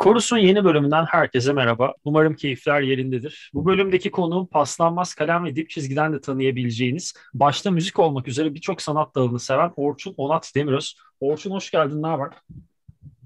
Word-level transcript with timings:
Korus'un 0.00 0.38
yeni 0.38 0.64
bölümünden 0.64 1.04
herkese 1.04 1.52
merhaba. 1.52 1.94
Umarım 2.04 2.34
keyifler 2.34 2.80
yerindedir. 2.80 3.50
Bu 3.54 3.66
bölümdeki 3.66 4.10
konuğum 4.10 4.46
paslanmaz 4.46 5.14
kalem 5.14 5.44
ve 5.44 5.56
dip 5.56 5.70
çizgiden 5.70 6.12
de 6.12 6.20
tanıyabileceğiniz, 6.20 7.14
başta 7.34 7.70
müzik 7.70 7.98
olmak 7.98 8.28
üzere 8.28 8.54
birçok 8.54 8.82
sanat 8.82 9.14
dalını 9.14 9.40
seven 9.40 9.72
Orçun 9.76 10.14
Onat 10.16 10.52
Demiröz. 10.54 10.96
Orçun 11.20 11.50
hoş 11.50 11.70
geldin, 11.70 12.02
ne 12.02 12.06
haber? 12.06 12.28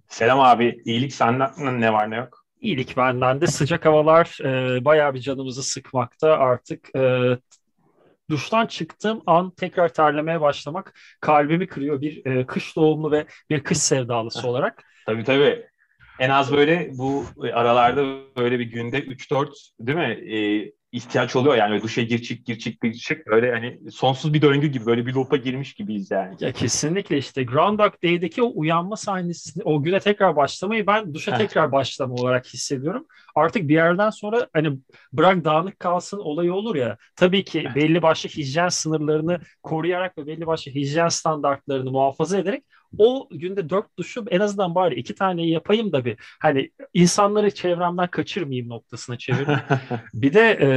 Selam 0.08 0.40
abi, 0.40 0.82
iyilik 0.84 1.14
senden 1.14 1.80
ne 1.80 1.92
var 1.92 2.10
ne 2.10 2.16
yok? 2.16 2.44
İyilik 2.60 2.96
benden 2.96 3.40
de. 3.40 3.46
Sıcak 3.46 3.84
havalar 3.84 4.38
e, 4.44 4.84
bayağı 4.84 5.14
bir 5.14 5.20
canımızı 5.20 5.62
sıkmakta 5.62 6.32
artık. 6.32 6.96
E, 6.96 7.38
duştan 8.30 8.66
çıktığım 8.66 9.22
an 9.26 9.50
tekrar 9.50 9.88
terlemeye 9.88 10.40
başlamak 10.40 10.94
kalbimi 11.20 11.66
kırıyor 11.66 12.00
bir 12.00 12.26
e, 12.26 12.46
kış 12.46 12.76
doğumlu 12.76 13.12
ve 13.12 13.26
bir 13.50 13.64
kış 13.64 13.78
sevdalısı 13.78 14.48
olarak. 14.48 14.82
tabii 15.06 15.24
tabii 15.24 15.73
en 16.18 16.30
az 16.30 16.52
böyle 16.52 16.90
bu 16.92 17.24
aralarda 17.52 18.04
böyle 18.36 18.58
bir 18.58 18.64
günde 18.64 18.98
3-4 18.98 19.48
değil 19.80 19.98
mi 19.98 20.34
e, 20.34 20.72
ihtiyaç 20.94 21.36
oluyor 21.36 21.56
yani 21.56 21.82
duşa 21.82 22.02
gir 22.02 22.22
çık 22.22 22.46
gir 22.46 22.58
çık 22.58 22.80
gir 22.80 22.94
çık 22.94 23.26
böyle 23.26 23.50
hani 23.50 23.90
sonsuz 23.90 24.34
bir 24.34 24.42
döngü 24.42 24.66
gibi 24.66 24.86
böyle 24.86 25.06
bir 25.06 25.14
loop'a 25.14 25.36
girmiş 25.36 25.74
gibiyiz 25.74 26.10
yani. 26.10 26.36
Ya 26.40 26.52
kesinlikle 26.52 27.18
işte 27.18 27.44
Groundhog 27.44 27.92
Day'deki 28.04 28.42
o 28.42 28.52
uyanma 28.54 28.96
sahnesini 28.96 29.62
o 29.64 29.82
güne 29.82 30.00
tekrar 30.00 30.36
başlamayı 30.36 30.86
ben 30.86 31.14
duşa 31.14 31.36
tekrar 31.38 31.72
başlama 31.72 32.14
olarak 32.14 32.46
hissediyorum. 32.46 33.06
Artık 33.34 33.68
bir 33.68 33.74
yerden 33.74 34.10
sonra 34.10 34.48
hani 34.52 34.78
bırak 35.12 35.44
dağınık 35.44 35.80
kalsın 35.80 36.18
olayı 36.18 36.54
olur 36.54 36.74
ya 36.74 36.96
tabii 37.16 37.44
ki 37.44 37.68
belli 37.74 38.02
başlı 38.02 38.28
hijyen 38.28 38.68
sınırlarını 38.68 39.40
koruyarak 39.62 40.18
ve 40.18 40.26
belli 40.26 40.46
başlı 40.46 40.72
hijyen 40.72 41.08
standartlarını 41.08 41.90
muhafaza 41.90 42.38
ederek 42.38 42.64
o 42.98 43.28
günde 43.30 43.70
dört 43.70 43.98
duşu 43.98 44.24
en 44.30 44.40
azından 44.40 44.74
bari 44.74 44.94
iki 44.94 45.14
tane 45.14 45.46
yapayım 45.46 45.92
da 45.92 46.04
bir 46.04 46.16
hani 46.40 46.70
insanları 46.94 47.50
çevremden 47.50 48.08
kaçırmayayım 48.08 48.68
noktasına 48.68 49.18
çevireyim. 49.18 49.60
bir 50.14 50.34
de 50.34 50.58
e, 50.60 50.68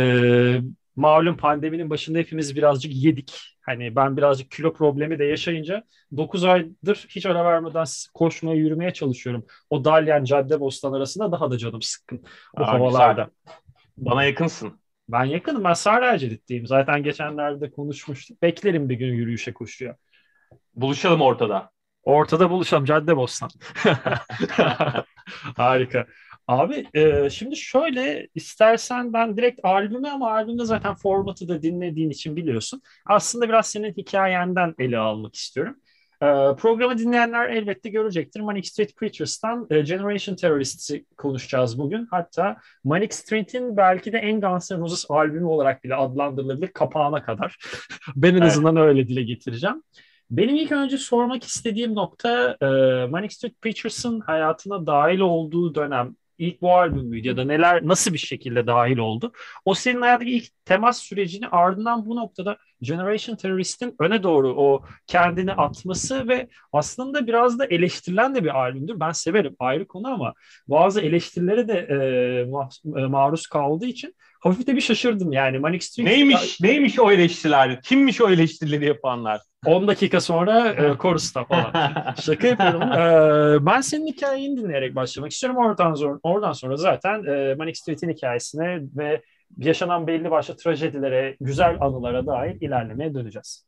malum 0.95 1.37
pandeminin 1.37 1.89
başında 1.89 2.19
hepimiz 2.19 2.55
birazcık 2.55 2.95
yedik. 2.95 3.57
Hani 3.61 3.95
ben 3.95 4.17
birazcık 4.17 4.51
kilo 4.51 4.73
problemi 4.73 5.19
de 5.19 5.25
yaşayınca 5.25 5.83
9 6.17 6.43
aydır 6.43 7.05
hiç 7.09 7.25
ara 7.25 7.45
vermeden 7.45 7.85
koşmaya 8.13 8.55
yürümeye 8.55 8.93
çalışıyorum. 8.93 9.45
O 9.69 9.85
Dalyan 9.85 10.23
Cadde 10.23 10.59
Bostan 10.59 10.93
arasında 10.93 11.31
daha 11.31 11.51
da 11.51 11.57
canım 11.57 11.81
sıkkın 11.81 12.23
bu 12.57 12.63
Aa, 12.63 12.67
havalarda. 12.73 13.29
Güzel. 13.47 13.57
Bana 13.97 14.23
yakınsın. 14.23 14.79
Ben 15.09 15.23
yakınım. 15.25 15.63
Ben 15.63 15.73
Sarıercilik'teyim. 15.73 16.67
Zaten 16.67 17.03
geçenlerde 17.03 17.71
konuşmuştuk. 17.71 18.41
Beklerim 18.41 18.89
bir 18.89 18.95
gün 18.95 19.13
yürüyüşe 19.13 19.53
koşuya. 19.53 19.97
Buluşalım 20.75 21.21
ortada. 21.21 21.71
Ortada 22.07 22.49
buluşalım 22.49 22.85
Cadde 22.85 23.17
Bostan. 23.17 23.49
Harika. 25.57 26.05
Abi 26.47 26.87
e, 26.93 27.29
şimdi 27.29 27.55
şöyle 27.55 28.27
istersen 28.35 29.13
ben 29.13 29.37
direkt 29.37 29.59
albümü 29.63 30.07
ama 30.07 30.31
albümde 30.31 30.65
zaten 30.65 30.95
formatı 30.95 31.47
da 31.47 31.61
dinlediğin 31.61 32.09
için 32.09 32.35
biliyorsun. 32.35 32.81
Aslında 33.05 33.49
biraz 33.49 33.67
senin 33.67 33.93
hikayenden 33.93 34.75
ele 34.79 34.97
almak 34.97 35.35
istiyorum. 35.35 35.75
E, 36.21 36.25
programı 36.57 36.97
dinleyenler 36.97 37.49
elbette 37.49 37.89
görecektir. 37.89 38.39
Manic 38.39 38.69
Street 38.69 38.95
Preachers'tan 38.95 39.67
e, 39.69 39.81
Generation 39.81 40.35
Terrorist'i 40.35 41.05
konuşacağız 41.17 41.79
bugün. 41.79 42.07
Hatta 42.11 42.57
Manic 42.83 43.15
Street'in 43.15 43.77
belki 43.77 44.13
de 44.13 44.17
en 44.17 44.41
Guns 44.41 44.71
N' 44.71 44.77
Roses 44.77 45.05
albümü 45.09 45.45
olarak 45.45 45.83
bile 45.83 45.95
adlandırılabilir 45.95 46.67
kapağına 46.67 47.23
kadar. 47.23 47.57
ben 48.15 48.35
en 48.35 48.41
azından 48.41 48.75
evet. 48.75 48.87
öyle 48.87 49.07
dile 49.07 49.23
getireceğim. 49.23 49.83
Benim 50.31 50.55
ilk 50.55 50.71
önce 50.71 50.97
sormak 50.97 51.43
istediğim 51.43 51.95
nokta 51.95 52.57
e, 52.61 52.65
Manic 53.05 53.35
Street 53.35 53.61
Preachers'ın 53.61 54.19
hayatına 54.19 54.87
dahil 54.87 55.19
olduğu 55.19 55.75
dönem 55.75 56.15
ilk 56.37 56.61
bu 56.61 56.73
albüm 56.75 57.05
müydü 57.05 57.27
ya 57.27 57.37
da 57.37 57.43
neler 57.43 57.87
nasıl 57.87 58.13
bir 58.13 58.17
şekilde 58.17 58.67
dahil 58.67 58.97
oldu? 58.97 59.31
O 59.65 59.73
senin 59.73 60.01
hayattaki 60.01 60.31
ilk 60.31 60.65
temas 60.65 60.99
sürecini 60.99 61.47
ardından 61.47 62.05
bu 62.05 62.15
noktada 62.15 62.57
Generation 62.81 63.35
Terrorist'in 63.35 63.95
öne 63.99 64.23
doğru 64.23 64.53
o 64.57 64.83
kendini 65.07 65.53
atması 65.53 66.27
ve 66.27 66.47
aslında 66.73 67.27
biraz 67.27 67.59
da 67.59 67.65
eleştirilen 67.65 68.35
de 68.35 68.43
bir 68.43 68.59
albümdür. 68.59 68.99
Ben 68.99 69.11
severim 69.11 69.55
ayrı 69.59 69.87
konu 69.87 70.07
ama 70.07 70.33
bazı 70.67 71.01
eleştirilere 71.01 71.67
de 71.67 71.73
e, 71.73 71.95
ma- 72.43 73.03
e, 73.03 73.07
maruz 73.07 73.47
kaldığı 73.47 73.85
için 73.85 74.15
hafif 74.39 74.67
de 74.67 74.75
bir 74.75 74.81
şaşırdım 74.81 75.31
yani. 75.31 75.59
Manic 75.59 75.85
Street 75.85 76.07
neymiş, 76.07 76.61
neymiş 76.61 76.99
o 76.99 77.11
eleştiriler? 77.11 77.81
Kimmiş 77.81 78.21
o 78.21 78.29
eleştirileri 78.29 78.85
yapanlar? 78.85 79.41
10 79.67 79.87
dakika 79.87 80.21
sonra 80.21 80.69
e, 80.69 80.97
korusta 80.97 81.45
falan. 81.45 81.73
Şaka 82.21 82.47
yapıyorum. 82.47 82.81
E, 82.81 83.65
ben 83.65 83.81
senin 83.81 84.07
hikayeni 84.07 84.57
dinleyerek 84.57 84.95
başlamak 84.95 85.31
istiyorum. 85.31 85.59
Oradan 85.59 85.93
sonra, 85.93 86.19
oradan 86.23 86.51
sonra 86.51 86.77
zaten 86.77 87.23
e, 87.23 87.55
Manic 87.55 87.79
Street'in 87.79 88.09
hikayesine 88.09 88.79
ve 88.97 89.21
yaşanan 89.57 90.07
belli 90.07 90.31
başlı 90.31 90.57
trajedilere, 90.57 91.37
güzel 91.41 91.77
anılara 91.81 92.25
dair 92.25 92.61
ilerlemeye 92.61 93.13
döneceğiz. 93.13 93.67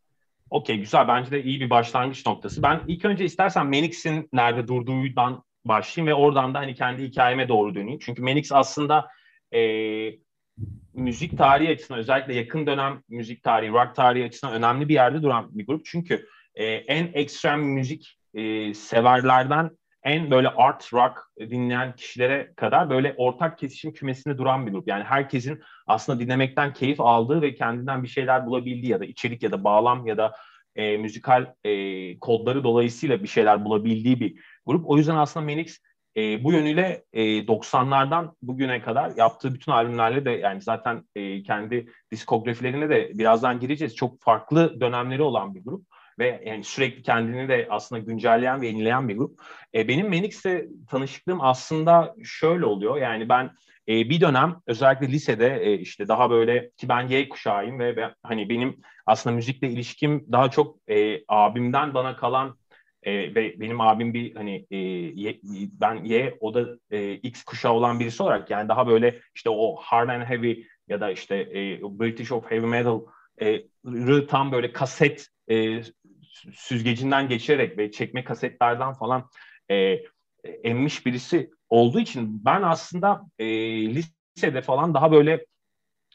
Okey 0.49 0.77
güzel. 0.77 1.07
Bence 1.07 1.31
de 1.31 1.43
iyi 1.43 1.59
bir 1.59 1.69
başlangıç 1.69 2.25
noktası. 2.25 2.63
Ben 2.63 2.81
ilk 2.87 3.05
önce 3.05 3.25
istersen 3.25 3.65
Manix'in 3.65 4.29
nerede 4.33 4.67
durduğundan 4.67 5.43
başlayayım 5.65 6.07
ve 6.07 6.13
oradan 6.13 6.53
da 6.53 6.59
hani 6.59 6.75
kendi 6.75 7.03
hikayeme 7.03 7.49
doğru 7.49 7.75
döneyim. 7.75 7.99
Çünkü 8.01 8.21
Manix 8.21 8.51
aslında 8.51 9.07
e, 9.51 9.59
müzik 10.99 11.37
tarihi 11.37 11.69
açısından 11.69 11.99
özellikle 11.99 12.33
yakın 12.33 12.67
dönem 12.67 13.03
müzik 13.09 13.43
tarihi, 13.43 13.71
rock 13.71 13.95
tarihi 13.95 14.25
açısından 14.25 14.55
önemli 14.55 14.89
bir 14.89 14.93
yerde 14.93 15.21
duran 15.21 15.49
bir 15.51 15.67
grup. 15.67 15.85
Çünkü 15.85 16.25
e, 16.55 16.65
en 16.65 17.09
ekstrem 17.13 17.61
müzik 17.61 18.17
e, 18.33 18.73
severlerden 18.73 19.71
en 20.03 20.31
böyle 20.31 20.49
art 20.49 20.93
rock 20.93 21.31
dinleyen 21.39 21.95
kişilere 21.95 22.53
kadar 22.55 22.89
böyle 22.89 23.13
ortak 23.17 23.57
kesişim 23.57 23.93
kümesinde 23.93 24.37
duran 24.37 24.67
bir 24.67 24.71
grup. 24.71 24.87
Yani 24.87 25.03
herkesin 25.03 25.61
aslında 25.87 26.19
dinlemekten 26.19 26.73
keyif 26.73 27.01
aldığı 27.01 27.41
ve 27.41 27.55
kendinden 27.55 28.03
bir 28.03 28.07
şeyler 28.07 28.45
bulabildiği 28.45 28.91
ya 28.91 28.99
da 28.99 29.05
içerik 29.05 29.43
ya 29.43 29.51
da 29.51 29.63
bağlam 29.63 30.07
ya 30.07 30.17
da 30.17 30.35
e, 30.75 30.97
müzikal 30.97 31.53
e, 31.63 32.19
kodları 32.19 32.63
dolayısıyla 32.63 33.23
bir 33.23 33.27
şeyler 33.27 33.65
bulabildiği 33.65 34.19
bir 34.19 34.39
grup. 34.65 34.89
O 34.89 34.97
yüzden 34.97 35.15
aslında 35.15 35.45
Menix 35.45 35.79
e, 36.17 36.43
bu 36.43 36.53
yönüyle 36.53 37.03
e, 37.13 37.21
90'lardan 37.47 38.31
bugüne 38.41 38.81
kadar 38.81 39.11
yaptığı 39.17 39.53
bütün 39.53 39.71
albümlerle 39.71 40.25
de 40.25 40.31
yani 40.31 40.61
zaten 40.61 41.03
e, 41.15 41.43
kendi 41.43 41.87
diskografilerine 42.11 42.89
de 42.89 43.11
birazdan 43.13 43.59
gireceğiz. 43.59 43.95
Çok 43.95 44.21
farklı 44.21 44.81
dönemleri 44.81 45.21
olan 45.21 45.55
bir 45.55 45.63
grup 45.63 45.85
ve 46.19 46.43
yani 46.45 46.63
sürekli 46.63 47.03
kendini 47.03 47.49
de 47.49 47.67
aslında 47.69 48.01
güncelleyen 48.01 48.61
ve 48.61 48.67
yenileyen 48.67 49.09
bir 49.09 49.17
grup. 49.17 49.39
E, 49.75 49.87
benim 49.87 50.09
Menix'le 50.09 50.67
tanışıklığım 50.89 51.41
aslında 51.41 52.15
şöyle 52.23 52.65
oluyor. 52.65 52.97
Yani 52.97 53.29
ben 53.29 53.51
e, 53.87 54.09
bir 54.09 54.21
dönem 54.21 54.55
özellikle 54.67 55.07
lisede 55.07 55.63
e, 55.63 55.73
işte 55.73 56.07
daha 56.07 56.29
böyle 56.29 56.69
ki 56.77 56.89
ben 56.89 57.07
Y 57.07 57.29
kuşağıyım 57.29 57.79
ve 57.79 57.97
ben, 57.97 58.13
hani 58.23 58.49
benim 58.49 58.81
aslında 59.05 59.35
müzikle 59.35 59.69
ilişkim 59.69 60.25
daha 60.31 60.51
çok 60.51 60.89
e, 60.89 61.21
abimden 61.27 61.93
bana 61.93 62.15
kalan 62.15 62.57
e, 63.05 63.35
benim 63.35 63.81
abim 63.81 64.13
bir 64.13 64.35
hani 64.35 64.67
e, 64.71 64.77
y, 64.77 65.39
ben 65.81 66.03
Y 66.03 66.37
o 66.39 66.53
da 66.53 66.77
e, 66.91 67.13
X 67.13 67.43
kuşağı 67.43 67.73
olan 67.73 67.99
birisi 67.99 68.23
olarak 68.23 68.49
yani 68.49 68.69
daha 68.69 68.87
böyle 68.87 69.21
işte 69.35 69.49
o 69.49 69.75
hard 69.75 70.09
and 70.09 70.23
heavy 70.23 70.63
ya 70.87 71.01
da 71.01 71.11
işte 71.11 71.35
e, 71.35 71.81
British 71.81 72.31
of 72.31 72.51
heavy 72.51 72.65
metal 72.65 73.01
e, 73.41 73.65
tam 74.27 74.51
böyle 74.51 74.71
kaset 74.71 75.27
e, 75.51 75.81
süzgecinden 76.53 77.27
geçirerek 77.27 77.77
ve 77.77 77.91
çekme 77.91 78.23
kasetlerden 78.23 78.93
falan 78.93 79.29
e, 79.71 79.99
emmiş 80.63 81.05
birisi 81.05 81.51
olduğu 81.69 81.99
için 81.99 82.45
ben 82.45 82.61
aslında 82.61 83.21
e, 83.39 83.45
lisede 83.95 84.61
falan 84.61 84.93
daha 84.93 85.11
böyle 85.11 85.45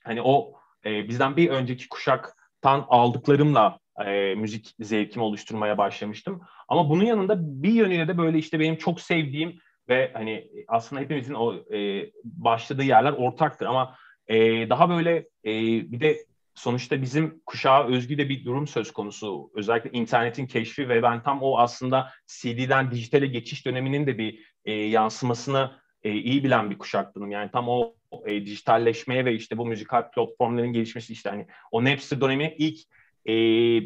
hani 0.05 0.23
o 0.23 0.53
e, 0.85 1.09
bizden 1.09 1.37
bir 1.37 1.51
önceki 1.51 1.89
kuşaktan 1.89 2.87
aldıklarımla 2.89 3.79
e, 4.07 4.35
müzik 4.35 4.75
zevkimi 4.81 5.25
oluşturmaya 5.25 5.79
başlamıştım. 5.79 6.43
Ama 6.69 6.91
bunun 6.91 7.05
yanında 7.05 7.63
bir 7.63 7.73
yönüyle 7.73 8.09
de 8.09 8.19
böyle 8.19 8.39
işte 8.39 8.61
benim 8.61 8.77
çok 8.77 9.01
sevdiğim 9.01 9.59
ve 9.89 10.11
hani 10.15 10.51
aslında 10.69 11.03
hepimizin 11.03 11.35
o 11.35 11.55
e, 11.75 12.11
başladığı 12.25 12.85
yerler 12.85 13.13
ortaktır 13.13 13.67
ama 13.67 13.97
e, 14.29 14.71
daha 14.71 14.91
böyle 14.91 15.17
e, 15.45 15.53
bir 15.93 16.01
de 16.01 16.17
sonuçta 16.55 17.03
bizim 17.03 17.43
kuşağa 17.47 17.87
özgü 17.87 18.19
de 18.19 18.29
bir 18.29 18.45
durum 18.45 18.67
söz 18.67 18.93
konusu. 18.93 19.51
Özellikle 19.55 19.91
internetin 19.91 20.47
keşfi 20.47 20.89
ve 20.89 21.03
ben 21.03 21.23
tam 21.23 21.43
o 21.43 21.59
aslında 21.59 22.11
CD'den 22.27 22.91
dijitale 22.91 23.27
geçiş 23.27 23.67
döneminin 23.67 24.07
de 24.07 24.19
bir 24.19 24.39
e, 24.65 24.73
yansımasını 24.73 25.71
e, 26.03 26.13
iyi 26.13 26.45
bilen 26.45 26.71
bir 26.71 26.79
kuşaktım. 26.79 27.31
Yani 27.31 27.51
tam 27.51 27.69
o 27.69 27.95
e, 28.27 28.47
dijitalleşmeye 28.47 29.25
ve 29.25 29.35
işte 29.35 29.59
bu 29.59 29.67
müzikal 29.67 30.11
platformların 30.11 30.73
gelişmesi 30.73 31.13
işte 31.13 31.31
hani 31.31 31.47
o 31.71 31.85
Napster 31.85 32.21
dönemi 32.21 32.55
ilk 32.59 32.79
e, 33.27 33.33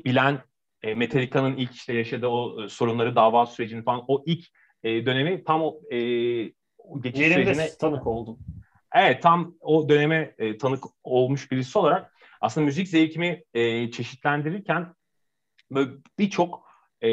bilen 0.04 0.38
e, 0.82 0.94
Metallica'nın 0.94 1.56
ilk 1.56 1.74
işte 1.74 1.94
yaşadığı 1.94 2.26
o 2.26 2.64
e, 2.64 2.68
sorunları, 2.68 3.16
dava 3.16 3.46
sürecini 3.46 3.84
falan 3.84 4.04
o 4.08 4.22
ilk 4.26 4.44
e, 4.82 5.06
dönemi 5.06 5.44
tam 5.44 5.62
o, 5.62 5.80
e, 5.90 5.98
geçiş 7.00 7.20
Yerinde 7.20 7.54
sürecine 7.54 7.68
tanık 7.80 8.06
oldum. 8.06 8.38
Evet 8.94 9.22
tam 9.22 9.54
o 9.60 9.88
döneme 9.88 10.34
e, 10.38 10.58
tanık 10.58 10.84
olmuş 11.04 11.50
birisi 11.50 11.78
olarak 11.78 12.14
aslında 12.40 12.64
müzik 12.64 12.88
zevkimi 12.88 13.42
e, 13.54 13.90
çeşitlendirirken 13.90 14.94
böyle 15.70 15.90
birçok 16.18 16.68
e, 17.02 17.08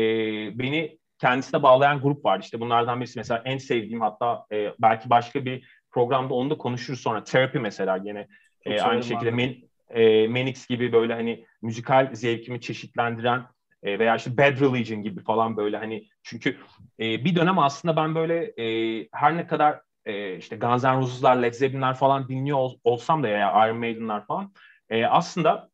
beni 0.59 0.99
kendisine 1.19 1.63
bağlayan 1.63 2.01
grup 2.01 2.25
var. 2.25 2.39
İşte 2.39 2.59
bunlardan 2.59 2.99
birisi 2.99 3.19
mesela 3.19 3.41
en 3.45 3.57
sevdiğim 3.57 4.01
hatta 4.01 4.45
e, 4.51 4.73
belki 4.79 5.09
başka 5.09 5.45
bir 5.45 5.67
programda 5.91 6.33
onu 6.33 6.49
da 6.49 6.57
konuşuruz 6.57 6.99
sonra. 6.99 7.23
Therapy 7.23 7.57
mesela 7.57 7.97
gene 7.97 8.27
e, 8.65 8.81
aynı 8.81 9.03
şekilde 9.03 9.31
Men, 9.31 9.55
e, 9.89 10.27
Menix 10.27 10.67
gibi 10.67 10.91
böyle 10.93 11.13
hani 11.13 11.45
müzikal 11.61 12.09
zevkimi 12.13 12.61
çeşitlendiren 12.61 13.45
e, 13.83 13.99
veya 13.99 14.15
işte 14.15 14.37
Bad 14.37 14.59
Religion 14.61 15.03
gibi 15.03 15.23
falan 15.23 15.57
böyle 15.57 15.77
hani. 15.77 16.07
Çünkü 16.23 16.57
e, 16.99 17.25
bir 17.25 17.35
dönem 17.35 17.59
aslında 17.59 17.95
ben 17.95 18.15
böyle 18.15 18.53
e, 18.57 19.07
her 19.11 19.37
ne 19.37 19.47
kadar 19.47 19.81
e, 20.05 20.37
işte 20.37 20.55
Guns 20.55 20.83
N' 20.83 20.97
Roses'lar, 20.97 21.35
Led 21.35 21.53
Zeppelin'ler 21.53 21.93
falan 21.93 22.27
dinliyor 22.27 22.57
ol, 22.57 22.77
olsam 22.83 23.23
da 23.23 23.27
ya 23.27 23.67
Iron 23.67 23.77
Maiden'lar 23.77 24.25
falan 24.25 24.53
e, 24.89 25.05
aslında 25.05 25.69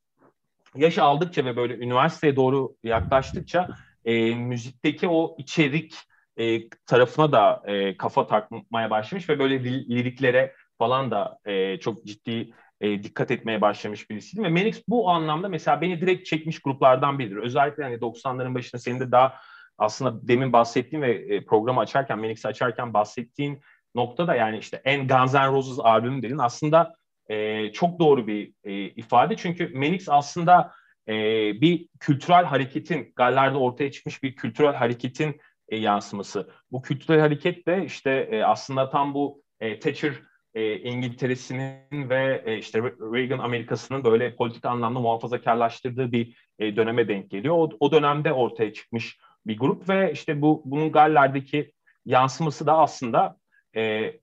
yaş 0.75 0.97
aldıkça 0.97 1.45
ve 1.45 1.55
böyle 1.55 1.77
üniversiteye 1.77 2.35
doğru 2.35 2.75
yaklaştıkça 2.83 3.69
e, 4.05 4.35
müzikteki 4.35 5.07
o 5.07 5.35
içerik 5.37 5.95
e, 6.37 6.69
tarafına 6.69 7.31
da 7.31 7.63
e, 7.65 7.97
kafa 7.97 8.27
takmaya 8.27 8.89
başlamış 8.89 9.29
ve 9.29 9.39
böyle 9.39 9.63
liriklere 9.63 10.55
falan 10.77 11.11
da 11.11 11.39
e, 11.45 11.79
çok 11.79 12.05
ciddi 12.05 12.53
e, 12.81 13.03
dikkat 13.03 13.31
etmeye 13.31 13.61
başlamış 13.61 14.09
birisiydim. 14.09 14.43
Ve 14.43 14.49
Menix 14.49 14.83
bu 14.87 15.09
anlamda 15.09 15.49
mesela 15.49 15.81
beni 15.81 16.01
direkt 16.01 16.25
çekmiş 16.25 16.59
gruplardan 16.59 17.19
biridir. 17.19 17.35
Özellikle 17.35 17.83
hani 17.83 17.95
90'ların 17.95 18.55
başında 18.55 18.81
senin 18.81 18.99
de 18.99 19.11
daha 19.11 19.33
aslında 19.77 20.27
demin 20.27 20.53
bahsettiğim 20.53 21.01
ve 21.01 21.11
e, 21.11 21.45
programı 21.45 21.79
açarken, 21.79 22.19
Menix'i 22.19 22.47
açarken 22.47 22.93
bahsettiğin 22.93 23.61
noktada 23.95 24.35
yani 24.35 24.57
işte 24.57 24.81
en 24.85 25.07
Guns 25.07 25.33
N' 25.33 25.47
Roses 25.47 25.79
albümü 25.79 26.21
dedin 26.21 26.37
aslında 26.37 26.95
e, 27.27 27.71
çok 27.71 27.99
doğru 27.99 28.27
bir 28.27 28.53
e, 28.63 28.73
ifade. 28.73 29.37
Çünkü 29.37 29.67
Menix 29.67 30.09
aslında 30.09 30.71
e, 31.07 31.13
bir 31.61 31.87
kültürel 31.99 32.45
hareketin, 32.45 33.13
Galler'de 33.15 33.57
ortaya 33.57 33.91
çıkmış 33.91 34.23
bir 34.23 34.35
kültürel 34.35 34.75
hareketin 34.75 35.41
e, 35.69 35.77
yansıması. 35.77 36.49
Bu 36.71 36.81
kültürel 36.81 37.19
hareket 37.19 37.67
de 37.67 37.85
işte 37.85 38.11
e, 38.31 38.43
aslında 38.43 38.89
tam 38.89 39.13
bu 39.13 39.43
e, 39.59 39.79
Thatcher 39.79 40.13
e, 40.53 40.80
İngiltere'sinin 40.80 42.09
ve 42.09 42.44
e, 42.45 42.57
işte 42.57 42.80
Reagan 42.83 43.39
Amerika'sının 43.39 44.03
böyle 44.03 44.36
politik 44.36 44.65
anlamda 44.65 45.00
muhafazakarlaştırdığı 45.00 46.12
bir 46.12 46.38
e, 46.59 46.75
döneme 46.75 47.07
denk 47.07 47.30
geliyor. 47.30 47.56
O, 47.57 47.69
o 47.80 47.92
dönemde 47.92 48.33
ortaya 48.33 48.74
çıkmış 48.74 49.19
bir 49.45 49.57
grup 49.57 49.89
ve 49.89 50.12
işte 50.12 50.42
bu 50.42 50.62
bunun 50.65 50.92
Galler'deki 50.92 51.71
yansıması 52.06 52.65
da 52.65 52.77
aslında 52.77 53.38
e, 53.75 54.13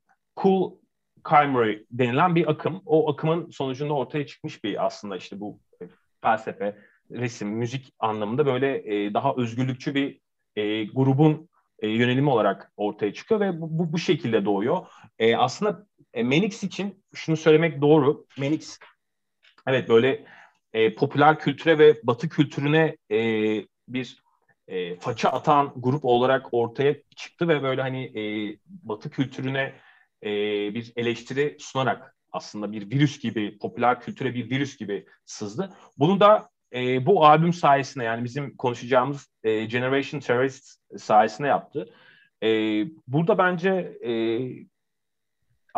cool 0.42 0.78
Calmary 1.30 1.78
denilen 1.90 2.34
bir 2.34 2.50
akım. 2.50 2.82
O 2.86 3.12
akımın 3.12 3.50
sonucunda 3.50 3.94
ortaya 3.94 4.26
çıkmış 4.26 4.64
bir 4.64 4.86
aslında 4.86 5.16
işte 5.16 5.40
bu 5.40 5.60
e, 5.82 5.84
felsefe, 6.22 6.76
resim, 7.10 7.48
müzik 7.48 7.92
anlamında 7.98 8.46
böyle 8.46 8.94
e, 8.94 9.14
daha 9.14 9.34
özgürlükçü 9.36 9.94
bir 9.94 10.20
e, 10.56 10.84
grubun 10.84 11.48
e, 11.78 11.88
yönelimi 11.88 12.30
olarak 12.30 12.72
ortaya 12.76 13.12
çıkıyor 13.12 13.40
ve 13.40 13.60
bu, 13.60 13.78
bu, 13.78 13.92
bu 13.92 13.98
şekilde 13.98 14.44
doğuyor. 14.44 14.86
E, 15.18 15.36
aslında 15.36 15.86
e, 16.18 16.22
Menix 16.22 16.62
için 16.62 17.04
şunu 17.14 17.36
söylemek 17.36 17.80
doğru. 17.80 18.26
Menix 18.38 18.78
evet 19.66 19.88
böyle 19.88 20.24
e, 20.72 20.94
popüler 20.94 21.38
kültüre 21.38 21.78
ve 21.78 22.00
batı 22.02 22.28
kültürüne 22.28 22.96
e, 23.10 23.18
bir 23.88 24.22
e, 24.68 24.96
faça 24.96 25.28
atan 25.28 25.72
grup 25.76 26.04
olarak 26.04 26.46
ortaya 26.52 26.96
çıktı 27.16 27.48
ve 27.48 27.62
böyle 27.62 27.82
hani 27.82 28.04
e, 28.04 28.22
batı 28.66 29.10
kültürüne 29.10 29.74
e, 30.22 30.30
bir 30.74 30.92
eleştiri 30.96 31.56
sunarak 31.60 32.16
aslında 32.32 32.72
bir 32.72 32.90
virüs 32.90 33.20
gibi, 33.20 33.58
popüler 33.58 34.00
kültüre 34.00 34.34
bir 34.34 34.50
virüs 34.50 34.76
gibi 34.76 35.06
sızdı. 35.24 35.72
Bunu 35.98 36.20
da 36.20 36.48
e, 36.74 37.06
bu 37.06 37.26
albüm 37.26 37.52
sayesinde 37.52 38.04
yani 38.04 38.24
bizim 38.24 38.56
konuşacağımız 38.56 39.28
e, 39.44 39.64
Generation 39.64 40.20
Terrorist 40.20 40.80
sayesinde 40.98 41.48
yaptı. 41.48 41.94
E, 42.42 42.48
burada 43.06 43.38
bence 43.38 43.98
e, 44.04 44.12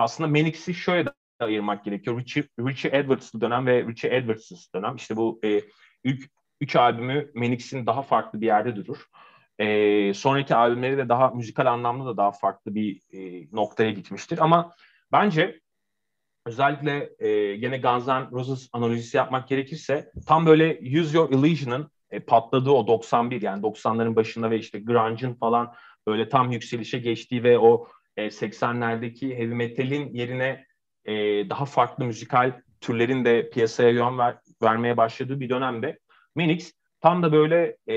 aslında 0.00 0.28
Menix'i 0.28 0.74
şöyle 0.74 1.08
ayırmak 1.40 1.84
gerekiyor. 1.84 2.20
Richie, 2.20 2.44
Richie 2.60 2.98
Edwards'lı 2.98 3.40
dönem 3.40 3.66
ve 3.66 3.86
Richie 3.86 4.16
Edwards'lı 4.16 4.56
dönem. 4.74 4.96
İşte 4.96 5.16
bu 5.16 5.40
e, 5.44 5.60
ilk 6.04 6.30
üç 6.60 6.76
albümü 6.76 7.30
Menix'in 7.34 7.86
daha 7.86 8.02
farklı 8.02 8.40
bir 8.40 8.46
yerde 8.46 8.76
durur. 8.76 9.06
E, 9.58 10.14
sonraki 10.14 10.54
albümleri 10.54 10.98
de 10.98 11.08
daha 11.08 11.28
müzikal 11.28 11.66
anlamda 11.66 12.06
da 12.06 12.16
daha 12.16 12.32
farklı 12.32 12.74
bir 12.74 13.00
e, 13.12 13.48
noktaya 13.52 13.90
gitmiştir. 13.90 14.38
Ama 14.38 14.74
bence 15.12 15.60
özellikle 16.46 17.10
e, 17.18 17.56
gene 17.56 17.78
Guns 17.78 18.06
N' 18.06 18.30
Roses 18.32 18.68
analojisi 18.72 19.16
yapmak 19.16 19.48
gerekirse 19.48 20.12
tam 20.26 20.46
böyle 20.46 20.98
Use 21.00 21.16
Your 21.16 21.30
Illusion'ın 21.30 21.90
e, 22.10 22.20
patladığı 22.20 22.70
o 22.70 22.86
91 22.86 23.42
yani 23.42 23.62
90'ların 23.62 24.16
başında 24.16 24.50
ve 24.50 24.58
işte 24.58 24.80
grunge'ın 24.80 25.34
falan 25.34 25.74
böyle 26.06 26.28
tam 26.28 26.52
yükselişe 26.52 26.98
geçtiği 26.98 27.42
ve 27.42 27.58
o 27.58 27.88
e, 28.16 28.26
80'lerdeki 28.26 29.38
heavy 29.38 29.54
metal'in 29.54 30.14
yerine 30.14 30.66
e, 31.04 31.14
daha 31.50 31.64
farklı 31.64 32.04
müzikal 32.04 32.60
türlerin 32.80 33.24
de 33.24 33.50
piyasaya 33.50 33.90
yön 33.90 34.18
ver, 34.18 34.36
vermeye 34.62 34.96
başladığı 34.96 35.40
bir 35.40 35.48
dönemde 35.48 35.98
Minix 36.34 36.72
tam 37.00 37.22
da 37.22 37.32
böyle 37.32 37.76
e, 37.88 37.96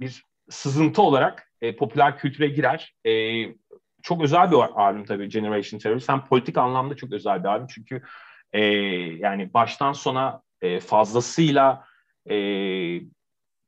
bir 0.00 0.24
sızıntı 0.50 1.02
olarak 1.02 1.52
e, 1.60 1.76
popüler 1.76 2.18
kültüre 2.18 2.48
girer. 2.48 2.94
E, 3.06 3.44
çok 4.02 4.22
özel 4.22 4.50
bir 4.50 4.56
albüm 4.56 5.04
tabii 5.04 5.28
Generation 5.28 5.78
Terrorist. 5.78 6.08
Hem 6.08 6.24
politik 6.24 6.58
anlamda 6.58 6.96
çok 6.96 7.12
özel 7.12 7.44
bir 7.44 7.48
albüm 7.48 7.66
çünkü 7.66 8.02
e, 8.52 8.64
yani 9.18 9.54
baştan 9.54 9.92
sona 9.92 10.42
e, 10.60 10.80
fazlasıyla 10.80 11.84
e, 12.30 12.36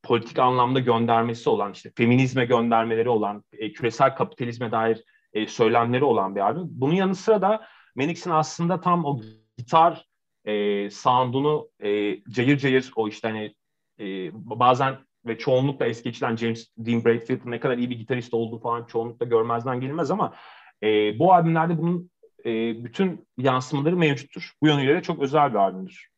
politik 0.03 0.38
anlamda 0.38 0.81
göndermesi 0.81 1.50
olan 1.50 1.73
işte 1.73 1.93
feminizme 1.97 2.44
göndermeleri 2.44 3.09
olan 3.09 3.44
e, 3.53 3.73
küresel 3.73 4.15
kapitalizme 4.15 4.73
dair 4.73 5.05
e, 5.32 5.47
söylemleri 5.47 6.05
olan 6.05 6.37
bir 6.37 6.41
albüm. 6.41 6.67
Bunun 6.71 6.94
yanı 6.94 7.15
sıra 7.15 7.43
da 7.43 7.67
Menix'in 7.97 8.31
aslında 8.31 8.81
tam 8.81 9.05
o 9.05 9.21
gitar 9.59 10.06
e, 10.44 10.91
sound'unu 10.91 11.71
e, 11.81 12.21
cayır 12.31 12.59
cayır 12.59 12.93
o 12.97 13.09
işte 13.09 13.29
hani 13.29 13.55
e, 14.00 14.31
bazen 14.35 14.99
ve 15.27 15.38
çoğunlukla 15.38 15.87
es 15.87 16.03
geçilen 16.03 16.37
James 16.37 16.69
Dean 16.79 17.05
Bradfield'ın 17.05 17.50
ne 17.50 17.61
kadar 17.61 17.79
iyi 17.79 17.91
bir 17.91 17.99
gitarist 17.99 18.35
olduğu 18.35 18.59
falan 18.59 18.85
çoğunlukla 18.85 19.27
görmezden 19.27 19.81
gelinmez 19.81 20.11
ama 20.11 20.35
e, 20.82 21.19
bu 21.19 21.33
albümlerde 21.33 21.79
bunun 21.79 22.11
e, 22.44 22.85
bütün 22.85 23.29
yansımaları 23.38 23.97
mevcuttur. 23.97 24.53
Bu 24.62 24.67
yönüyle 24.67 24.94
de 24.94 25.03
çok 25.03 25.23
özel 25.23 25.50
bir 25.50 25.59
albümdür. 25.59 26.11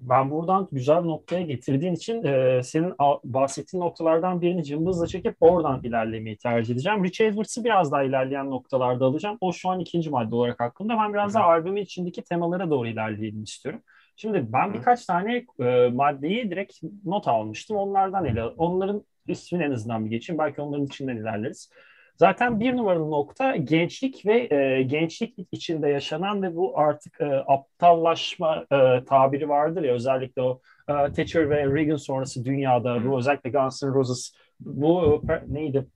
Ben 0.00 0.30
buradan 0.30 0.68
güzel 0.72 1.00
noktaya 1.00 1.42
getirdiğin 1.42 1.94
için 1.94 2.24
e, 2.24 2.62
senin 2.62 2.94
bahsettiğin 3.24 3.82
noktalardan 3.84 4.40
birini 4.40 4.64
cımbızla 4.64 5.06
çekip 5.06 5.36
oradan 5.40 5.80
ilerlemeyi 5.84 6.36
tercih 6.36 6.74
edeceğim. 6.74 7.04
Rich 7.04 7.20
Edwards'ı 7.20 7.64
biraz 7.64 7.92
daha 7.92 8.02
ilerleyen 8.02 8.50
noktalarda 8.50 9.04
alacağım. 9.04 9.38
O 9.40 9.52
şu 9.52 9.68
an 9.68 9.80
ikinci 9.80 10.10
madde 10.10 10.34
olarak 10.34 10.60
aklımda. 10.60 10.96
Ben 10.98 11.14
biraz 11.14 11.34
daha 11.34 11.44
albümün 11.44 11.82
içindeki 11.82 12.22
temalara 12.22 12.70
doğru 12.70 12.88
ilerleyelim 12.88 13.42
istiyorum. 13.42 13.82
Şimdi 14.16 14.52
ben 14.52 14.74
birkaç 14.74 15.06
tane 15.06 15.46
e, 15.60 15.88
maddeyi 15.88 16.50
direkt 16.50 16.82
not 17.04 17.28
almıştım. 17.28 17.76
Onlardan 17.76 18.24
ele 18.24 18.44
onların 18.44 19.04
ismini 19.28 19.62
en 19.62 19.70
azından 19.70 20.04
bir 20.04 20.10
geçeyim. 20.10 20.38
Belki 20.38 20.60
onların 20.60 20.86
içinden 20.86 21.16
ilerleriz. 21.16 21.70
Zaten 22.18 22.60
bir 22.60 22.76
numaralı 22.76 23.10
nokta 23.10 23.56
gençlik 23.56 24.26
ve 24.26 24.54
e, 24.54 24.82
gençlik 24.82 25.34
içinde 25.52 25.88
yaşanan 25.88 26.42
ve 26.42 26.56
bu 26.56 26.78
artık 26.78 27.20
e, 27.20 27.24
aptallaşma 27.24 28.66
e, 28.72 29.04
tabiri 29.04 29.48
vardır 29.48 29.82
ya 29.82 29.94
özellikle 29.94 30.42
o 30.42 30.60
e, 30.88 30.92
Thatcher 30.92 31.50
ve 31.50 31.66
Reagan 31.66 31.96
sonrası 31.96 32.44
dünyada 32.44 33.04
bu 33.04 33.18
özellikle 33.18 33.50
Guns 33.50 33.82
N' 33.82 33.88
Roses 33.88 34.32
bu 34.60 35.22
e, 35.30 35.54
neydi 35.54 35.86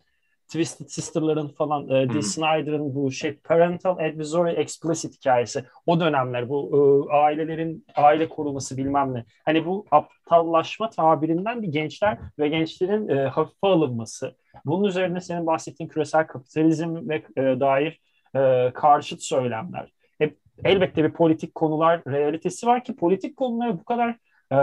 Twisted 0.53 0.87
Sister'ların 0.89 1.49
falan 1.49 1.89
e, 1.89 2.11
Dee 2.11 2.23
Snyder'ın 2.23 2.95
bu 2.95 3.11
şey 3.11 3.35
Parental 3.35 3.99
Advisory 3.99 4.53
Explicit 4.53 5.17
hikayesi. 5.17 5.65
O 5.87 6.01
dönemler 6.01 6.49
bu 6.49 6.71
e, 7.11 7.13
ailelerin 7.15 7.87
aile 7.97 8.29
koruması 8.29 8.77
bilmem 8.77 9.15
ne. 9.15 9.25
Hani 9.45 9.67
bu 9.67 9.87
aptallaşma 9.91 10.91
tabirinden 10.91 11.63
bir 11.63 11.69
gençler 11.69 12.19
ve 12.39 12.49
gençlerin 12.49 13.09
e, 13.09 13.29
hafife 13.29 13.67
alınması. 13.67 14.37
Bunun 14.65 14.89
üzerine 14.89 15.21
senin 15.21 15.47
bahsettiğin 15.47 15.89
küresel 15.89 16.27
kapitalizm 16.27 17.09
ve 17.09 17.23
e, 17.37 17.43
dair 17.61 18.01
e, 18.37 18.71
karşıt 18.75 19.23
söylemler. 19.23 19.93
Hep 20.19 20.39
elbette 20.65 21.05
bir 21.05 21.13
politik 21.13 21.55
konular 21.55 22.03
realitesi 22.07 22.67
var 22.67 22.85
ki 22.85 22.97
politik 22.97 23.37
konulara 23.37 23.79
bu 23.79 23.85
kadar 23.85 24.17
e, 24.53 24.57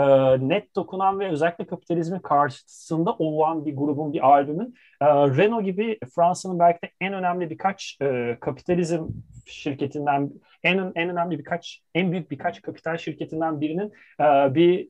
net 0.48 0.76
dokunan 0.76 1.20
ve 1.20 1.28
özellikle 1.30 1.66
kapitalizmin 1.66 2.18
karşısında 2.18 3.12
olan 3.18 3.66
bir 3.66 3.76
grubun, 3.76 4.12
bir 4.12 4.26
albümün 4.26 4.74
e, 5.00 5.06
Renault 5.06 5.64
gibi 5.64 5.98
Fransa'nın 6.14 6.58
belki 6.58 6.82
de 6.82 6.90
en 7.00 7.12
önemli 7.12 7.50
birkaç 7.50 7.98
e, 8.02 8.36
kapitalizm 8.40 9.04
şirketinden 9.46 10.30
en 10.62 10.92
en 10.94 11.08
önemli 11.08 11.38
birkaç 11.38 11.82
en 11.94 12.12
büyük 12.12 12.30
birkaç 12.30 12.62
kapital 12.62 12.96
şirketinden 12.96 13.60
birinin 13.60 13.92
e, 14.20 14.54
bir 14.54 14.88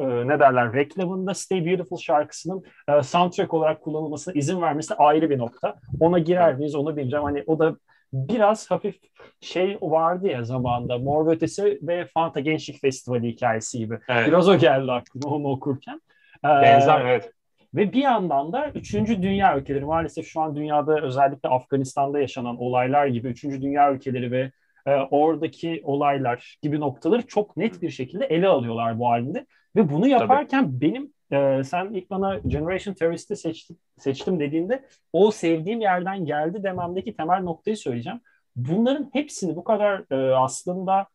e, 0.00 0.28
ne 0.28 0.40
derler 0.40 0.72
reklamında 0.72 1.34
Stay 1.34 1.66
Beautiful 1.66 1.98
şarkısının 1.98 2.62
e, 2.88 3.02
soundtrack 3.02 3.54
olarak 3.54 3.80
kullanılmasına 3.82 4.34
izin 4.34 4.62
vermesi 4.62 4.94
ayrı 4.94 5.30
bir 5.30 5.38
nokta. 5.38 5.76
Ona 6.00 6.18
girer 6.18 6.54
miyiz 6.54 6.74
onu 6.74 6.96
bileceğim. 6.96 7.24
Hani 7.24 7.44
o 7.46 7.58
da 7.58 7.76
biraz 8.12 8.70
hafif 8.70 8.96
şey 9.40 9.78
vardı 9.82 10.28
ya 10.28 10.44
zamanda 10.44 10.98
Mor 10.98 11.26
ve 11.26 11.30
Ötesi 11.30 11.78
ve 11.82 12.06
Fanta 12.14 12.40
Gençlik 12.40 12.80
Festivali 12.80 13.28
hikayesi 13.28 13.78
gibi. 13.78 13.98
Evet. 14.08 14.28
Biraz 14.28 14.48
o 14.48 14.58
geldi 14.58 14.92
aklıma 14.92 15.36
onu 15.36 15.48
okurken. 15.48 16.00
Benzer 16.44 17.00
ee, 17.00 17.08
evet. 17.08 17.32
Ve 17.74 17.92
bir 17.92 18.02
yandan 18.02 18.52
da 18.52 18.70
üçüncü 18.74 19.22
dünya 19.22 19.58
ülkeleri 19.58 19.84
maalesef 19.84 20.26
şu 20.26 20.40
an 20.40 20.56
dünyada 20.56 21.00
özellikle 21.00 21.48
Afganistan'da 21.48 22.20
yaşanan 22.20 22.56
olaylar 22.56 23.06
gibi 23.06 23.28
üçüncü 23.28 23.62
dünya 23.62 23.92
ülkeleri 23.92 24.30
ve 24.30 24.52
e, 24.86 24.94
oradaki 24.94 25.80
olaylar 25.84 26.58
gibi 26.62 26.80
noktaları 26.80 27.26
çok 27.26 27.56
net 27.56 27.82
bir 27.82 27.90
şekilde 27.90 28.24
ele 28.24 28.48
alıyorlar 28.48 28.98
bu 28.98 29.08
halinde. 29.08 29.46
Ve 29.76 29.90
bunu 29.90 30.08
yaparken 30.08 30.64
Tabii. 30.64 30.80
benim 30.80 31.12
e, 31.32 31.64
sen 31.64 31.92
ilk 31.94 32.10
bana 32.10 32.38
Generation 32.38 32.94
Terrorist'i 32.94 33.36
seçtim, 33.36 33.76
seçtim 33.98 34.40
dediğinde 34.40 34.84
o 35.12 35.30
sevdiğim 35.30 35.80
yerden 35.80 36.24
geldi 36.24 36.62
dememdeki 36.62 37.16
temel 37.16 37.42
noktayı 37.42 37.76
söyleyeceğim. 37.76 38.20
Bunların 38.56 39.10
hepsini 39.12 39.56
bu 39.56 39.64
kadar 39.64 40.04
e, 40.10 40.34
aslında 40.34 41.06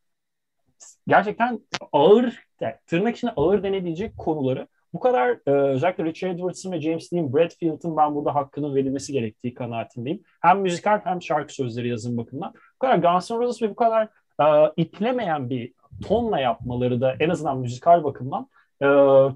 gerçekten 1.07 1.59
ağır, 1.91 2.47
tırnak 2.87 3.15
içinde 3.15 3.31
ağır 3.35 3.63
denebilecek 3.63 4.17
konuları 4.17 4.67
bu 4.93 4.99
kadar 4.99 5.29
e, 5.47 5.51
özellikle 5.51 6.03
Richard 6.03 6.35
Edwards'ın 6.35 6.71
ve 6.71 6.81
James 6.81 7.11
Dean 7.11 7.33
Bradfield'ın 7.33 7.97
ben 7.97 8.15
burada 8.15 8.35
hakkının 8.35 8.75
verilmesi 8.75 9.13
gerektiği 9.13 9.53
kanaatindeyim. 9.53 10.23
Hem 10.41 10.59
müzikal 10.59 11.01
hem 11.03 11.21
şarkı 11.21 11.53
sözleri 11.53 11.89
yazım 11.89 12.17
bakımından. 12.17 12.53
Bu 12.53 12.79
kadar 12.79 12.97
Guns 12.97 13.31
N' 13.31 13.37
Roses 13.37 13.61
ve 13.61 13.69
bu 13.69 13.75
kadar 13.75 14.07
e, 14.41 14.73
iplemeyen 14.77 15.49
bir 15.49 15.73
tonla 16.07 16.39
yapmaları 16.39 17.01
da 17.01 17.15
en 17.19 17.29
azından 17.29 17.57
müzikal 17.57 18.03
bakımdan 18.03 18.49
e, 18.81 18.87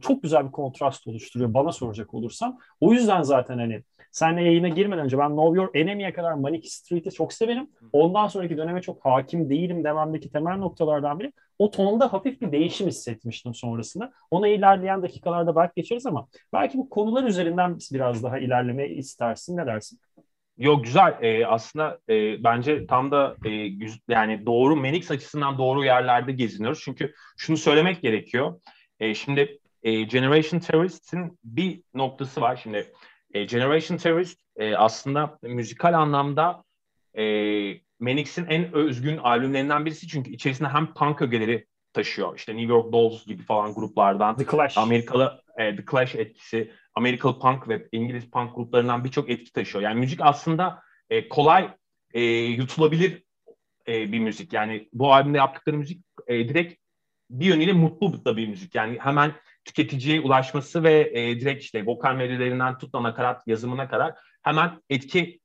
çok 0.02 0.24
güzel 0.24 0.46
bir 0.46 0.52
kontrast 0.52 1.08
oluşturuyor 1.08 1.54
bana 1.54 1.72
soracak 1.72 2.14
olursam. 2.14 2.60
O 2.80 2.94
yüzden 2.94 3.22
zaten 3.22 3.58
hani 3.58 3.84
Senle 4.16 4.44
yayına 4.44 4.68
girmeden 4.68 5.06
önce 5.06 5.18
ben 5.18 5.30
Know 5.30 5.62
Your 5.62 5.70
Enemy'ye 5.74 6.14
kadar 6.14 6.34
Manic 6.34 6.70
Street'i 6.70 7.12
çok 7.12 7.34
severim. 7.34 7.70
Ondan 7.94 8.28
sonraki 8.28 8.58
döneme 8.58 8.82
çok 8.82 9.06
hakim 9.06 9.50
değilim 9.50 9.84
dememdeki 9.84 10.32
temel 10.32 10.58
noktalardan 10.58 11.20
biri. 11.20 11.34
O 11.60 11.72
tonda 11.72 12.14
hafif 12.14 12.42
bir 12.42 12.52
değişim 12.52 12.88
hissetmiştim 12.88 13.54
sonrasında. 13.54 14.12
Ona 14.32 14.48
ilerleyen 14.48 15.02
dakikalarda 15.02 15.56
belki 15.56 15.74
geçeriz 15.76 16.06
ama 16.06 16.28
belki 16.54 16.78
bu 16.78 16.90
konular 16.90 17.24
üzerinden 17.24 17.78
biraz 17.94 18.24
daha 18.24 18.40
ilerleme 18.40 18.88
istersin. 18.90 19.58
Ne 19.58 19.66
dersin? 19.66 20.00
Yok 20.58 20.84
güzel. 20.84 21.18
Ee, 21.22 21.46
aslında 21.46 22.00
e, 22.10 22.44
bence 22.44 22.88
tam 22.88 23.12
da 23.12 23.36
e, 23.46 23.50
yani 24.10 24.46
doğru 24.46 24.76
Menix 24.76 25.12
açısından 25.12 25.58
doğru 25.58 25.86
yerlerde 25.86 26.32
geziniyoruz. 26.32 26.82
Çünkü 26.84 27.14
şunu 27.38 27.58
söylemek 27.58 28.02
gerekiyor. 28.02 28.60
E, 29.00 29.14
şimdi 29.14 29.60
e, 29.84 30.04
Generation 30.04 30.60
Terrorist'in 30.60 31.40
bir 31.44 31.82
noktası 31.94 32.42
var. 32.42 32.60
Şimdi 32.64 32.94
e, 33.34 33.44
Generation 33.44 33.98
Terrorist 33.98 34.40
e, 34.58 34.76
aslında 34.76 35.40
müzikal 35.42 35.94
anlamda 35.94 36.64
e, 37.18 37.24
Manix'in 38.00 38.46
en 38.46 38.74
özgün 38.74 39.18
albümlerinden 39.18 39.86
birisi 39.86 40.08
çünkü 40.08 40.32
içerisinde 40.32 40.70
hem 40.70 40.94
punk 40.94 41.22
ögeleri 41.22 41.66
taşıyor. 41.94 42.38
İşte 42.38 42.58
New 42.58 42.74
York 42.74 42.94
Dolls 42.94 43.26
gibi 43.26 43.44
falan 43.44 43.74
gruplardan. 43.74 44.38
The 44.38 44.46
Clash. 44.46 44.78
Amerikalı 44.78 45.42
e, 45.58 45.76
The 45.76 45.84
Clash 45.92 46.16
etkisi, 46.16 46.72
Amerikalı 46.96 47.40
punk 47.40 47.70
ve 47.70 47.88
İngiliz 47.92 48.30
punk 48.30 48.56
gruplarından 48.56 49.04
birçok 49.04 49.30
etki 49.30 49.52
taşıyor. 49.52 49.84
Yani 49.84 50.00
müzik 50.00 50.20
aslında 50.22 50.82
e, 51.10 51.30
kolay 51.30 51.70
e, 52.14 52.22
yutulabilir 52.32 53.24
e, 53.88 54.12
bir 54.12 54.20
müzik. 54.20 54.54
Yani 54.54 54.90
bu 54.94 55.14
albümde 55.14 55.38
yaptıkları 55.38 55.78
müzik 55.78 56.06
e, 56.28 56.50
direkt 56.50 56.85
bir 57.30 57.46
yönüyle 57.46 57.74
mutlu 57.74 58.26
da 58.26 58.38
bir 58.38 58.48
müzik. 58.48 58.76
Yani 58.76 58.98
hemen 59.00 59.34
tüketiciye 59.66 60.22
ulaşması 60.22 60.84
ve 60.84 61.12
e, 61.14 61.40
direkt 61.40 61.64
işte 61.64 61.86
vokal 61.86 62.16
melodilerinden 62.16 62.78
tut 62.78 62.94
nakarat 62.94 63.48
yazımına 63.48 63.90
kadar 63.90 64.14
hemen 64.42 64.82
etki 64.90 65.40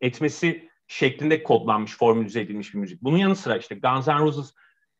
etmesi 0.00 0.70
şeklinde 0.86 1.42
kodlanmış, 1.42 1.96
formülize 1.96 2.40
edilmiş 2.40 2.74
bir 2.74 2.78
müzik. 2.78 3.02
Bunun 3.02 3.18
yanı 3.18 3.36
sıra 3.36 3.56
işte 3.56 3.74
Guns 3.74 4.08
N' 4.08 4.18
Roses 4.18 4.54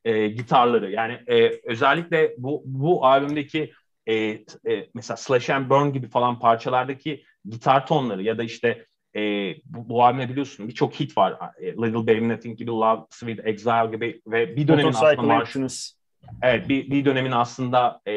e, 0.05 0.29
gitarları 0.29 0.91
yani 0.91 1.13
e, 1.27 1.61
özellikle 1.65 2.35
bu 2.39 2.63
bu 2.65 3.07
albümdeki 3.07 3.73
e, 4.07 4.15
e, 4.15 4.89
mesela 4.95 5.17
Slash 5.17 5.51
and 5.51 5.71
Burn 5.71 5.93
gibi 5.93 6.09
falan 6.09 6.39
parçalardaki 6.39 7.25
gitar 7.45 7.87
tonları 7.87 8.23
ya 8.23 8.39
da 8.39 8.43
işte 8.43 8.87
e, 9.17 9.55
bu, 9.65 9.89
bu 9.89 10.05
albümde 10.05 10.29
biliyorsun 10.29 10.69
birçok 10.69 10.95
hit 10.95 11.17
var. 11.17 11.39
E, 11.61 11.73
Little 11.73 12.07
Baby 12.07 12.29
Nothing 12.29 12.59
gibi, 12.59 12.71
Love, 12.71 13.07
Sweet 13.11 13.47
Exile 13.47 13.91
gibi 13.91 14.23
ve 14.27 14.57
bir 14.57 14.69
dönemin 14.69 14.93
aslında 14.93 15.23
marşınız 15.23 16.01
Evet 16.43 16.69
bir, 16.69 16.91
bir 16.91 17.05
dönemin 17.05 17.31
aslında 17.31 18.01
e, 18.07 18.15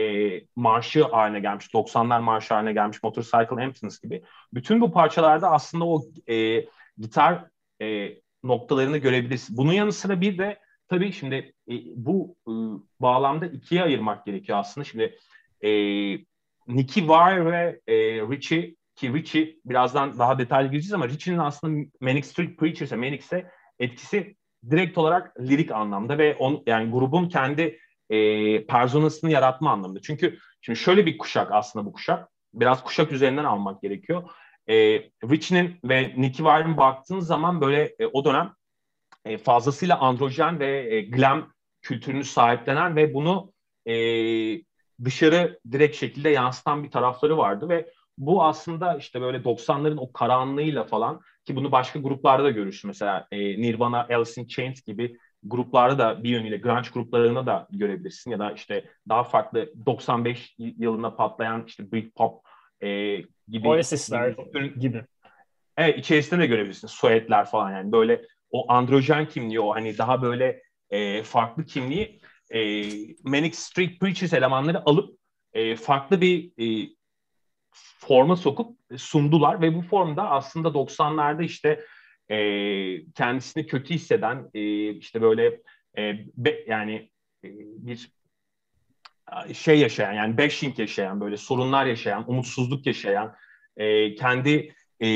marşı 0.55 1.03
haline 1.03 1.39
gelmiş, 1.39 1.67
90'lar 1.67 2.21
marşı 2.21 2.53
haline 2.53 2.73
gelmiş 2.73 3.03
Motorcycle 3.03 3.63
Emptiness 3.63 3.99
gibi. 3.99 4.23
Bütün 4.53 4.81
bu 4.81 4.91
parçalarda 4.91 5.51
aslında 5.51 5.85
o 5.85 6.03
e, 6.29 6.65
gitar 6.97 7.45
e, 7.81 8.09
noktalarını 8.43 8.97
görebilirsin. 8.97 9.57
Bunun 9.57 9.73
yanı 9.73 9.91
sıra 9.91 10.21
bir 10.21 10.37
de 10.37 10.59
tabii 10.87 11.11
şimdi 11.11 11.53
e, 11.69 11.73
bu 11.95 12.35
e, 12.47 12.51
bağlamda 12.99 13.45
ikiye 13.45 13.83
ayırmak 13.83 14.25
gerekiyor 14.25 14.57
aslında. 14.57 14.85
Şimdi 14.85 15.17
e, 15.61 15.69
Nicky 16.67 17.07
Wire 17.07 17.45
ve 17.45 17.81
e, 17.87 17.95
Richie 18.21 18.75
ki 18.95 19.13
Richie 19.13 19.55
birazdan 19.65 20.19
daha 20.19 20.39
detaylı 20.39 20.71
gireceğiz 20.71 20.93
ama 20.93 21.07
Richie'nin 21.07 21.39
aslında 21.39 21.89
Manic 22.01 22.27
Street 22.27 22.57
Preachers'e, 22.57 22.95
Manic'se 22.95 23.51
etkisi 23.79 24.35
direkt 24.71 24.97
olarak 24.97 25.39
lirik 25.39 25.71
anlamda 25.71 26.17
ve 26.17 26.35
on, 26.35 26.63
yani 26.65 26.91
grubun 26.91 27.29
kendi 27.29 27.79
e, 28.09 28.65
personasını 28.65 29.31
yaratma 29.31 29.71
anlamında. 29.71 30.01
Çünkü 30.01 30.37
şimdi 30.61 30.79
şöyle 30.79 31.05
bir 31.05 31.17
kuşak 31.17 31.51
aslında 31.51 31.85
bu 31.85 31.93
kuşak. 31.93 32.29
Biraz 32.53 32.83
kuşak 32.83 33.11
üzerinden 33.11 33.43
almak 33.43 33.81
gerekiyor. 33.81 34.29
E, 34.69 34.75
Rich'nin 35.29 35.79
ve 35.83 36.03
Nicky 36.17 36.49
Wire'ın 36.49 36.77
baktığın 36.77 37.19
zaman 37.19 37.61
böyle 37.61 37.95
e, 37.99 38.05
o 38.05 38.25
dönem 38.25 38.53
e, 39.25 39.37
fazlasıyla 39.37 39.99
androjen 39.99 40.59
ve 40.59 40.95
e, 40.95 41.01
glam 41.01 41.53
kültürünü 41.81 42.23
sahiplenen 42.23 42.95
ve 42.95 43.13
bunu 43.13 43.53
e, 43.85 43.95
dışarı 45.03 45.59
direkt 45.71 45.97
şekilde 45.97 46.29
yansıtan 46.29 46.83
bir 46.83 46.91
tarafları 46.91 47.37
vardı 47.37 47.69
ve 47.69 47.93
bu 48.17 48.43
aslında 48.43 48.97
işte 48.97 49.21
böyle 49.21 49.37
90'ların 49.37 49.97
o 49.97 50.11
karanlığıyla 50.11 50.83
falan 50.83 51.21
ki 51.45 51.55
bunu 51.55 51.71
başka 51.71 51.99
gruplarda 51.99 52.43
da 52.43 52.51
görürsün. 52.51 52.87
Mesela 52.87 53.27
e, 53.31 53.37
Nirvana, 53.37 54.07
Alice 54.09 54.41
in 54.41 54.47
Chains 54.47 54.81
gibi 54.81 55.17
gruplarda 55.43 55.97
da 55.97 56.23
bir 56.23 56.29
yönüyle 56.29 56.57
grunge 56.57 56.89
gruplarına 56.93 57.45
da 57.45 57.67
görebilirsin 57.71 58.31
ya 58.31 58.39
da 58.39 58.51
işte 58.51 58.85
daha 59.09 59.23
farklı 59.23 59.73
95 59.85 60.55
yılında 60.57 61.15
patlayan 61.15 61.63
işte 61.67 61.91
Britpop 61.91 62.45
e, 62.81 63.17
gibi 63.47 63.67
Oasis'ler 63.67 64.35
gibi. 64.79 65.05
Evet 65.77 65.99
içerisinde 65.99 66.41
de 66.41 66.47
görebilirsin. 66.47 66.87
Suetler 66.87 67.45
falan 67.45 67.71
yani 67.71 67.91
böyle 67.91 68.21
o 68.51 68.71
androjen 68.71 69.27
kimliği 69.27 69.59
o 69.59 69.75
hani 69.75 69.97
daha 69.97 70.21
böyle 70.21 70.61
e, 70.89 71.23
farklı 71.23 71.65
kimliği 71.65 72.21
e, 72.51 72.83
Manic 73.23 73.55
Street 73.55 73.99
Preachers 73.99 74.33
elemanları 74.33 74.81
alıp 74.85 75.17
e, 75.53 75.75
farklı 75.75 76.21
bir 76.21 76.51
e, 76.57 76.89
forma 77.99 78.35
sokup 78.35 78.77
sundular 78.97 79.61
ve 79.61 79.75
bu 79.75 79.81
formda 79.81 80.29
aslında 80.29 80.67
90'larda 80.67 81.43
işte 81.43 81.85
e, 82.29 82.37
kendisini 83.11 83.67
kötü 83.67 83.93
hisseden 83.93 84.49
e, 84.53 84.89
işte 84.89 85.21
böyle 85.21 85.61
e, 85.97 86.25
be, 86.37 86.63
yani 86.67 87.09
e, 87.43 87.49
bir 87.57 88.11
şey 89.53 89.79
yaşayan 89.79 90.13
yani 90.13 90.37
bashing 90.37 90.79
yaşayan 90.79 91.21
böyle 91.21 91.37
sorunlar 91.37 91.85
yaşayan 91.85 92.29
umutsuzluk 92.31 92.85
yaşayan 92.85 93.35
e, 93.77 94.15
kendi 94.15 94.73
e, 94.99 95.07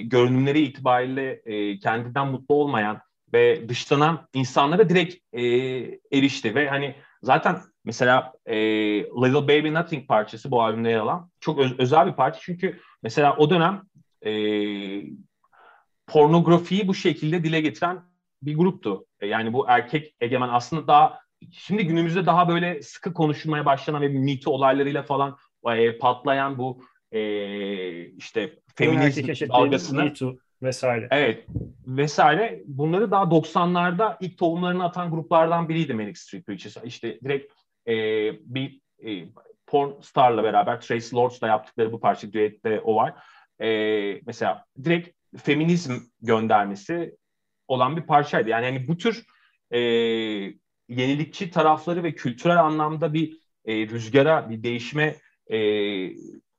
görünümleri 0.00 0.60
itibariyle 0.60 1.42
e, 1.44 1.78
kendinden 1.78 2.26
mutlu 2.26 2.54
olmayan 2.54 3.00
ve 3.32 3.68
dışlanan 3.68 4.28
insanlara 4.34 4.88
direkt 4.88 5.14
e, 5.32 5.42
erişti. 6.18 6.54
Ve 6.54 6.68
hani 6.68 6.94
zaten 7.22 7.56
mesela 7.84 8.32
e, 8.46 8.56
Little 9.02 9.48
Baby 9.48 9.74
Nothing 9.74 10.08
parçası 10.08 10.50
bu 10.50 10.62
albümde 10.62 10.90
yer 10.90 10.98
alan 10.98 11.30
çok 11.40 11.58
öz, 11.58 11.78
özel 11.78 12.06
bir 12.06 12.12
parça 12.12 12.40
çünkü 12.42 12.80
mesela 13.02 13.36
o 13.36 13.50
dönem 13.50 13.82
e, 14.26 14.32
pornografiyi 16.06 16.88
bu 16.88 16.94
şekilde 16.94 17.44
dile 17.44 17.60
getiren 17.60 18.02
bir 18.42 18.56
gruptu. 18.56 19.06
E, 19.20 19.26
yani 19.26 19.52
bu 19.52 19.64
erkek 19.68 20.14
egemen 20.20 20.48
aslında 20.48 20.86
daha 20.86 21.20
şimdi 21.52 21.86
günümüzde 21.86 22.26
daha 22.26 22.48
böyle 22.48 22.82
sıkı 22.82 23.12
konuşulmaya 23.12 23.66
başlanan 23.66 24.02
ve 24.02 24.08
mito 24.08 24.50
olaylarıyla 24.50 25.02
falan 25.02 25.36
e, 25.66 25.98
patlayan 25.98 26.58
bu 26.58 26.84
e, 27.12 27.20
işte 28.06 28.58
feminizm 28.74 29.48
dalgasını 29.48 30.12
vesaire. 30.62 31.08
Evet 31.10 31.46
vesaire 31.86 32.62
bunları 32.66 33.10
daha 33.10 33.24
90'larda 33.24 34.16
ilk 34.20 34.38
tohumlarını 34.38 34.84
atan 34.84 35.10
gruplardan 35.10 35.68
biriydi 35.68 35.94
Manic 35.94 36.20
Street 36.20 36.46
Preachers. 36.46 36.76
İşte 36.84 37.20
direkt 37.24 37.52
e, 37.88 37.94
bir 38.54 38.80
e, 39.06 39.28
porn 39.66 40.00
starla 40.00 40.44
beraber 40.44 40.80
Tracy 40.80 41.16
Lords'la 41.16 41.48
yaptıkları 41.48 41.92
bu 41.92 42.00
parça 42.00 42.32
düette 42.32 42.80
o 42.80 42.96
var. 42.96 43.14
E, 43.60 44.20
mesela 44.26 44.64
direkt 44.84 45.08
feminizm 45.36 45.94
göndermesi 46.22 47.16
olan 47.68 47.96
bir 47.96 48.02
parçaydı. 48.02 48.48
Yani 48.48 48.64
hani 48.64 48.88
bu 48.88 48.96
tür 48.96 49.24
e, 49.70 49.78
yenilikçi 50.88 51.50
tarafları 51.50 52.02
ve 52.02 52.14
kültürel 52.14 52.60
anlamda 52.60 53.14
bir 53.14 53.38
e, 53.64 53.88
rüzgara, 53.88 54.50
bir 54.50 54.62
değişime 54.62 55.16
e, 55.46 55.58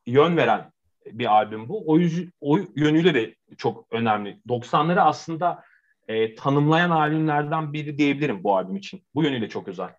yön 0.05 0.38
veren 0.38 0.72
bir 1.05 1.25
albüm 1.25 1.70
bu. 1.70 1.84
O, 1.91 2.00
yüz, 2.00 2.29
o 2.41 2.60
yönüyle 2.75 3.13
de 3.13 3.36
çok 3.58 3.86
önemli. 3.91 4.39
90'ları 4.48 5.01
aslında 5.01 5.63
e, 6.08 6.36
tanımlayan 6.36 6.89
albümlerden 6.89 7.74
biri 7.74 7.98
diyebilirim 7.98 8.44
bu 8.44 8.58
albüm 8.58 8.75
için. 8.75 9.03
Bu 9.15 9.24
yönüyle 9.24 9.50
çok 9.50 9.67
özel. 9.67 9.89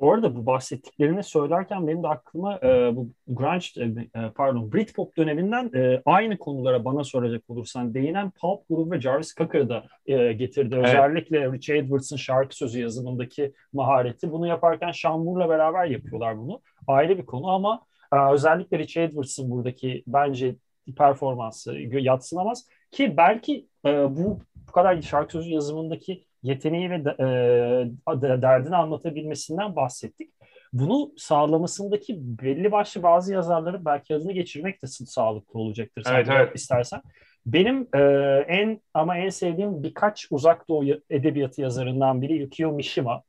Orada 0.00 0.36
bu 0.36 0.46
bahsettiklerini 0.46 1.22
söylerken 1.22 1.86
benim 1.86 2.02
de 2.02 2.08
aklıma 2.08 2.58
e, 2.62 2.96
bu 2.96 3.08
grunge 3.28 3.66
e, 3.76 4.20
e, 4.20 4.30
pardon 4.30 4.72
Britpop 4.72 5.16
döneminden 5.16 5.70
e, 5.74 6.02
aynı 6.04 6.38
konulara 6.38 6.84
bana 6.84 7.04
soracak 7.04 7.42
olursan 7.48 7.94
değinen 7.94 8.30
Pulp 8.30 8.68
grubu 8.68 8.90
ve 8.90 9.00
Jarvis 9.00 9.34
Cocker'ı 9.34 9.68
da 9.68 9.84
e, 10.06 10.32
getirdi. 10.32 10.74
Evet. 10.74 10.86
Özellikle 10.88 11.52
Rich 11.52 11.70
Edwards'ın 11.70 12.16
şarkı 12.16 12.56
sözü 12.56 12.80
yazımındaki 12.80 13.52
mahareti. 13.72 14.32
Bunu 14.32 14.46
yaparken 14.46 14.92
Moore'la 15.04 15.48
beraber 15.48 15.86
yapıyorlar 15.86 16.38
bunu. 16.38 16.60
Ayrı 16.86 17.18
bir 17.18 17.26
konu 17.26 17.48
ama 17.48 17.80
e, 18.12 18.16
özellikle 18.32 18.78
Rich 18.78 18.96
Edwards'ın 18.96 19.50
buradaki 19.50 20.04
bence 20.06 20.56
performansı 20.96 21.78
yatsınamaz 21.78 22.66
ki 22.90 23.16
belki 23.16 23.66
e, 23.86 24.16
bu 24.16 24.38
bu 24.68 24.72
kadar 24.72 25.02
şarkı 25.02 25.32
sözü 25.32 25.50
yazımındaki 25.50 26.24
yeteneği 26.42 26.90
ve 26.90 27.04
de, 27.04 27.10
e, 27.20 28.42
derdini 28.42 28.76
anlatabilmesinden 28.76 29.76
bahsettik. 29.76 30.30
Bunu 30.72 31.12
sağlamasındaki 31.16 32.16
belli 32.18 32.72
başlı 32.72 33.02
bazı 33.02 33.32
yazarların 33.34 33.84
belki 33.84 34.14
adını 34.14 34.32
geçirmek 34.32 34.82
de 34.82 34.86
sağlıklı 34.86 35.60
olacaktır. 35.60 36.04
Evet, 36.10 36.28
evet. 36.30 36.56
istersen. 36.56 37.02
Benim 37.46 37.88
e, 37.94 38.00
en 38.48 38.80
ama 38.94 39.18
en 39.18 39.28
sevdiğim 39.28 39.82
birkaç 39.82 40.26
uzak 40.30 40.68
doğu 40.68 40.84
edebiyatı 41.10 41.60
yazarından 41.60 42.22
biri 42.22 42.36
Yukio 42.36 42.72
Mishima. 42.72 43.22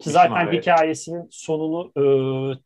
Ki 0.00 0.10
zaten 0.10 0.46
Mishima, 0.46 0.52
hikayesinin 0.52 1.28
sonunu 1.30 1.92
e, 1.96 2.04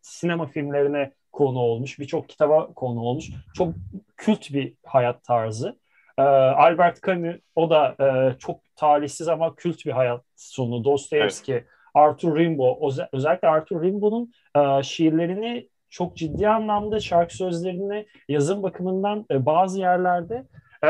sinema 0.02 0.46
filmlerine 0.46 1.12
konu 1.32 1.58
olmuş. 1.58 1.98
Birçok 1.98 2.28
kitaba 2.28 2.72
konu 2.74 3.00
olmuş. 3.00 3.30
Çok 3.54 3.74
kült 4.16 4.52
bir 4.52 4.74
hayat 4.84 5.24
tarzı. 5.24 5.78
E, 6.18 6.22
Albert 6.22 7.02
Camus 7.06 7.36
o 7.54 7.70
da 7.70 7.96
e, 8.00 8.38
çok 8.38 8.60
talihsiz 8.76 9.28
ama 9.28 9.54
kült 9.54 9.86
bir 9.86 9.92
hayat 9.92 10.24
sonu. 10.36 10.84
Dostoyevski, 10.84 11.52
evet. 11.52 11.64
Arthur 11.94 12.38
Rimbaud, 12.38 12.98
özellikle 13.12 13.48
Arthur 13.48 13.82
Rimbaud'un 13.82 14.32
e, 14.56 14.82
şiirlerini 14.82 15.68
çok 15.90 16.16
ciddi 16.16 16.48
anlamda 16.48 17.00
şarkı 17.00 17.36
sözlerini 17.36 18.06
yazım 18.28 18.62
bakımından 18.62 19.26
e, 19.30 19.46
bazı 19.46 19.80
yerlerde 19.80 20.44
e, 20.82 20.88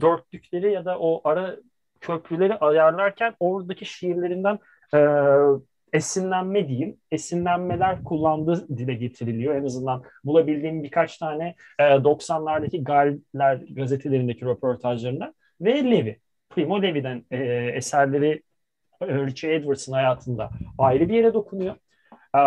dörtlükleri 0.00 0.72
ya 0.72 0.84
da 0.84 0.98
o 0.98 1.20
ara 1.28 1.56
köprüleri 2.00 2.54
ayarlarken 2.54 3.34
oradaki 3.40 3.84
şiirlerinden 3.84 4.58
e, 4.94 4.98
esinlenme 5.92 6.68
diyeyim. 6.68 6.96
Esinlenmeler 7.10 8.04
kullandığı 8.04 8.78
dile 8.78 8.94
getiriliyor. 8.94 9.54
En 9.54 9.64
azından 9.64 10.02
bulabildiğim 10.24 10.82
birkaç 10.82 11.18
tane 11.18 11.54
e, 11.78 11.82
90'lardaki 11.82 12.84
Galler 12.84 13.54
gazetelerindeki 13.70 14.44
röportajlarında 14.44 15.34
ve 15.60 15.90
Levi. 15.90 16.20
Primo 16.50 16.82
Levi'den 16.82 17.24
e, 17.30 17.36
eserleri 17.74 18.42
e, 19.02 19.06
Richie 19.06 19.54
Edwards'ın 19.54 19.92
hayatında 19.92 20.50
ayrı 20.78 21.08
bir 21.08 21.14
yere 21.14 21.34
dokunuyor. 21.34 21.74
E, 22.34 22.40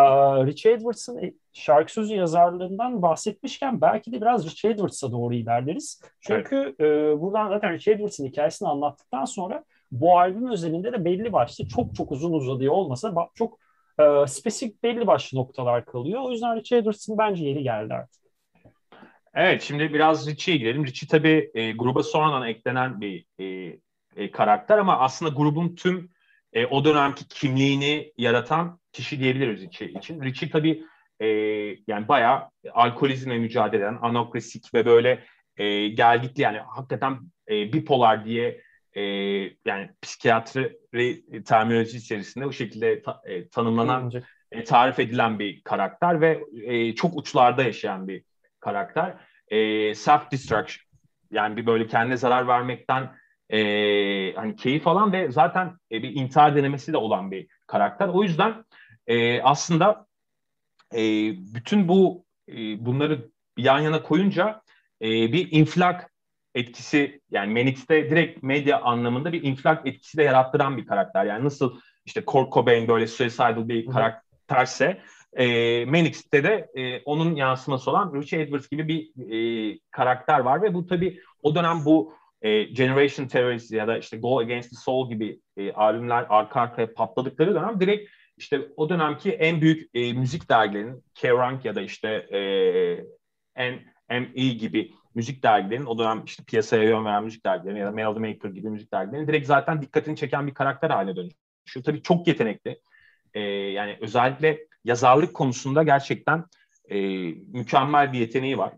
Richie 0.45 0.71
Edwards'ın 0.71 1.17
e, 1.17 1.33
şarkı 1.53 1.93
sözü 1.93 2.15
yazarlığından 2.15 3.01
bahsetmişken 3.01 3.81
belki 3.81 4.11
de 4.11 4.21
biraz 4.21 4.45
Richie 4.45 4.71
Edwards'a 4.71 5.11
doğru 5.11 5.33
ilerleriz. 5.33 6.01
Çünkü 6.21 6.75
evet. 6.79 6.79
e, 6.79 7.21
buradan 7.21 7.49
zaten 7.49 7.73
Richie 7.73 7.93
Edwards'ın 7.93 8.25
hikayesini 8.25 8.67
anlattıktan 8.67 9.25
sonra 9.25 9.63
bu 9.93 10.19
albüm 10.19 10.51
özelinde 10.51 10.93
de 10.93 11.05
belli 11.05 11.33
başlı 11.33 11.67
çok 11.67 11.95
çok 11.95 12.11
uzun 12.11 12.33
uzadığı 12.33 12.71
olmasa 12.71 13.29
çok 13.35 13.59
e, 13.99 14.27
spesifik 14.27 14.83
belli 14.83 15.07
başlı 15.07 15.37
noktalar 15.37 15.85
kalıyor. 15.85 16.21
O 16.23 16.31
yüzden 16.31 16.55
Richie 16.55 16.77
Edwards'ın 16.77 17.17
bence 17.17 17.45
yeri 17.45 17.63
geldi 17.63 17.93
artık. 17.93 18.23
Evet 19.33 19.61
şimdi 19.61 19.93
biraz 19.93 20.29
Richie'ye 20.29 20.59
girelim. 20.59 20.85
Richie 20.85 21.07
tabii 21.07 21.51
e, 21.53 21.71
gruba 21.71 22.03
sonradan 22.03 22.47
eklenen 22.47 23.01
bir 23.01 23.25
e, 23.39 23.77
e, 24.15 24.31
karakter 24.31 24.77
ama 24.77 24.99
aslında 24.99 25.31
grubun 25.31 25.75
tüm 25.75 26.09
e, 26.53 26.65
o 26.65 26.85
dönemki 26.85 27.27
kimliğini 27.27 28.13
yaratan 28.17 28.79
kişi 28.91 29.19
diyebiliriz 29.19 29.61
Richie 29.61 29.91
için. 29.91 30.21
Richie 30.21 30.49
tabii 30.49 30.83
e, 31.19 31.27
yani 31.87 32.07
bayağı 32.07 32.49
alkolizmle 32.71 33.37
mücadele 33.37 33.81
eden, 33.83 33.97
anokresik 34.01 34.73
ve 34.73 34.85
böyle 34.85 35.23
e, 35.57 35.87
gelgitli 35.87 36.41
yani 36.41 36.57
hakikaten 36.57 37.19
e, 37.49 37.73
bipolar 37.73 38.25
diye 38.25 38.62
e, 38.93 39.01
yani 39.65 39.89
psikiyatri 40.01 40.77
terminoloji 41.45 41.97
içerisinde 41.97 42.45
bu 42.45 42.53
şekilde 42.53 43.01
ta, 43.01 43.21
e, 43.25 43.47
tanımlanan, 43.49 44.11
e, 44.51 44.63
tarif 44.63 44.99
edilen 44.99 45.39
bir 45.39 45.61
karakter 45.61 46.21
ve 46.21 46.43
e, 46.63 46.95
çok 46.95 47.17
uçlarda 47.17 47.63
yaşayan 47.63 48.07
bir 48.07 48.23
karakter. 48.59 49.15
E, 49.47 49.57
self-destruction 49.95 50.81
yani 51.31 51.57
bir 51.57 51.65
böyle 51.65 51.87
kendine 51.87 52.17
zarar 52.17 52.47
vermekten 52.47 53.15
e, 53.49 53.59
hani 54.35 54.55
keyif 54.55 54.87
alan 54.87 55.13
ve 55.13 55.31
zaten 55.31 55.77
e, 55.91 56.03
bir 56.03 56.15
intihar 56.15 56.55
denemesi 56.55 56.93
de 56.93 56.97
olan 56.97 57.31
bir 57.31 57.47
karakter. 57.67 58.07
O 58.07 58.23
yüzden 58.23 58.65
e, 59.07 59.41
aslında 59.41 60.07
e, 60.93 61.01
bütün 61.55 61.87
bu 61.87 62.25
e, 62.49 62.85
bunları 62.85 63.29
yan 63.57 63.79
yana 63.79 64.03
koyunca 64.03 64.61
e, 65.01 65.07
bir 65.07 65.51
inflak 65.51 66.12
etkisi 66.55 67.21
yani 67.31 67.53
Manix'te 67.53 68.09
direkt 68.09 68.43
medya 68.43 68.81
anlamında 68.81 69.33
bir 69.33 69.43
inflak 69.43 69.87
etkisi 69.87 70.17
de 70.17 70.23
yarattıran 70.23 70.77
bir 70.77 70.85
karakter. 70.85 71.25
Yani 71.25 71.45
nasıl 71.45 71.79
işte 72.05 72.25
Kurt 72.25 72.53
Cobain 72.53 72.87
böyle 72.87 73.07
suicidal 73.07 73.67
bir 73.67 73.85
karakterse 73.85 75.01
e, 75.33 75.85
Manix'te 75.85 76.43
de 76.43 76.69
e, 76.75 77.01
onun 77.01 77.35
yansıması 77.35 77.91
olan 77.91 78.13
Richie 78.13 78.41
Edwards 78.41 78.69
gibi 78.69 78.87
bir 78.87 79.31
e, 79.31 79.79
karakter 79.91 80.39
var 80.39 80.61
ve 80.61 80.73
bu 80.73 80.87
tabii 80.87 81.19
o 81.41 81.55
dönem 81.55 81.85
bu 81.85 82.13
e, 82.41 82.63
Generation 82.63 83.27
Terrorist 83.27 83.71
ya 83.71 83.87
da 83.87 83.97
işte 83.97 84.17
Go 84.17 84.39
Against 84.39 84.69
the 84.69 84.75
Soul 84.75 85.09
gibi 85.09 85.39
e, 85.57 85.71
albümler 85.73 86.25
arka 86.29 86.61
arkaya 86.61 86.93
patladıkları 86.93 87.55
dönem 87.55 87.79
direkt 87.79 88.09
işte 88.37 88.61
o 88.77 88.89
dönemki 88.89 89.31
en 89.31 89.61
büyük 89.61 89.89
e, 89.93 90.13
müzik 90.13 90.49
dergilerinin 90.49 91.03
Kerrang 91.15 91.65
ya 91.65 91.75
da 91.75 91.81
işte 91.81 92.09
e, 92.09 92.41
NME 94.09 94.47
gibi 94.53 94.91
müzik 95.15 95.43
dergilerinin 95.43 95.85
o 95.85 95.97
dönem 95.97 96.23
işte 96.25 96.43
piyasaya 96.43 96.83
yön 96.83 97.05
veren 97.05 97.23
müzik 97.23 97.45
dergilerinin 97.45 97.79
ya 97.79 97.87
da 97.87 97.91
Melody 97.91 98.19
Maker 98.19 98.49
gibi 98.49 98.69
müzik 98.69 98.91
dergilerinin 98.91 99.27
direkt 99.27 99.47
zaten 99.47 99.81
dikkatini 99.81 100.15
çeken 100.15 100.47
bir 100.47 100.53
karakter 100.53 100.89
haline 100.89 101.15
dönüşüyor. 101.15 101.83
Tabii 101.85 102.01
çok 102.01 102.27
yetenekli. 102.27 102.79
E, 103.33 103.39
yani 103.49 103.97
özellikle 104.01 104.67
yazarlık 104.83 105.33
konusunda 105.33 105.83
gerçekten 105.83 106.45
e, 106.89 106.97
mükemmel 107.31 108.13
bir 108.13 108.19
yeteneği 108.19 108.57
var 108.57 108.73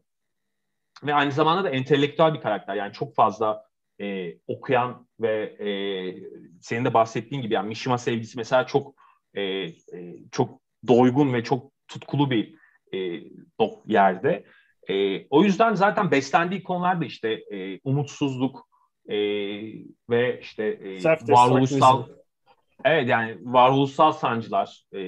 ve 1.03 1.13
aynı 1.13 1.31
zamanda 1.31 1.63
da 1.63 1.69
entelektüel 1.69 2.33
bir 2.33 2.41
karakter. 2.41 2.75
Yani 2.75 2.93
çok 2.93 3.15
fazla 3.15 3.65
e, 4.01 4.37
okuyan 4.47 5.07
ve 5.19 5.43
e, 5.59 5.69
senin 6.61 6.85
de 6.85 6.93
bahsettiğin 6.93 7.41
gibi 7.41 7.53
yani 7.53 7.67
Mishima 7.67 7.97
sevgisi 7.97 8.37
mesela 8.37 8.65
çok 8.67 8.95
e, 9.33 9.41
e, 9.43 9.73
çok 10.31 10.61
doygun 10.87 11.33
ve 11.33 11.43
çok 11.43 11.71
tutkulu 11.87 12.31
bir 12.31 12.55
e, 12.93 12.97
yerde. 13.85 14.45
E, 14.89 15.27
o 15.29 15.43
yüzden 15.43 15.75
zaten 15.75 16.11
beslendiği 16.11 16.63
konular 16.63 17.01
da 17.01 17.05
işte 17.05 17.29
e, 17.29 17.79
umutsuzluk 17.83 18.67
e, 19.07 19.17
ve 20.09 20.39
işte 20.41 20.63
e, 20.63 21.03
varoluşsal 21.03 22.03
Evet 22.85 23.09
yani 23.09 23.37
varoluşsal 23.41 24.11
sancılar 24.11 24.83
e, 24.91 24.99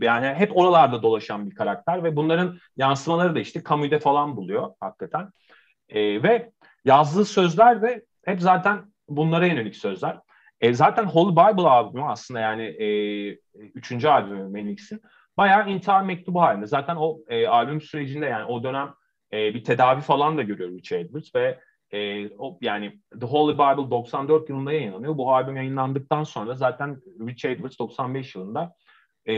yani 0.00 0.34
hep 0.34 0.56
oralarda 0.56 1.02
dolaşan 1.02 1.50
bir 1.50 1.54
karakter 1.54 2.04
ve 2.04 2.16
bunların 2.16 2.58
yansımaları 2.76 3.34
da 3.34 3.40
işte 3.40 3.62
Camus'de 3.68 3.98
falan 3.98 4.36
buluyor 4.36 4.70
hakikaten. 4.80 5.30
E, 5.88 6.22
ve 6.22 6.50
yazdığı 6.84 7.24
sözler 7.24 7.82
de 7.82 8.04
hep 8.24 8.40
zaten 8.40 8.92
bunlara 9.08 9.46
yönelik 9.46 9.76
sözler. 9.76 10.18
E, 10.60 10.74
zaten 10.74 11.04
Holy 11.04 11.32
Bible 11.32 11.68
albümü 11.68 12.04
aslında 12.04 12.40
yani 12.40 12.62
e, 12.62 12.88
üçüncü 13.74 14.08
albümü 14.08 14.48
Menix'in 14.48 15.02
bayağı 15.38 15.70
intihar 15.70 16.02
mektubu 16.02 16.40
halinde. 16.40 16.66
Zaten 16.66 16.96
o 16.96 17.18
e, 17.28 17.46
albüm 17.46 17.80
sürecinde 17.80 18.26
yani 18.26 18.44
o 18.44 18.62
dönem 18.62 18.94
e, 19.32 19.54
bir 19.54 19.64
tedavi 19.64 20.00
falan 20.00 20.38
da 20.38 20.42
görüyor 20.42 20.70
Richard 20.70 21.00
Edwards 21.00 21.34
ve 21.34 21.60
e, 21.90 22.28
o, 22.38 22.58
yani 22.60 23.00
The 23.20 23.26
Holy 23.26 23.54
Bible 23.54 23.90
94 23.90 24.48
yılında 24.48 24.72
yayınlanıyor. 24.72 25.18
Bu 25.18 25.34
albüm 25.34 25.56
yayınlandıktan 25.56 26.22
sonra 26.22 26.54
zaten 26.54 27.00
Richard 27.26 27.52
Edwards 27.52 27.78
95 27.78 28.34
yılında 28.34 28.74
e, 29.26 29.32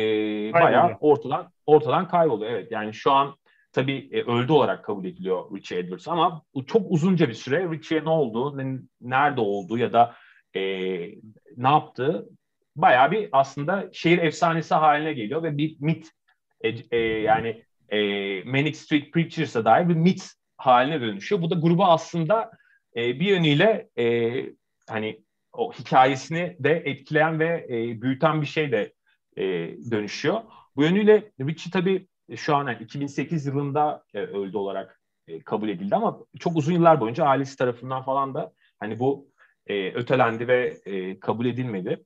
bayağı 0.52 0.96
ortadan 1.00 1.50
ortadan 1.66 2.08
kayboluyor. 2.08 2.50
Evet 2.50 2.72
yani 2.72 2.94
şu 2.94 3.12
an 3.12 3.36
tabii 3.72 4.08
e, 4.12 4.22
öldü 4.22 4.52
olarak 4.52 4.84
kabul 4.84 5.04
ediliyor 5.04 5.56
Richie 5.56 5.78
Edwards 5.78 6.08
ama 6.08 6.42
çok 6.66 6.82
uzunca 6.90 7.28
bir 7.28 7.34
süre 7.34 7.70
Richie'ye 7.70 8.04
ne 8.04 8.10
oldu, 8.10 8.58
nerede 9.00 9.40
olduğu 9.40 9.78
ya 9.78 9.92
da 9.92 10.14
e, 10.54 10.60
ne 11.56 11.68
yaptığı 11.68 12.28
bayağı 12.82 13.10
bir 13.10 13.28
aslında 13.32 13.88
şehir 13.92 14.18
efsanesi 14.18 14.74
haline 14.74 15.12
geliyor 15.12 15.42
ve 15.42 15.58
bir 15.58 15.76
mit 15.80 16.10
e, 16.60 16.68
e, 16.90 16.98
yani 17.00 17.64
e, 17.88 17.98
Manic 18.44 18.74
Street 18.78 19.12
Preachers'a 19.12 19.64
dair 19.64 19.88
bir 19.88 19.94
mit 19.94 20.30
haline 20.56 21.00
dönüşüyor. 21.00 21.42
Bu 21.42 21.50
da 21.50 21.54
grubu 21.54 21.84
aslında 21.84 22.50
e, 22.96 23.20
bir 23.20 23.26
yönüyle 23.26 23.88
e, 23.98 24.34
hani 24.88 25.20
o 25.52 25.72
hikayesini 25.72 26.56
de 26.60 26.82
etkileyen 26.84 27.40
ve 27.40 27.66
e, 27.68 28.02
büyüten 28.02 28.42
bir 28.42 28.46
şey 28.46 28.72
de 28.72 28.92
e, 29.36 29.42
dönüşüyor. 29.90 30.40
Bu 30.76 30.82
yönüyle 30.82 31.32
Richie 31.40 31.70
tabii 31.72 32.06
şu 32.36 32.56
an 32.56 32.68
yani 32.68 32.82
2008 32.82 33.46
yılında 33.46 34.04
e, 34.14 34.18
öldü 34.18 34.56
olarak 34.56 35.00
e, 35.28 35.40
kabul 35.40 35.68
edildi 35.68 35.96
ama 35.96 36.18
çok 36.40 36.56
uzun 36.56 36.72
yıllar 36.72 37.00
boyunca 37.00 37.24
ailesi 37.24 37.56
tarafından 37.56 38.02
falan 38.02 38.34
da 38.34 38.52
hani 38.80 38.98
bu 38.98 39.28
e, 39.66 39.92
ötelendi 39.92 40.48
ve 40.48 40.76
e, 40.86 41.20
kabul 41.20 41.46
edilmedi. 41.46 42.04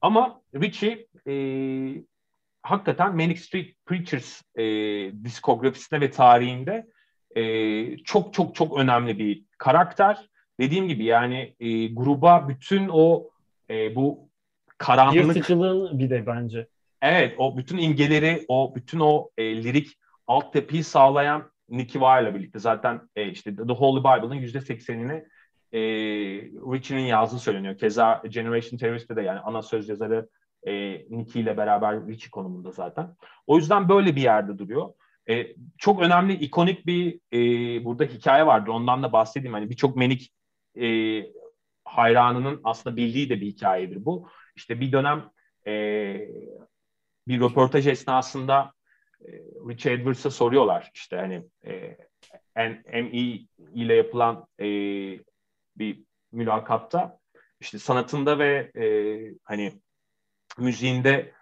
Ama 0.00 0.40
Richie 0.54 1.06
e, 1.26 1.34
hakikaten 2.62 3.16
Manic 3.16 3.40
Street 3.40 3.74
Preachers 3.86 4.42
e, 4.56 4.64
diskografisinde 5.24 6.00
ve 6.00 6.10
tarihinde 6.10 6.86
e, 7.36 7.96
çok 7.96 8.34
çok 8.34 8.54
çok 8.54 8.78
önemli 8.78 9.18
bir 9.18 9.44
karakter. 9.58 10.28
Dediğim 10.60 10.88
gibi 10.88 11.04
yani 11.04 11.54
e, 11.60 11.86
gruba 11.86 12.48
bütün 12.48 12.88
o 12.92 13.30
e, 13.70 13.94
bu 13.94 14.28
karanlık... 14.78 15.36
Yırtıcılığın 15.36 15.98
bir 15.98 16.10
de 16.10 16.26
bence. 16.26 16.68
Evet 17.02 17.34
o 17.38 17.56
bütün 17.56 17.78
imgeleri, 17.78 18.44
o 18.48 18.74
bütün 18.74 19.00
o 19.00 19.30
e, 19.38 19.62
lirik 19.62 19.98
altyapıyı 20.26 20.84
sağlayan 20.84 21.50
Nicky 21.68 21.92
Wire'la 22.04 22.34
birlikte 22.34 22.58
zaten 22.58 23.00
e, 23.16 23.30
işte 23.30 23.56
The 23.56 23.72
Holy 23.72 24.00
Bible'ın 24.00 24.34
yüzde 24.34 24.60
seksenini 24.60 25.24
e, 25.72 25.80
Richie'nin 26.72 27.06
yazdığı 27.06 27.38
söyleniyor. 27.38 27.78
Keza 27.78 28.22
Generation 28.28 28.78
Terrorist'te 28.78 29.16
de 29.16 29.22
yani 29.22 29.40
ana 29.40 29.62
söz 29.62 29.88
yazarı 29.88 30.28
e, 30.66 30.72
Nicky 31.10 31.44
ile 31.44 31.56
beraber 31.56 32.06
Richie 32.06 32.30
konumunda 32.30 32.70
zaten. 32.70 33.16
O 33.46 33.56
yüzden 33.56 33.88
böyle 33.88 34.16
bir 34.16 34.22
yerde 34.22 34.58
duruyor. 34.58 34.88
E, 35.30 35.46
çok 35.78 36.02
önemli, 36.02 36.32
ikonik 36.32 36.86
bir 36.86 37.20
e, 37.32 37.38
burada 37.84 38.04
hikaye 38.04 38.46
vardı. 38.46 38.70
Ondan 38.70 39.02
da 39.02 39.12
bahsedeyim. 39.12 39.54
Hani 39.54 39.70
birçok 39.70 39.96
menik 39.96 40.32
e, 40.80 41.22
hayranının 41.84 42.60
aslında 42.64 42.96
bildiği 42.96 43.30
de 43.30 43.40
bir 43.40 43.46
hikayedir 43.46 44.04
bu. 44.04 44.28
İşte 44.56 44.80
bir 44.80 44.92
dönem 44.92 45.30
e, 45.66 45.72
bir 47.28 47.40
röportaj 47.40 47.86
esnasında 47.86 48.72
e, 49.20 49.28
Rich 49.68 49.86
Edwards'a 49.86 50.30
soruyorlar 50.30 50.90
işte 50.94 51.16
hani 51.16 51.42
e, 51.66 53.02
ME 53.02 53.38
ile 53.74 53.94
yapılan 53.94 54.46
e, 54.60 54.66
bir 55.78 56.04
mülakatta 56.32 57.18
işte 57.60 57.78
sanatında 57.78 58.38
ve 58.38 58.70
e, 58.76 58.84
hani 59.44 59.72
müziğinde 60.58 61.32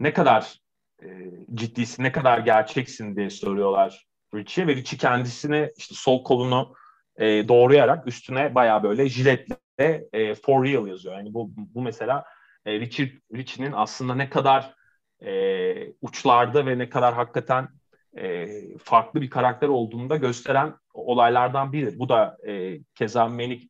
ne 0.00 0.12
kadar 0.12 0.60
e, 1.02 1.08
ciddisin, 1.54 2.02
ne 2.02 2.12
kadar 2.12 2.38
gerçeksin 2.38 3.16
diye 3.16 3.30
soruyorlar 3.30 4.06
Richie 4.34 4.66
ve 4.66 4.76
Richie 4.76 4.98
kendisine 4.98 5.72
işte 5.76 5.94
sol 5.94 6.24
kolunu 6.24 6.74
e, 7.16 7.48
doğrayarak 7.48 8.06
üstüne 8.06 8.54
baya 8.54 8.82
böyle 8.82 9.08
jiletle 9.08 10.08
e, 10.12 10.34
for 10.34 10.64
real 10.64 10.86
yazıyor. 10.86 11.14
Yani 11.14 11.34
bu, 11.34 11.50
bu 11.56 11.82
mesela 11.82 12.24
e, 12.66 12.80
Richie, 12.80 13.12
Richie'nin 13.34 13.72
aslında 13.72 14.14
ne 14.14 14.30
kadar 14.30 14.74
e, 15.22 15.92
uçlarda 16.00 16.66
ve 16.66 16.78
ne 16.78 16.88
kadar 16.88 17.14
hakikaten 17.14 17.68
e, 18.16 18.48
farklı 18.78 19.20
bir 19.20 19.30
karakter 19.30 19.68
olduğunu 19.68 20.10
da 20.10 20.16
gösteren 20.16 20.74
olaylardan 20.94 21.72
biri. 21.72 21.98
Bu 21.98 22.08
da 22.08 22.36
e, 22.46 22.78
keza 22.94 23.28
Manic 23.28 23.68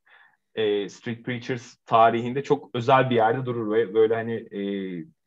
e, 0.60 0.88
Street 0.88 1.24
Preachers 1.24 1.76
tarihinde 1.86 2.42
çok 2.42 2.70
özel 2.74 3.10
bir 3.10 3.14
yerde 3.14 3.46
durur 3.46 3.72
ve 3.72 3.94
böyle 3.94 4.14
hani 4.14 4.34
e, 4.34 4.60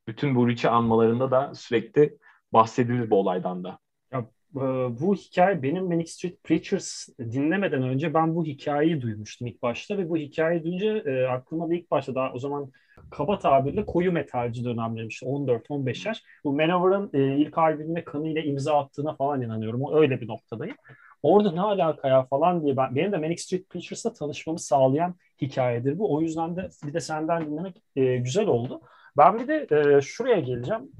bütün 0.07 0.35
bu 0.35 0.49
Richie 0.49 0.69
anmalarında 0.69 1.31
da 1.31 1.53
sürekli 1.55 2.17
bahsedilir 2.53 3.09
bu 3.09 3.15
olaydan 3.15 3.63
da. 3.63 3.79
Ya, 4.11 4.19
e, 4.55 4.59
bu 4.99 5.15
hikaye 5.15 5.63
benim 5.63 5.85
Manic 5.85 6.11
Street 6.11 6.43
Preachers 6.43 7.07
dinlemeden 7.19 7.83
önce 7.83 8.13
ben 8.13 8.35
bu 8.35 8.45
hikayeyi 8.45 9.01
duymuştum 9.01 9.47
ilk 9.47 9.61
başta 9.61 9.97
ve 9.97 10.09
bu 10.09 10.17
hikayeyi 10.17 10.63
duyunca 10.63 10.97
e, 11.11 11.27
aklıma 11.27 11.69
da 11.69 11.73
ilk 11.73 11.91
başta 11.91 12.15
daha 12.15 12.33
o 12.33 12.39
zaman 12.39 12.71
kaba 13.11 13.39
tabirle 13.39 13.85
koyu 13.85 14.11
metalci 14.11 14.65
dönemlerim 14.65 15.07
işte 15.07 15.25
14-15 15.25 16.07
yaş. 16.07 16.23
Bu 16.43 16.53
Manowar'ın 16.53 17.09
e, 17.13 17.37
ilk 17.37 17.57
albümüne 17.57 18.03
kanıyla 18.03 18.41
imza 18.41 18.79
attığına 18.79 19.15
falan 19.15 19.41
inanıyorum. 19.41 19.81
Öyle 19.93 20.21
bir 20.21 20.27
noktadayım. 20.27 20.75
Orada 21.23 21.51
ne 21.51 21.61
alaka 21.61 22.07
ya 22.07 22.25
falan 22.25 22.63
diye 22.63 22.77
ben 22.77 22.95
benim 22.95 23.11
de 23.11 23.17
Manic 23.17 23.43
Street 23.43 23.69
Preachers'la 23.69 24.13
tanışmamı 24.13 24.59
sağlayan 24.59 25.15
hikayedir 25.41 25.99
bu. 25.99 26.15
O 26.15 26.21
yüzden 26.21 26.55
de 26.55 26.69
bir 26.85 26.93
de 26.93 26.99
senden 26.99 27.45
dinlemek 27.45 27.83
e, 27.95 28.17
güzel 28.17 28.47
oldu. 28.47 28.81
Ben 29.17 29.39
bir 29.39 29.47
de 29.47 29.67
e, 29.71 30.01
şuraya 30.01 30.39
geleceğim. 30.39 30.91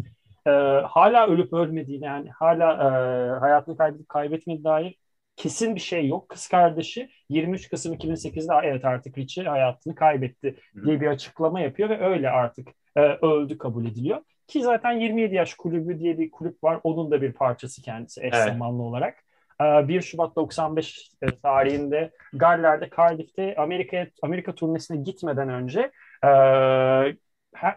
E, 0.47 0.49
hala 0.85 1.27
ölüp 1.27 1.53
ölmediğine 1.53 2.05
yani 2.05 2.29
hala 2.29 2.73
e, 2.73 3.39
hayatını 3.39 3.77
kaybedip 3.77 4.09
kaybetmediğine 4.09 4.63
dair 4.63 4.95
kesin 5.35 5.75
bir 5.75 5.79
şey 5.79 6.07
yok. 6.07 6.29
Kız 6.29 6.47
kardeşi 6.47 7.09
23 7.29 7.69
Kasım 7.69 7.93
2008'de 7.93 8.67
evet 8.67 8.85
artık 8.85 9.17
Richie 9.17 9.43
hayatını 9.43 9.95
kaybetti 9.95 10.55
diye 10.85 11.01
bir 11.01 11.07
açıklama 11.07 11.59
yapıyor 11.59 11.89
ve 11.89 12.05
öyle 12.05 12.29
artık 12.29 12.67
e, 12.95 13.01
öldü 13.01 13.57
kabul 13.57 13.85
ediliyor. 13.85 14.21
Ki 14.47 14.61
zaten 14.61 14.91
27 14.91 15.35
yaş 15.35 15.53
kulübü 15.53 15.99
diye 15.99 16.19
bir 16.19 16.31
kulüp 16.31 16.63
var. 16.63 16.79
Onun 16.83 17.11
da 17.11 17.21
bir 17.21 17.33
parçası 17.33 17.81
kendisi 17.81 18.21
eş 18.21 18.33
evet. 18.33 18.47
zamanlı 18.47 18.83
olarak. 18.83 19.23
1 19.61 20.01
Şubat 20.01 20.35
95 20.35 21.09
e, 21.21 21.25
tarihinde 21.43 22.11
Galler'de 22.33 22.89
Cardiff'te 22.97 23.55
Amerika 23.55 24.07
Amerika 24.21 24.55
turnesine 24.55 24.97
gitmeden 24.97 25.49
önce 25.49 25.91
e, 26.25 26.29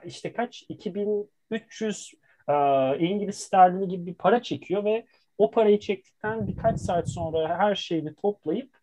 işte 0.04 0.32
kaç 0.32 0.64
2300 0.68 2.12
e, 2.48 2.52
İngiliz 2.98 3.36
sterlini 3.36 3.88
gibi 3.88 4.06
bir 4.06 4.14
para 4.14 4.42
çekiyor 4.42 4.84
ve 4.84 5.06
o 5.38 5.50
parayı 5.50 5.80
çektikten 5.80 6.46
birkaç 6.46 6.80
saat 6.80 7.10
sonra 7.10 7.58
her 7.58 7.74
şeyini 7.74 8.14
toplayıp 8.14 8.76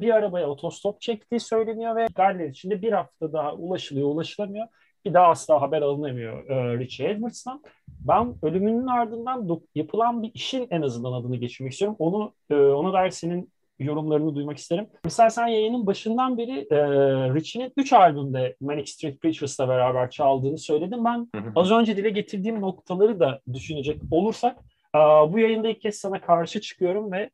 bir 0.00 0.10
arabaya 0.14 0.46
otostop 0.46 1.00
çektiği 1.00 1.40
söyleniyor 1.40 1.96
ve 1.96 2.06
Galler 2.14 2.48
içinde 2.48 2.82
bir 2.82 2.92
hafta 2.92 3.32
daha 3.32 3.54
ulaşılıyor, 3.54 4.08
ulaşılamıyor. 4.08 4.66
Bir 5.06 5.14
daha 5.14 5.26
asla 5.26 5.62
haber 5.62 5.82
alınamıyor 5.82 6.48
e, 6.48 6.78
Richie 6.78 7.10
Edwards'tan. 7.10 7.62
Ben 7.88 8.34
ölümünün 8.42 8.86
ardından 8.86 9.60
yapılan 9.74 10.22
bir 10.22 10.30
işin 10.34 10.66
en 10.70 10.82
azından 10.82 11.12
adını 11.12 11.36
geçirmek 11.36 11.72
istiyorum. 11.72 11.96
Onu 11.98 12.32
e, 12.50 12.54
ona 12.54 12.92
dair 12.92 13.10
senin 13.10 13.52
yorumlarını 13.78 14.34
duymak 14.34 14.58
isterim. 14.58 14.86
Mesela 15.04 15.30
sen 15.30 15.46
yayının 15.46 15.86
başından 15.86 16.38
beri 16.38 16.66
e, 16.70 16.76
Richie'nin 17.34 17.72
3 17.76 17.92
albümde 17.92 18.56
Manic 18.60 18.92
Street 18.92 19.20
Preachers'la 19.20 19.68
beraber 19.68 20.10
çaldığını 20.10 20.58
söyledim. 20.58 21.04
Ben 21.04 21.28
az 21.56 21.70
önce 21.70 21.96
dile 21.96 22.10
getirdiğim 22.10 22.60
noktaları 22.60 23.20
da 23.20 23.40
düşünecek 23.52 24.00
olursak 24.10 24.58
bu 25.32 25.38
yayında 25.38 25.68
ilk 25.68 25.80
kez 25.80 25.94
sana 25.94 26.20
karşı 26.20 26.60
çıkıyorum 26.60 27.12
ve 27.12 27.30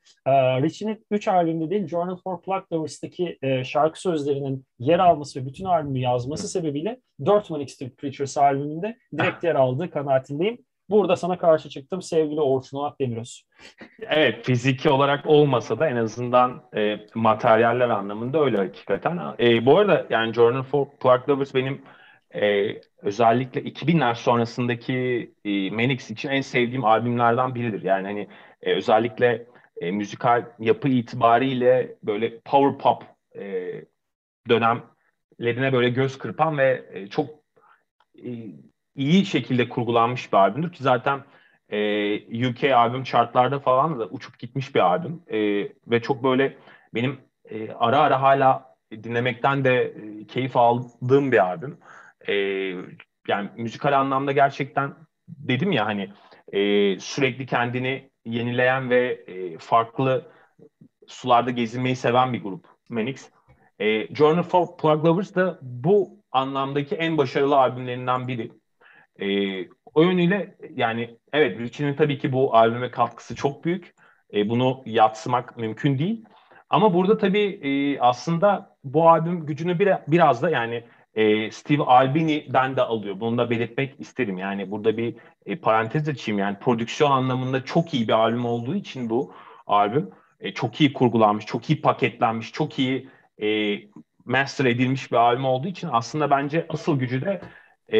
Richie'nin 0.63 1.07
3 1.11 1.29
albümde 1.29 1.71
değil 1.71 1.87
Journal 1.87 2.17
for 2.25 2.43
Plug 2.43 2.73
Lovers'taki 2.73 3.39
e, 3.43 3.65
şarkı 3.65 4.01
sözlerinin 4.01 4.67
yer 4.79 4.99
alması 4.99 5.41
ve 5.41 5.47
bütün 5.47 5.65
albümü 5.65 5.99
yazması 5.99 6.49
sebebiyle 6.49 7.01
4 7.27 7.51
Manic 7.51 7.73
Street 7.73 7.99
Preachers 7.99 8.39
albümünde 8.39 8.97
direkt 9.19 9.45
yer 9.45 9.55
aldığı 9.55 9.91
kanaatindeyim. 9.91 10.59
Burada 10.91 11.17
sana 11.17 11.39
karşı 11.39 11.69
çıktım 11.69 12.03
sevgili 12.03 12.41
Orçun 12.41 12.79
Onat 12.79 13.01
Demiröz. 13.01 13.45
Evet 14.01 14.45
fiziki 14.47 14.91
olarak 14.91 15.27
olmasa 15.27 15.79
da 15.79 15.89
en 15.89 15.97
azından 15.97 16.63
e, 16.77 16.97
materyaller 17.15 17.89
anlamında 17.89 18.41
öyle 18.41 18.57
hakikaten. 18.57 19.21
E, 19.41 19.67
bu 19.67 19.79
arada 19.79 20.07
yani 20.11 20.35
Journal 20.35 20.63
for 20.63 20.87
Plug 21.01 21.29
Lovers 21.29 21.55
benim 21.55 21.83
e, 22.35 22.81
özellikle 23.03 23.61
2000'ler 23.61 24.15
sonrasındaki 24.15 25.35
e, 25.45 25.71
Manix 25.71 26.11
için 26.11 26.29
en 26.29 26.41
sevdiğim 26.41 26.85
albümlerden 26.85 27.55
biridir. 27.55 27.83
Yani 27.83 28.07
hani 28.07 28.29
e, 28.63 28.75
özellikle 28.75 29.47
e, 29.81 29.91
müzikal 29.91 30.45
yapı 30.59 30.89
itibariyle 30.89 31.97
böyle 32.03 32.41
power 32.41 32.79
pop 32.79 33.05
e, 33.37 33.73
dönemlerine 34.49 35.73
böyle 35.73 35.91
göz 35.91 36.19
kırpan 36.19 36.59
ve 36.59 36.85
e, 36.93 37.07
çok 37.07 37.31
e, 38.25 38.31
iyi 38.97 39.27
şekilde 39.27 39.69
kurgulanmış 39.69 40.33
bir 40.33 40.39
albümdür 40.39 40.73
ki 40.73 40.83
zaten 40.83 41.21
e, 41.69 42.49
UK 42.49 42.65
albüm 42.65 43.05
chartlarda 43.05 43.59
falan 43.61 44.01
da 44.01 44.07
uçup 44.07 44.39
gitmiş 44.39 44.75
bir 44.75 44.81
albüm 44.81 45.23
e, 45.31 45.39
ve 45.87 46.03
çok 46.03 46.25
böyle 46.25 46.57
benim 46.95 47.21
e, 47.51 47.73
ara 47.73 47.99
ara 47.99 48.23
hala 48.23 48.77
dinlemekten 48.93 49.65
de 49.65 49.83
e, 49.83 50.27
keyif 50.27 50.57
aldığım 50.57 51.33
bir 51.33 51.47
albüm 51.47 51.79
yani 53.29 53.51
müzikal 53.57 54.01
anlamda 54.01 54.33
gerçekten 54.33 54.95
dedim 55.29 55.73
ya 55.73 55.87
hani 55.87 56.11
e, 56.53 56.61
sürekli 57.01 57.47
kendini 57.47 58.11
yenileyen 58.25 58.91
ve 58.91 59.25
e, 59.27 59.59
farklı 59.59 60.33
sularda 61.07 61.51
gezinmeyi 61.51 61.97
seven 61.97 62.33
bir 62.33 62.43
grup 62.43 62.67
Manix. 62.89 63.31
E, 63.79 64.15
Journal 64.15 64.43
for 64.43 64.77
Plug 64.77 65.05
Lovers 65.05 65.35
da 65.35 65.59
bu 65.63 66.23
anlamdaki 66.33 66.95
en 66.95 67.19
başarılı 67.19 67.57
albümlerinden 67.57 68.29
biri. 68.29 68.53
E, 69.21 69.27
o 69.95 70.03
yönüyle 70.03 70.57
yani 70.75 71.19
evet 71.33 71.59
Richie'nin 71.59 71.95
tabii 71.95 72.19
ki 72.19 72.33
bu 72.33 72.57
albüme 72.57 72.91
katkısı 72.91 73.35
çok 73.35 73.65
büyük. 73.65 73.95
E, 74.35 74.49
bunu 74.49 74.83
yatsımak 74.87 75.57
mümkün 75.57 75.99
değil. 75.99 76.25
Ama 76.71 76.95
burada 76.95 77.19
tabii 77.19 77.61
e, 77.63 78.01
aslında 78.01 78.77
bu 78.85 79.09
albüm 79.09 79.47
gücünü 79.47 79.79
bir, 79.79 79.89
biraz 80.09 80.43
da 80.43 80.51
yani 80.51 80.85
e, 81.15 81.51
Steve 81.51 81.83
Albini'den 81.83 82.77
de 82.77 82.83
alıyor. 82.83 83.21
Bunu 83.21 83.39
da 83.39 83.51
belirtmek 83.51 84.01
isterim. 84.01 84.39
Yani 84.39 84.71
burada 84.71 84.97
bir 84.97 85.17
e, 85.47 85.57
parantez 85.57 86.09
açayım. 86.09 86.39
Yani 86.39 86.59
prodüksiyon 86.59 87.11
anlamında 87.11 87.65
çok 87.65 87.95
iyi 87.95 88.09
bir 88.09 88.13
albüm 88.13 88.45
olduğu 88.45 88.75
için 88.75 89.11
bu 89.11 89.35
albüm 89.67 90.11
e, 90.41 90.55
çok 90.55 90.81
iyi 90.81 90.93
kurgulanmış, 90.93 91.47
çok 91.47 91.71
iyi 91.71 91.81
paketlenmiş, 91.81 92.53
çok 92.53 92.79
iyi 92.79 93.09
e, 93.43 93.79
master 94.25 94.65
edilmiş 94.65 95.13
bir 95.13 95.17
albüm 95.17 95.45
olduğu 95.45 95.69
için 95.69 95.89
aslında 95.93 96.31
bence 96.31 96.67
asıl 96.69 96.99
gücü 96.99 97.21
de 97.21 97.41
e, 97.93 97.99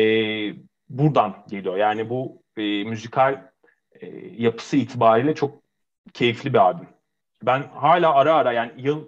buradan 0.89 1.45
geliyor. 1.49 1.77
Yani 1.77 2.11
bu 2.11 2.43
e, 2.57 2.85
müzikal 2.85 3.51
e, 4.01 4.07
yapısı 4.39 4.77
itibariyle 4.77 5.35
çok 5.35 5.63
keyifli 6.13 6.53
bir 6.53 6.59
albüm. 6.59 6.89
Ben 7.43 7.63
hala 7.75 8.15
ara 8.15 8.35
ara 8.35 8.53
yani 8.53 8.73
yıl 8.77 9.07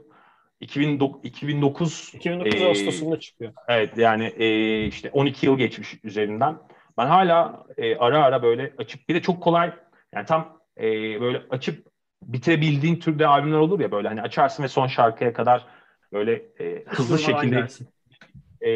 2009 0.64 1.20
2009 1.24 2.12
2009 2.14 2.60
e, 2.60 2.66
Ağustos'unda 2.66 3.20
çıkıyor. 3.20 3.52
Evet 3.68 3.98
yani 3.98 4.24
e, 4.24 4.86
işte 4.86 5.10
12 5.10 5.46
yıl 5.46 5.58
geçmiş 5.58 6.04
üzerinden. 6.04 6.58
Ben 6.98 7.06
hala 7.06 7.66
e, 7.76 7.96
ara 7.96 8.24
ara 8.24 8.42
böyle 8.42 8.72
açıp 8.78 9.08
bir 9.08 9.14
de 9.14 9.22
çok 9.22 9.42
kolay 9.42 9.72
yani 10.14 10.26
tam 10.26 10.60
e, 10.78 10.82
böyle 11.20 11.42
açıp 11.50 11.86
bitirebildiğin 12.22 12.96
türde 12.96 13.26
albümler 13.26 13.58
olur 13.58 13.80
ya 13.80 13.92
böyle 13.92 14.08
hani 14.08 14.22
açarsın 14.22 14.62
ve 14.62 14.68
son 14.68 14.86
şarkıya 14.86 15.32
kadar 15.32 15.66
böyle 16.12 16.32
e, 16.60 16.84
hızlı 16.86 17.18
şekilde 17.18 17.66
e, 18.60 18.70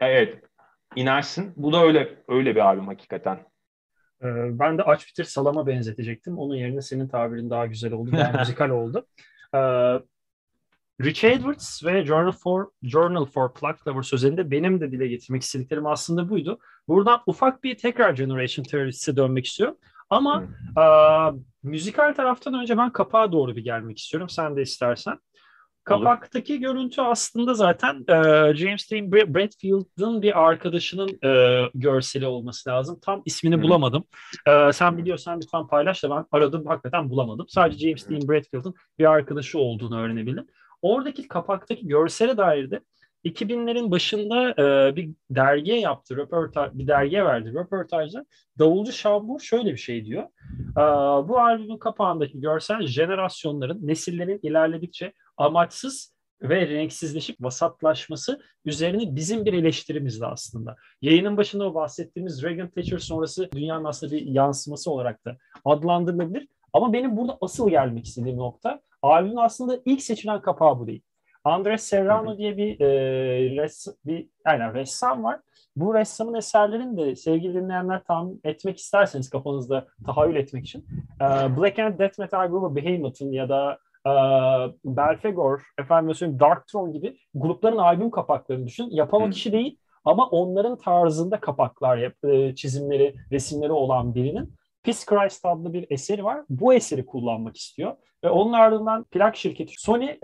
evet 0.00 0.40
inersin. 0.96 1.52
Bu 1.56 1.72
da 1.72 1.82
öyle 1.82 2.16
öyle 2.28 2.54
bir 2.54 2.60
albüm 2.60 2.86
hakikaten. 2.86 3.38
Ben 4.22 4.78
de 4.78 4.82
aç 4.82 5.08
bitir 5.08 5.24
salama 5.24 5.66
benzetecektim. 5.66 6.38
Onun 6.38 6.54
yerine 6.54 6.82
senin 6.82 7.08
tabirin 7.08 7.50
daha 7.50 7.66
güzel 7.66 7.92
oldu, 7.92 8.12
daha 8.12 8.32
müzikal 8.38 8.70
oldu. 8.70 9.06
Rich 11.02 11.24
Edwards 11.24 11.84
ve 11.84 12.04
Journal 12.06 12.32
for 12.32 12.66
Journal 12.82 13.26
for 13.26 13.54
Pluck 13.54 13.86
Lovers 13.86 14.12
özelinde 14.12 14.50
benim 14.50 14.80
de 14.80 14.92
dile 14.92 15.06
getirmek 15.06 15.42
istediklerim 15.42 15.86
aslında 15.86 16.28
buydu. 16.28 16.58
Buradan 16.88 17.22
ufak 17.26 17.64
bir 17.64 17.78
tekrar 17.78 18.10
Generation 18.10 18.64
Theory'si 18.64 19.16
dönmek 19.16 19.46
istiyorum. 19.46 19.76
Ama 20.10 20.40
hmm. 20.40 20.48
a, 20.76 21.32
müzikal 21.62 22.14
taraftan 22.14 22.54
önce 22.54 22.78
ben 22.78 22.92
kapağa 22.92 23.32
doğru 23.32 23.56
bir 23.56 23.64
gelmek 23.64 23.98
istiyorum. 23.98 24.28
Sen 24.28 24.56
de 24.56 24.62
istersen. 24.62 25.18
Kapaktaki 25.84 26.52
Olur. 26.52 26.60
görüntü 26.60 27.00
aslında 27.00 27.54
zaten 27.54 28.04
e, 28.08 28.14
James 28.54 28.90
Dean 28.90 29.12
Bradfield'ın 29.12 30.22
bir 30.22 30.42
arkadaşının 30.42 31.18
e, 31.24 31.62
görseli 31.74 32.26
olması 32.26 32.70
lazım. 32.70 32.98
Tam 33.02 33.22
ismini 33.24 33.62
bulamadım. 33.62 34.04
E, 34.46 34.72
sen 34.72 34.98
biliyorsan 34.98 35.40
lütfen 35.40 35.66
paylaş 35.66 36.02
da 36.02 36.10
ben 36.10 36.24
aradım 36.32 36.66
hakikaten 36.66 37.10
bulamadım. 37.10 37.46
Sadece 37.48 37.88
James 37.88 38.10
Dean 38.10 38.28
Bradfield'ın 38.28 38.74
bir 38.98 39.04
arkadaşı 39.04 39.58
olduğunu 39.58 39.98
öğrenebildim. 40.00 40.46
Oradaki 40.86 41.28
kapaktaki 41.28 41.86
görsele 41.86 42.36
dair 42.36 42.70
de 42.70 42.80
2000'lerin 43.24 43.90
başında 43.90 44.50
e, 44.50 44.96
bir 44.96 45.10
dergiye 45.30 45.80
yaptı, 45.80 46.16
röportaj, 46.16 46.70
bir 46.74 46.86
dergiye 46.86 47.24
verdi 47.24 47.54
röportajda. 47.54 48.26
Davulcu 48.58 48.92
Şambur 48.92 49.40
şöyle 49.40 49.72
bir 49.72 49.76
şey 49.76 50.04
diyor. 50.04 50.22
E, 50.76 50.82
bu 51.28 51.38
albümün 51.38 51.78
kapağındaki 51.78 52.40
görsel 52.40 52.86
jenerasyonların, 52.86 53.86
nesillerin 53.86 54.40
ilerledikçe 54.42 55.12
amaçsız 55.36 56.16
ve 56.42 56.68
renksizleşip 56.68 57.36
vasatlaşması 57.40 58.40
üzerine 58.64 59.16
bizim 59.16 59.44
bir 59.44 59.52
eleştirimizdi 59.52 60.26
aslında. 60.26 60.76
Yayının 61.02 61.36
başında 61.36 61.64
o 61.70 61.74
bahsettiğimiz 61.74 62.42
Reagan 62.42 62.70
Thatcher 62.70 62.98
sonrası 62.98 63.50
dünyanın 63.52 63.84
aslında 63.84 64.12
bir 64.12 64.26
yansıması 64.26 64.90
olarak 64.90 65.24
da 65.24 65.36
adlandırılabilir. 65.64 66.48
Ama 66.72 66.92
benim 66.92 67.16
burada 67.16 67.38
asıl 67.40 67.70
gelmek 67.70 68.06
istediğim 68.06 68.38
nokta 68.38 68.80
albümün 69.06 69.36
aslında 69.36 69.78
ilk 69.84 70.02
seçilen 70.02 70.40
kapağı 70.40 70.78
bu 70.78 70.86
değil. 70.86 71.02
Andres 71.44 71.82
Serrano 71.82 72.38
diye 72.38 72.56
bir, 72.56 72.80
e, 72.80 72.86
res, 73.62 73.86
bir 74.06 74.28
aynen, 74.44 74.74
ressam 74.74 75.24
var. 75.24 75.40
Bu 75.76 75.94
ressamın 75.94 76.34
eserlerini 76.34 76.96
de 76.96 77.16
sevgili 77.16 77.54
dinleyenler 77.54 78.04
tahmin 78.04 78.40
etmek 78.44 78.78
isterseniz 78.78 79.30
kafanızda 79.30 79.86
tahayyül 80.06 80.36
etmek 80.36 80.64
için 80.64 80.86
e, 81.20 81.24
Black 81.56 81.78
and 81.78 81.98
Death 81.98 82.18
Metal 82.18 82.46
grubu 82.46 82.76
Behemoth'ın 82.76 83.32
ya 83.32 83.48
da 83.48 83.78
e, 84.06 84.12
Belfegor, 84.84 85.62
efendim 85.78 86.14
söyleyeyim 86.14 86.40
Darkthrone 86.40 86.92
gibi 86.92 87.16
grupların 87.34 87.76
albüm 87.76 88.10
kapaklarını 88.10 88.66
düşün. 88.66 88.88
Yapan 88.90 89.30
kişi 89.30 89.52
değil 89.52 89.78
ama 90.04 90.26
onların 90.26 90.78
tarzında 90.78 91.40
kapaklar, 91.40 92.12
e, 92.24 92.54
çizimleri, 92.54 93.14
resimleri 93.32 93.72
olan 93.72 94.14
birinin 94.14 94.54
Peace 94.86 95.06
Christ 95.06 95.44
adlı 95.44 95.72
bir 95.72 95.86
eseri 95.90 96.24
var. 96.24 96.40
Bu 96.50 96.74
eseri 96.74 97.06
kullanmak 97.06 97.56
istiyor. 97.56 97.96
Ve 98.24 98.30
onun 98.30 98.52
ardından 98.52 99.04
plak 99.04 99.36
şirketi 99.36 99.74
Sony 99.78 100.04
e, 100.04 100.20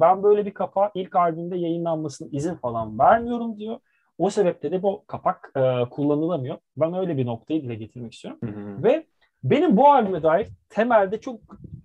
ben 0.00 0.22
böyle 0.22 0.46
bir 0.46 0.54
kapağı 0.54 0.90
ilk 0.94 1.16
albümde 1.16 1.56
yayınlanmasına 1.56 2.28
izin 2.32 2.54
falan 2.54 2.98
vermiyorum 2.98 3.58
diyor. 3.58 3.78
O 4.18 4.30
sebeple 4.30 4.70
de 4.70 4.82
bu 4.82 5.04
kapak 5.06 5.52
e, 5.56 5.88
kullanılamıyor. 5.90 6.56
Ben 6.76 6.94
öyle 6.94 7.16
bir 7.16 7.26
noktayı 7.26 7.62
dile 7.62 7.74
getirmek 7.74 8.14
istiyorum. 8.14 8.40
Hı 8.44 8.50
hı. 8.50 8.82
Ve 8.84 9.06
benim 9.44 9.76
bu 9.76 9.88
albüme 9.88 10.22
dair 10.22 10.48
temelde 10.68 11.20
çok 11.20 11.40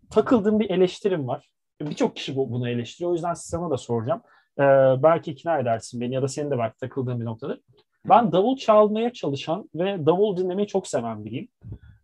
takıldığım 0.10 0.60
bir 0.60 0.70
eleştirim 0.70 1.28
var. 1.28 1.52
Birçok 1.82 2.16
kişi 2.16 2.36
bu, 2.36 2.52
bunu 2.52 2.70
eleştiriyor. 2.70 3.12
O 3.12 3.14
yüzden 3.14 3.34
sana 3.34 3.70
da 3.70 3.78
soracağım. 3.78 4.22
Ee, 4.60 4.64
belki 5.04 5.32
ikna 5.32 5.60
edersin 5.60 6.02
beni 6.02 6.14
ya 6.14 6.22
da 6.22 6.28
senin 6.28 6.52
de 6.52 6.58
belki 6.58 6.78
takıldığın 6.78 7.20
bir 7.20 7.26
noktadır. 7.26 7.60
Ben 8.06 8.32
davul 8.32 8.58
çalmaya 8.58 9.14
çalışan 9.14 9.70
ve 9.76 10.06
davul 10.06 10.38
dinlemeyi 10.38 10.68
çok 10.68 10.88
seven 10.88 11.26
biriyim. 11.26 11.48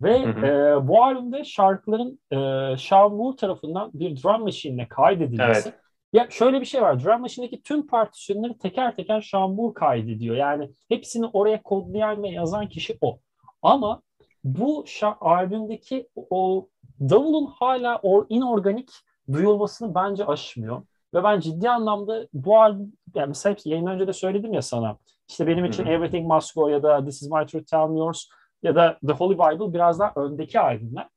Ve 0.02 0.26
hı 0.26 0.30
hı. 0.30 0.46
E, 0.46 0.88
bu 0.88 1.04
albümde 1.04 1.44
şarkıların 1.44 2.20
e, 2.32 2.38
Sean 2.78 3.14
Moore 3.14 3.36
tarafından 3.36 3.92
bir 3.94 4.24
drum 4.24 4.42
machine'le 4.42 4.88
kaydedilmesi. 4.90 5.70
Evet. 5.70 5.80
Ya 6.14 6.28
şöyle 6.30 6.62
bir 6.62 6.66
şey 6.66 6.82
var. 6.82 7.04
Drum 7.04 7.22
machine'deki 7.22 7.64
tüm 7.64 7.88
partisyonları 7.88 8.58
teker 8.58 8.96
teker 8.96 9.22
Sean 9.22 9.52
Moore 9.52 9.74
kaydediyor. 9.74 10.36
Yani 10.36 10.70
hepsini 10.90 11.26
oraya 11.26 11.64
kodlayan 11.64 12.24
ve 12.24 12.30
yazan 12.30 12.70
kişi 12.70 12.98
o. 13.02 13.20
Ama 13.62 14.02
bu 14.44 14.86
albümdeki 15.22 16.08
o 16.30 16.68
davulun 17.00 17.46
hala 17.46 17.98
or, 17.98 18.26
inorganik 18.30 18.90
duyulmasını 19.32 19.96
bence 19.96 20.26
aşmıyor. 20.26 20.82
Ve 21.14 21.24
ben 21.24 21.40
ciddi 21.40 21.70
anlamda 21.70 22.28
bu 22.34 22.60
albüm, 22.60 22.94
yani 23.16 23.28
mesela 23.28 23.56
yayın 23.66 23.86
önce 23.86 24.08
de 24.08 24.14
söyledim 24.14 24.54
ya 24.54 24.62
sana. 24.62 24.98
İşte 25.30 25.48
benim 25.48 25.66
için 25.66 25.86
Hı-hı. 25.86 25.94
Everything 25.94 26.28
Must 26.28 26.56
Go 26.56 26.68
ya 26.68 26.84
da 26.84 27.06
This 27.06 27.22
Is 27.22 27.32
My 27.32 27.46
Truth 27.46 27.68
Tell 27.68 27.88
Me 27.88 28.00
Yours 28.00 28.26
ya 28.64 28.76
da 28.76 29.00
The 29.08 29.14
Holy 29.14 29.36
Bible 29.36 29.74
biraz 29.74 30.00
daha 30.00 30.14
öndeki 30.16 30.60
albümler. 30.60 31.08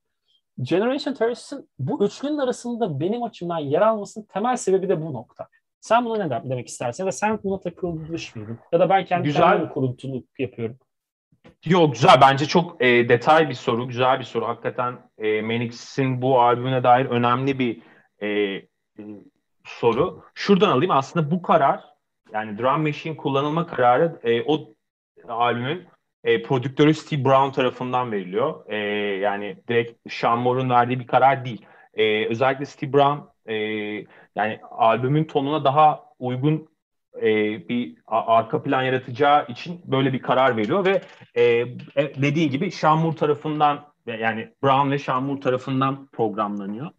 Generation 0.62 1.14
Terrorist'in 1.14 1.68
bu 1.78 2.04
üçlünün 2.04 2.38
arasında 2.38 3.00
benim 3.00 3.22
açımdan 3.22 3.58
yer 3.58 3.80
almasının 3.80 4.24
temel 4.24 4.56
sebebi 4.56 4.88
de 4.88 5.02
bu 5.02 5.12
nokta. 5.12 5.48
Sen 5.80 6.04
buna 6.04 6.24
ne 6.24 6.50
demek 6.50 6.68
istersin? 6.68 7.02
Ya 7.02 7.06
da 7.06 7.12
sen 7.12 7.38
buna 7.44 7.60
takılmış 7.60 8.36
mıydın? 8.36 8.58
Ya 8.72 8.80
da 8.80 8.88
ben 8.88 9.04
kendi 9.04 9.24
güzel 9.24 9.68
kuruntuluk 9.68 10.24
yapıyorum. 10.38 10.78
Yok 11.64 11.92
güzel. 11.92 12.20
Bence 12.20 12.46
çok 12.46 12.82
e, 12.82 13.08
detay 13.08 13.48
bir 13.48 13.54
soru. 13.54 13.88
Güzel 13.88 14.18
bir 14.18 14.24
soru. 14.24 14.48
Hakikaten 14.48 14.98
e, 15.18 15.42
Manix'in 15.42 16.22
bu 16.22 16.40
albümüne 16.40 16.82
dair 16.82 17.06
önemli 17.06 17.58
bir 17.58 17.82
e, 18.18 18.28
e, 18.28 18.66
soru. 19.64 20.24
Şuradan 20.34 20.68
alayım. 20.68 20.90
Aslında 20.90 21.30
bu 21.30 21.42
karar 21.42 21.84
yani 22.32 22.58
drum 22.58 22.82
machine 22.82 23.16
kullanılma 23.16 23.66
kararı 23.66 24.20
e, 24.22 24.42
o 24.42 24.74
albümün 25.28 25.86
e, 26.24 26.42
prodüktörü 26.42 26.94
Steve 26.94 27.24
Brown 27.24 27.50
tarafından 27.50 28.12
veriliyor. 28.12 28.64
E, 28.68 28.76
yani 29.16 29.56
direkt 29.68 30.12
Sean 30.12 30.38
Moore'un 30.38 30.70
verdiği 30.70 31.00
bir 31.00 31.06
karar 31.06 31.44
değil. 31.44 31.66
E, 31.94 32.26
özellikle 32.26 32.64
Steve 32.64 32.92
Brown 32.92 33.18
e, 33.46 33.54
yani 34.36 34.60
albümün 34.70 35.24
tonuna 35.24 35.64
daha 35.64 36.04
uygun 36.18 36.68
e, 37.16 37.28
bir 37.68 37.94
arka 38.06 38.62
plan 38.62 38.82
yaratacağı 38.82 39.46
için 39.46 39.80
böyle 39.84 40.12
bir 40.12 40.22
karar 40.22 40.56
veriyor 40.56 40.84
ve 40.84 41.02
e, 41.34 41.42
e 41.96 42.22
dediğin 42.22 42.50
gibi 42.50 42.70
Sean 42.70 42.98
Moore 42.98 43.16
tarafından 43.16 43.90
yani 44.06 44.48
Brown 44.62 44.90
ve 44.90 44.98
Sean 44.98 45.22
Moore 45.22 45.40
tarafından 45.40 46.06
programlanıyor. 46.06 46.90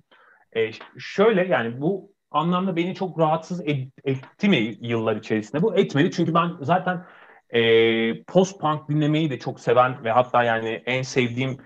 E, 0.56 0.72
şöyle 0.98 1.48
yani 1.48 1.82
bu 1.82 2.12
anlamda 2.32 2.76
beni 2.76 2.96
çok 2.96 3.20
rahatsız 3.20 3.62
et, 3.68 3.88
etti 4.04 4.50
mi 4.50 4.76
yıllar 4.82 5.16
içerisinde? 5.16 5.62
Bu 5.62 5.76
etmedi 5.76 6.12
çünkü 6.12 6.34
ben 6.34 6.52
zaten 6.62 7.06
e, 7.52 8.24
post-punk 8.24 8.90
dinlemeyi 8.90 9.30
de 9.30 9.40
çok 9.40 9.60
seven 9.60 10.04
ve 10.04 10.12
hatta 10.12 10.44
yani 10.44 10.84
en 10.86 11.02
sevdiğim 11.02 11.58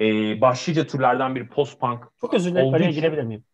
e, 0.00 0.04
başlıca 0.40 0.86
türlerden 0.86 1.34
biri 1.34 1.48
post-punk. 1.48 2.00
Çok 2.20 2.34
özür 2.34 2.50
dilerim 2.50 2.74
araya 2.74 2.90
girebilir 2.90 3.22
miyim? 3.22 3.44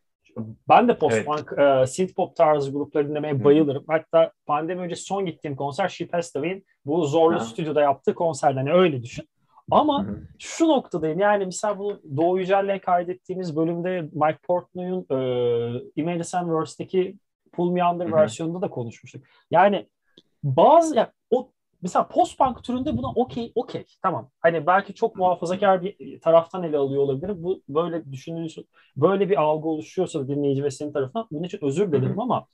Ben 0.68 0.88
de 0.88 0.98
post-punk, 0.98 1.54
evet. 1.56 1.82
e, 1.82 1.86
synth-pop 1.86 2.34
tarzı 2.34 2.72
grupları 2.72 3.08
dinlemeye 3.08 3.34
Hı. 3.34 3.44
bayılırım. 3.44 3.84
Hatta 3.88 4.32
pandemi 4.46 4.80
önce 4.80 4.96
son 4.96 5.26
gittiğim 5.26 5.56
konser 5.56 5.88
She 5.88 6.06
Passed 6.06 6.40
Away'in 6.40 6.64
bu 6.84 7.04
Zorlu 7.04 7.40
ha. 7.40 7.44
stüdyoda 7.44 7.80
yaptığı 7.80 8.14
konserden 8.14 8.66
yani 8.66 8.72
öyle 8.72 9.02
düşün. 9.02 9.28
Ama 9.70 10.06
Hı-hı. 10.06 10.18
şu 10.38 10.68
noktadayım 10.68 11.18
yani 11.18 11.44
mesela 11.44 11.78
bu 11.78 12.00
Doğu 12.16 12.38
Yücel'le 12.38 12.78
kaydettiğimiz 12.78 13.56
bölümde 13.56 14.00
Mike 14.00 14.38
Portnoy'un 14.46 15.06
e, 15.10 15.80
Images 15.96 16.34
and 16.34 16.46
Words'teki 16.46 17.16
Pull 17.52 17.72
Me 17.72 17.84
Under 17.84 18.06
Hı-hı. 18.06 18.14
versiyonunda 18.14 18.62
da 18.62 18.70
konuşmuştuk. 18.70 19.24
Yani 19.50 19.86
bazı 20.42 20.96
ya, 20.96 21.12
mesela 21.82 22.08
post-punk 22.08 22.64
türünde 22.64 22.96
buna 22.96 23.08
okey 23.08 23.52
okey 23.54 23.84
tamam. 24.02 24.30
Hani 24.40 24.66
belki 24.66 24.94
çok 24.94 25.16
muhafazakar 25.16 25.82
bir 25.82 26.20
taraftan 26.20 26.62
ele 26.62 26.76
alıyor 26.76 27.02
olabilir. 27.02 27.42
Bu 27.42 27.62
böyle 27.68 28.12
düşünülüyorsa 28.12 28.62
böyle 28.96 29.30
bir 29.30 29.40
algı 29.40 29.68
oluşuyorsa 29.68 30.28
dinleyici 30.28 30.64
ve 30.64 30.70
senin 30.70 30.92
tarafından 30.92 31.26
bunun 31.30 31.42
için 31.42 31.58
özür 31.62 31.92
dilerim 31.92 32.20
ama 32.20 32.46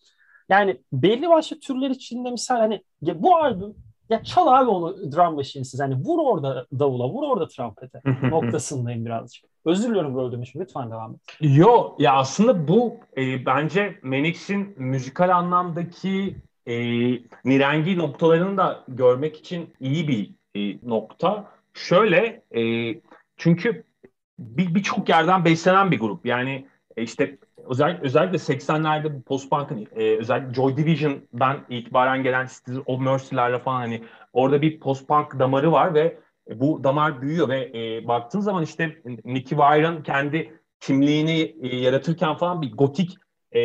yani 0.49 0.81
belli 0.93 1.29
başlı 1.29 1.61
türler 1.61 1.91
içinde 1.91 2.31
misal 2.31 2.57
hani 2.57 2.83
ya 3.03 3.23
bu 3.23 3.37
albüm 3.37 3.75
ya 4.11 4.23
çal 4.23 4.47
abi 4.47 4.71
onu 4.71 5.13
drum 5.13 5.35
machine'siz. 5.35 5.81
Hani 5.81 5.95
vur 5.95 6.19
orada 6.19 6.67
davula, 6.79 7.09
vur 7.09 7.23
orada 7.23 7.49
trompete 7.49 8.01
noktasındayım 8.23 9.05
birazcık. 9.05 9.45
Özür 9.65 9.89
diliyorum 9.89 10.17
böldüğüm 10.17 10.43
için. 10.43 10.61
Lütfen 10.61 10.91
devam 10.91 11.15
et. 11.15 11.21
Yo 11.41 11.97
ya 11.99 12.13
aslında 12.17 12.69
bu 12.69 12.97
e, 13.17 13.47
bence 13.47 13.99
Menix'in 14.03 14.75
müzikal 14.77 15.37
anlamdaki 15.37 16.37
e, 16.67 16.75
nirengi 17.45 17.99
noktalarını 17.99 18.57
da 18.57 18.85
görmek 18.89 19.37
için 19.37 19.75
iyi 19.81 20.09
bir 20.09 20.31
e, 20.55 20.79
nokta. 20.89 21.53
Şöyle 21.75 22.43
e, 22.57 22.95
çünkü 23.37 23.85
birçok 24.39 25.07
bir 25.07 25.13
yerden 25.13 25.45
beslenen 25.45 25.91
bir 25.91 25.99
grup. 25.99 26.27
Yani 26.27 26.67
e, 26.97 27.03
işte 27.03 27.39
özellikle, 27.69 28.07
özellikle 28.07 28.39
80'lerde 28.39 29.15
bu 29.15 29.23
post-punk'ın 29.23 29.87
e, 29.97 30.17
özellikle 30.17 30.55
Joy 30.55 30.77
Division'dan 30.77 31.65
itibaren 31.69 32.23
gelen 32.23 32.47
Cities 32.47 32.79
of 32.87 33.01
Mercy'lerle 33.01 33.59
falan 33.59 33.81
hani 33.81 34.03
orada 34.33 34.63
bir 34.63 34.81
post-punk 34.81 35.39
damarı 35.39 35.73
var 35.73 35.95
ve 35.95 36.19
bu 36.55 36.85
damar 36.85 37.23
büyüyor 37.23 37.49
ve 37.49 37.71
e, 37.75 38.09
baktığın 38.09 38.41
zaman 38.41 38.63
işte 38.63 38.97
Nicky 39.25 39.61
Wire'ın 39.61 40.03
kendi 40.03 40.61
kimliğini 40.81 41.57
e, 41.63 41.77
yaratırken 41.77 42.37
falan 42.37 42.63
bir 42.63 42.73
gotik 42.73 43.17
e, 43.53 43.61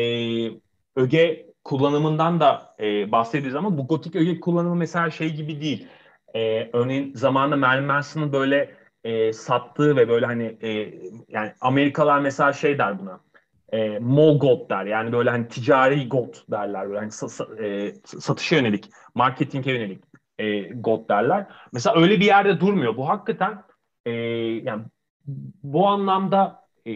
öge 0.96 1.51
kullanımından 1.63 2.39
da 2.39 2.76
e, 2.80 3.12
bahsediyoruz 3.12 3.56
ama 3.56 3.78
bu 3.78 3.88
gotik 3.88 4.15
öge 4.15 4.39
kullanımı 4.39 4.76
mesela 4.76 5.12
şey 5.12 5.34
gibi 5.34 5.62
değil. 5.62 5.88
E, 6.34 6.69
örneğin 6.74 7.13
zamanında 7.15 7.56
Marilyn 7.56 7.88
Manson'ın 7.88 8.34
böyle 8.34 8.76
e, 9.04 9.34
sattığı 9.34 9.95
ve 9.95 10.10
böyle 10.10 10.26
hani 10.26 10.58
e, 10.62 10.69
yani 11.28 11.54
Amerikalılar 11.62 12.19
mesela 12.19 12.54
şey 12.54 12.78
der 12.78 13.00
buna 13.00 13.19
e, 13.71 14.00
mall 14.00 14.69
der 14.69 14.86
yani 14.86 15.12
böyle 15.12 15.30
hani 15.30 15.47
ticari 15.47 16.10
gold 16.10 16.34
derler 16.52 16.88
böyle 16.88 17.00
hani 17.00 17.12
sa, 17.12 17.45
e, 17.63 17.93
satışa 18.06 18.56
yönelik 18.56 18.89
marketinge 19.15 19.71
yönelik 19.71 20.04
e, 20.38 20.62
gold 20.62 21.10
derler. 21.10 21.47
Mesela 21.74 22.02
öyle 22.02 22.19
bir 22.19 22.26
yerde 22.26 22.60
durmuyor. 22.60 22.97
Bu 22.97 23.10
hakikaten 23.10 23.63
e, 24.06 24.12
yani 24.12 24.84
bu 25.63 25.88
anlamda 25.88 26.65
e, 26.88 26.91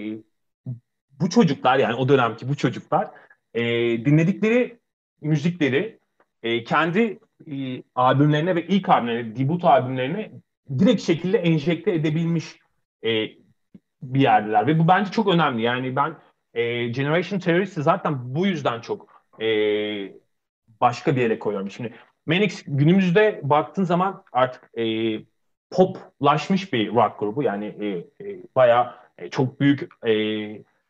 bu 1.19 1.29
çocuklar 1.29 1.77
yani 1.77 1.95
o 1.95 2.09
dönemki 2.09 2.49
bu 2.49 2.55
çocuklar 2.55 3.07
e, 3.55 3.61
dinledikleri 4.05 4.79
müzikleri 5.21 5.99
e, 6.43 6.63
kendi 6.63 7.19
e, 7.51 7.83
albümlerine 7.95 8.55
ve 8.55 8.67
ilk 8.67 8.89
albümlerine, 8.89 9.35
debut 9.35 9.65
albümlerine 9.65 10.31
direkt 10.79 11.01
şekilde 11.01 11.37
enjekte 11.37 11.91
edebilmiş 11.91 12.59
e, 13.03 13.27
bir 14.01 14.19
yerdeler. 14.19 14.67
Ve 14.67 14.79
bu 14.79 14.87
bence 14.87 15.11
çok 15.11 15.27
önemli. 15.27 15.61
Yani 15.61 15.95
ben 15.95 16.15
e, 16.53 16.87
Generation 16.87 17.39
Terrorist'i 17.39 17.83
zaten 17.83 18.35
bu 18.35 18.47
yüzden 18.47 18.81
çok 18.81 19.23
e, 19.41 19.47
başka 20.81 21.15
bir 21.15 21.21
yere 21.21 21.39
koyuyorum. 21.39 21.71
Şimdi 21.71 21.93
Manix 22.25 22.63
günümüzde 22.67 23.39
baktığın 23.43 23.83
zaman 23.83 24.23
artık 24.31 24.69
e, 24.77 24.85
poplaşmış 25.71 26.73
bir 26.73 26.95
rock 26.95 27.19
grubu. 27.19 27.43
Yani 27.43 27.65
e, 27.65 27.87
e, 28.25 28.39
bayağı 28.55 28.93
e, 29.17 29.29
çok 29.29 29.59
büyük 29.59 30.07
e, 30.07 30.13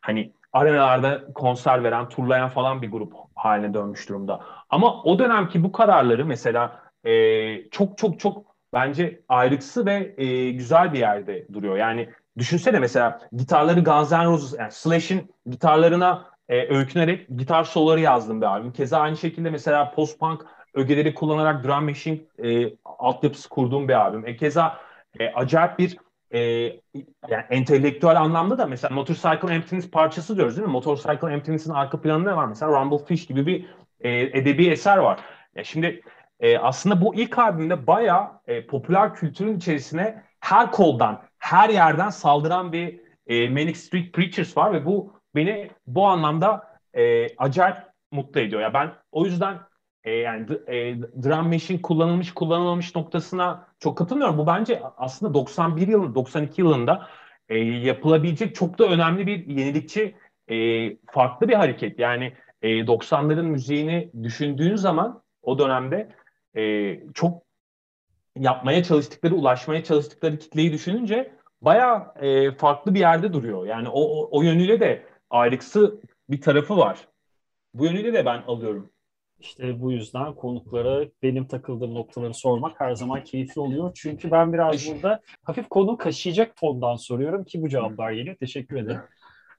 hani 0.00 0.32
arenalarda 0.56 1.32
konser 1.34 1.84
veren, 1.84 2.08
turlayan 2.08 2.48
falan 2.48 2.82
bir 2.82 2.90
grup 2.90 3.14
haline 3.34 3.74
dönmüş 3.74 4.08
durumda. 4.08 4.40
Ama 4.70 5.02
o 5.02 5.18
dönemki 5.18 5.64
bu 5.64 5.72
kararları 5.72 6.26
mesela 6.26 6.80
e, 7.04 7.70
çok 7.70 7.98
çok 7.98 8.20
çok 8.20 8.56
bence 8.72 9.20
ayrıksı 9.28 9.86
ve 9.86 10.14
e, 10.18 10.50
güzel 10.50 10.92
bir 10.92 10.98
yerde 10.98 11.46
duruyor. 11.52 11.76
Yani 11.76 12.08
düşünsene 12.38 12.78
mesela 12.78 13.20
gitarları 13.32 13.84
Guns 13.84 14.12
N' 14.12 14.24
Roses, 14.24 14.58
yani 14.58 14.72
Slash'in 14.72 15.34
gitarlarına 15.46 16.24
e, 16.48 16.74
öykünerek 16.76 17.28
gitar 17.38 17.64
soloları 17.64 18.00
yazdım 18.00 18.40
bir 18.40 18.46
albüm. 18.46 18.72
Keza 18.72 18.98
aynı 18.98 19.16
şekilde 19.16 19.50
mesela 19.50 19.90
post-punk 19.90 20.46
ögeleri 20.74 21.14
kullanarak 21.14 21.64
drum 21.64 21.84
machine 21.84 22.20
e, 22.44 22.72
altyapısı 22.84 23.48
kurduğum 23.48 23.88
bir 23.88 23.94
albüm. 23.94 24.26
E, 24.26 24.36
keza 24.36 24.78
e, 25.20 25.28
acayip 25.28 25.78
bir 25.78 25.96
e, 26.34 26.40
yani 27.28 27.44
entelektüel 27.50 28.20
anlamda 28.20 28.58
da 28.58 28.66
mesela 28.66 28.94
Motorcycle 28.94 29.54
Emptiness 29.54 29.90
parçası 29.90 30.36
diyoruz 30.36 30.56
değil 30.56 30.68
mi? 30.68 30.72
Motorcycle 30.72 31.32
Emptiness'in 31.32 31.72
arka 31.72 32.00
planında 32.00 32.36
var 32.36 32.46
mesela 32.46 32.80
Rumble 32.80 33.04
Fish 33.04 33.26
gibi 33.26 33.46
bir 33.46 33.66
e, 34.00 34.20
edebi 34.20 34.68
eser 34.68 34.96
var. 34.96 35.20
Ya 35.54 35.64
şimdi 35.64 36.02
e, 36.40 36.58
aslında 36.58 37.00
bu 37.00 37.14
ilk 37.14 37.38
albümde 37.38 37.86
bayağı 37.86 38.30
e, 38.46 38.66
popüler 38.66 39.14
kültürün 39.14 39.56
içerisine 39.56 40.22
her 40.40 40.70
koldan, 40.70 41.22
her 41.38 41.68
yerden 41.68 42.10
saldıran 42.10 42.72
bir 42.72 43.00
e, 43.26 43.48
Manic 43.48 43.74
Street 43.74 44.12
Preachers 44.12 44.56
var 44.56 44.72
ve 44.72 44.86
bu 44.86 45.12
beni 45.34 45.70
bu 45.86 46.06
anlamda 46.06 46.78
e, 46.94 47.36
acayip 47.36 47.76
mutlu 48.12 48.40
ediyor. 48.40 48.60
Ya 48.60 48.74
ben 48.74 48.92
o 49.12 49.24
yüzden 49.24 49.58
e, 50.06 50.10
yani 50.10 50.46
e, 50.66 51.02
drum 51.22 51.48
machine 51.48 51.82
kullanılmış 51.82 52.34
kullanılmamış 52.34 52.94
noktasına 52.94 53.68
çok 53.78 53.98
katılmıyorum. 53.98 54.38
Bu 54.38 54.46
bence 54.46 54.82
aslında 54.96 55.34
91 55.34 55.88
yılında 55.88 56.14
92 56.14 56.60
yılında 56.60 57.08
e, 57.48 57.58
yapılabilecek 57.58 58.54
çok 58.54 58.78
da 58.78 58.84
önemli 58.84 59.26
bir 59.26 59.46
yenilikçi 59.46 60.14
e, 60.48 60.56
farklı 61.06 61.48
bir 61.48 61.54
hareket. 61.54 61.98
Yani 61.98 62.32
e, 62.62 62.68
90'ların 62.68 63.46
müziğini 63.46 64.10
düşündüğün 64.22 64.76
zaman 64.76 65.22
o 65.42 65.58
dönemde 65.58 66.12
e, 66.56 66.94
çok 67.14 67.42
yapmaya 68.36 68.82
çalıştıkları, 68.82 69.34
ulaşmaya 69.34 69.84
çalıştıkları 69.84 70.38
kitleyi 70.38 70.72
düşününce 70.72 71.32
baya 71.60 72.14
e, 72.20 72.50
farklı 72.52 72.94
bir 72.94 73.00
yerde 73.00 73.32
duruyor. 73.32 73.66
Yani 73.66 73.88
o, 73.88 74.00
o, 74.00 74.38
o 74.38 74.42
yönüyle 74.42 74.80
de 74.80 75.06
ayrıksı 75.30 76.00
bir 76.30 76.40
tarafı 76.40 76.76
var. 76.76 77.08
Bu 77.74 77.84
yönüyle 77.84 78.12
de 78.12 78.26
ben 78.26 78.42
alıyorum. 78.42 78.90
İşte 79.40 79.80
bu 79.80 79.92
yüzden 79.92 80.34
konuklara 80.34 81.04
benim 81.22 81.46
takıldığım 81.46 81.94
noktaları 81.94 82.34
sormak 82.34 82.80
her 82.80 82.94
zaman 82.94 83.24
keyifli 83.24 83.60
oluyor. 83.60 83.92
Çünkü 83.94 84.30
ben 84.30 84.52
biraz 84.52 84.86
burada 84.86 85.20
hafif 85.44 85.68
konu 85.68 85.96
kaşıyacak 85.96 86.56
tondan 86.56 86.96
soruyorum 86.96 87.44
ki 87.44 87.62
bu 87.62 87.68
cevaplar 87.68 88.12
geliyor. 88.12 88.36
Teşekkür 88.36 88.76
ederim. 88.76 89.00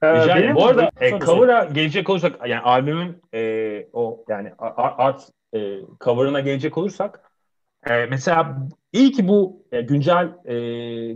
Ee, 0.02 0.06
benim 0.06 0.54
bu 0.54 0.66
arada 0.66 0.90
e, 1.00 1.18
cover'a 1.18 1.64
gelecek 1.64 2.10
olursak 2.10 2.48
yani 2.48 2.60
albümün 2.60 3.22
e, 3.34 3.86
o 3.92 4.24
yani 4.28 4.52
art 4.76 5.28
e, 5.54 5.78
cover'ına 6.00 6.40
gelecek 6.40 6.78
olursak 6.78 7.30
e, 7.86 8.06
mesela 8.06 8.58
iyi 8.92 9.12
ki 9.12 9.28
bu 9.28 9.62
e, 9.72 9.82
güncel 9.82 10.26
e, 10.44 10.54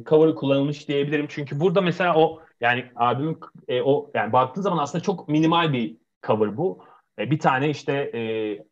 cover'ı 0.04 0.34
kullanılmış 0.34 0.88
diyebilirim. 0.88 1.26
Çünkü 1.28 1.60
burada 1.60 1.80
mesela 1.80 2.14
o 2.16 2.40
yani 2.60 2.84
albümün 2.96 3.40
e, 3.68 3.82
o 3.82 4.10
yani 4.14 4.32
baktığın 4.32 4.62
zaman 4.62 4.78
aslında 4.78 5.04
çok 5.04 5.28
minimal 5.28 5.72
bir 5.72 5.96
cover 6.26 6.56
bu. 6.56 6.84
E, 7.18 7.30
bir 7.30 7.38
tane 7.38 7.70
işte 7.70 7.92
e, 7.92 8.20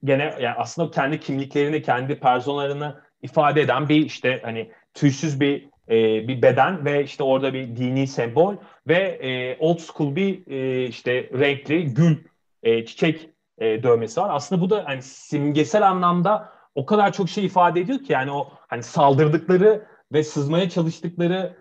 gene 0.04 0.34
yani 0.40 0.54
aslında 0.56 0.90
kendi 0.90 1.20
kimliklerini, 1.20 1.82
kendi 1.82 2.20
personalarını 2.20 3.00
ifade 3.22 3.60
eden 3.60 3.88
bir 3.88 4.06
işte 4.06 4.40
hani 4.44 4.70
tüysüz 4.94 5.40
bir 5.40 5.68
e, 5.88 6.28
bir 6.28 6.42
beden 6.42 6.84
ve 6.84 7.04
işte 7.04 7.22
orada 7.22 7.54
bir 7.54 7.76
dini 7.76 8.06
sembol 8.06 8.56
ve 8.88 9.56
old 9.60 9.78
school 9.78 10.16
bir 10.16 10.46
işte 10.88 11.30
renkli 11.38 11.94
gül 11.94 12.16
çiçek 12.64 13.30
dövmesi 13.60 14.20
var. 14.20 14.30
Aslında 14.32 14.62
bu 14.62 14.70
da 14.70 14.82
hani 14.86 15.02
simgesel 15.02 15.88
anlamda 15.88 16.52
o 16.74 16.86
kadar 16.86 17.12
çok 17.12 17.28
şey 17.28 17.44
ifade 17.44 17.80
ediyor 17.80 17.98
ki 17.98 18.12
yani 18.12 18.30
o 18.32 18.52
hani 18.68 18.82
saldırdıkları 18.82 19.86
ve 20.12 20.22
sızmaya 20.22 20.68
çalıştıkları 20.68 21.56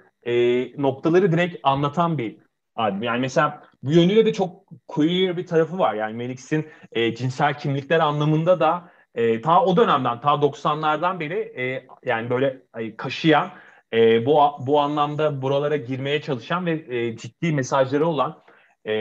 noktaları 0.77 1.31
direkt 1.31 1.57
anlatan 1.63 2.17
bir 2.17 2.37
albüm. 2.75 3.03
Yani 3.03 3.19
mesela 3.19 3.63
bu 3.83 3.91
yönüyle 3.91 4.25
de 4.25 4.33
çok 4.33 4.63
queer 4.87 5.37
bir 5.37 5.47
tarafı 5.47 5.79
var. 5.79 5.93
Yani 5.93 6.13
Melix'in 6.13 6.67
e, 6.91 7.15
cinsel 7.15 7.57
kimlikler 7.57 7.99
anlamında 7.99 8.59
da 8.59 8.91
e, 9.15 9.41
ta 9.41 9.63
o 9.65 9.77
dönemden, 9.77 10.21
ta 10.21 10.29
90'lardan 10.29 11.19
beri 11.19 11.53
e, 11.57 11.87
yani 12.05 12.29
böyle 12.29 12.61
e, 12.77 12.95
kaşıyan, 12.95 13.49
e, 13.93 14.25
bu 14.25 14.39
bu 14.59 14.79
anlamda 14.79 15.41
buralara 15.41 15.77
girmeye 15.77 16.21
çalışan 16.21 16.65
ve 16.65 16.71
e, 16.97 17.17
ciddi 17.17 17.51
mesajları 17.51 18.07
olan 18.07 18.43
e, 18.87 18.93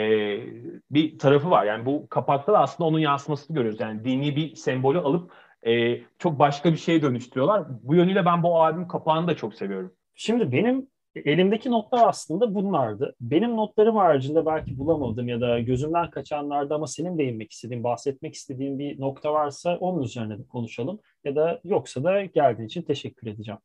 bir 0.90 1.18
tarafı 1.18 1.50
var. 1.50 1.64
Yani 1.64 1.86
bu 1.86 2.08
kapakta 2.08 2.52
da 2.52 2.58
aslında 2.58 2.88
onun 2.88 2.98
yansımasını 2.98 3.54
görüyoruz. 3.54 3.80
Yani 3.80 4.04
dini 4.04 4.36
bir 4.36 4.54
sembolü 4.54 4.98
alıp 4.98 5.32
e, 5.66 6.00
çok 6.18 6.38
başka 6.38 6.72
bir 6.72 6.76
şeye 6.76 7.02
dönüştürüyorlar. 7.02 7.64
Bu 7.82 7.94
yönüyle 7.94 8.24
ben 8.26 8.42
bu 8.42 8.62
albüm 8.62 8.88
kapağını 8.88 9.28
da 9.28 9.36
çok 9.36 9.54
seviyorum. 9.54 9.92
Şimdi 10.14 10.52
benim 10.52 10.86
elimdeki 11.24 11.70
notlar 11.70 12.08
aslında 12.08 12.54
bunlardı. 12.54 13.14
Benim 13.20 13.56
notlarım 13.56 13.96
haricinde 13.96 14.46
belki 14.46 14.78
bulamadım 14.78 15.28
ya 15.28 15.40
da 15.40 15.60
gözümden 15.60 16.10
kaçanlarda 16.10 16.74
ama 16.74 16.86
senin 16.86 17.18
değinmek 17.18 17.52
istediğin, 17.52 17.84
bahsetmek 17.84 18.34
istediğin 18.34 18.78
bir 18.78 19.00
nokta 19.00 19.32
varsa 19.32 19.76
onun 19.76 20.02
üzerine 20.02 20.38
de 20.38 20.46
konuşalım. 20.46 21.00
Ya 21.24 21.36
da 21.36 21.60
yoksa 21.64 22.04
da 22.04 22.24
geldiğin 22.24 22.68
için 22.68 22.82
teşekkür 22.82 23.26
edeceğim. 23.26 23.60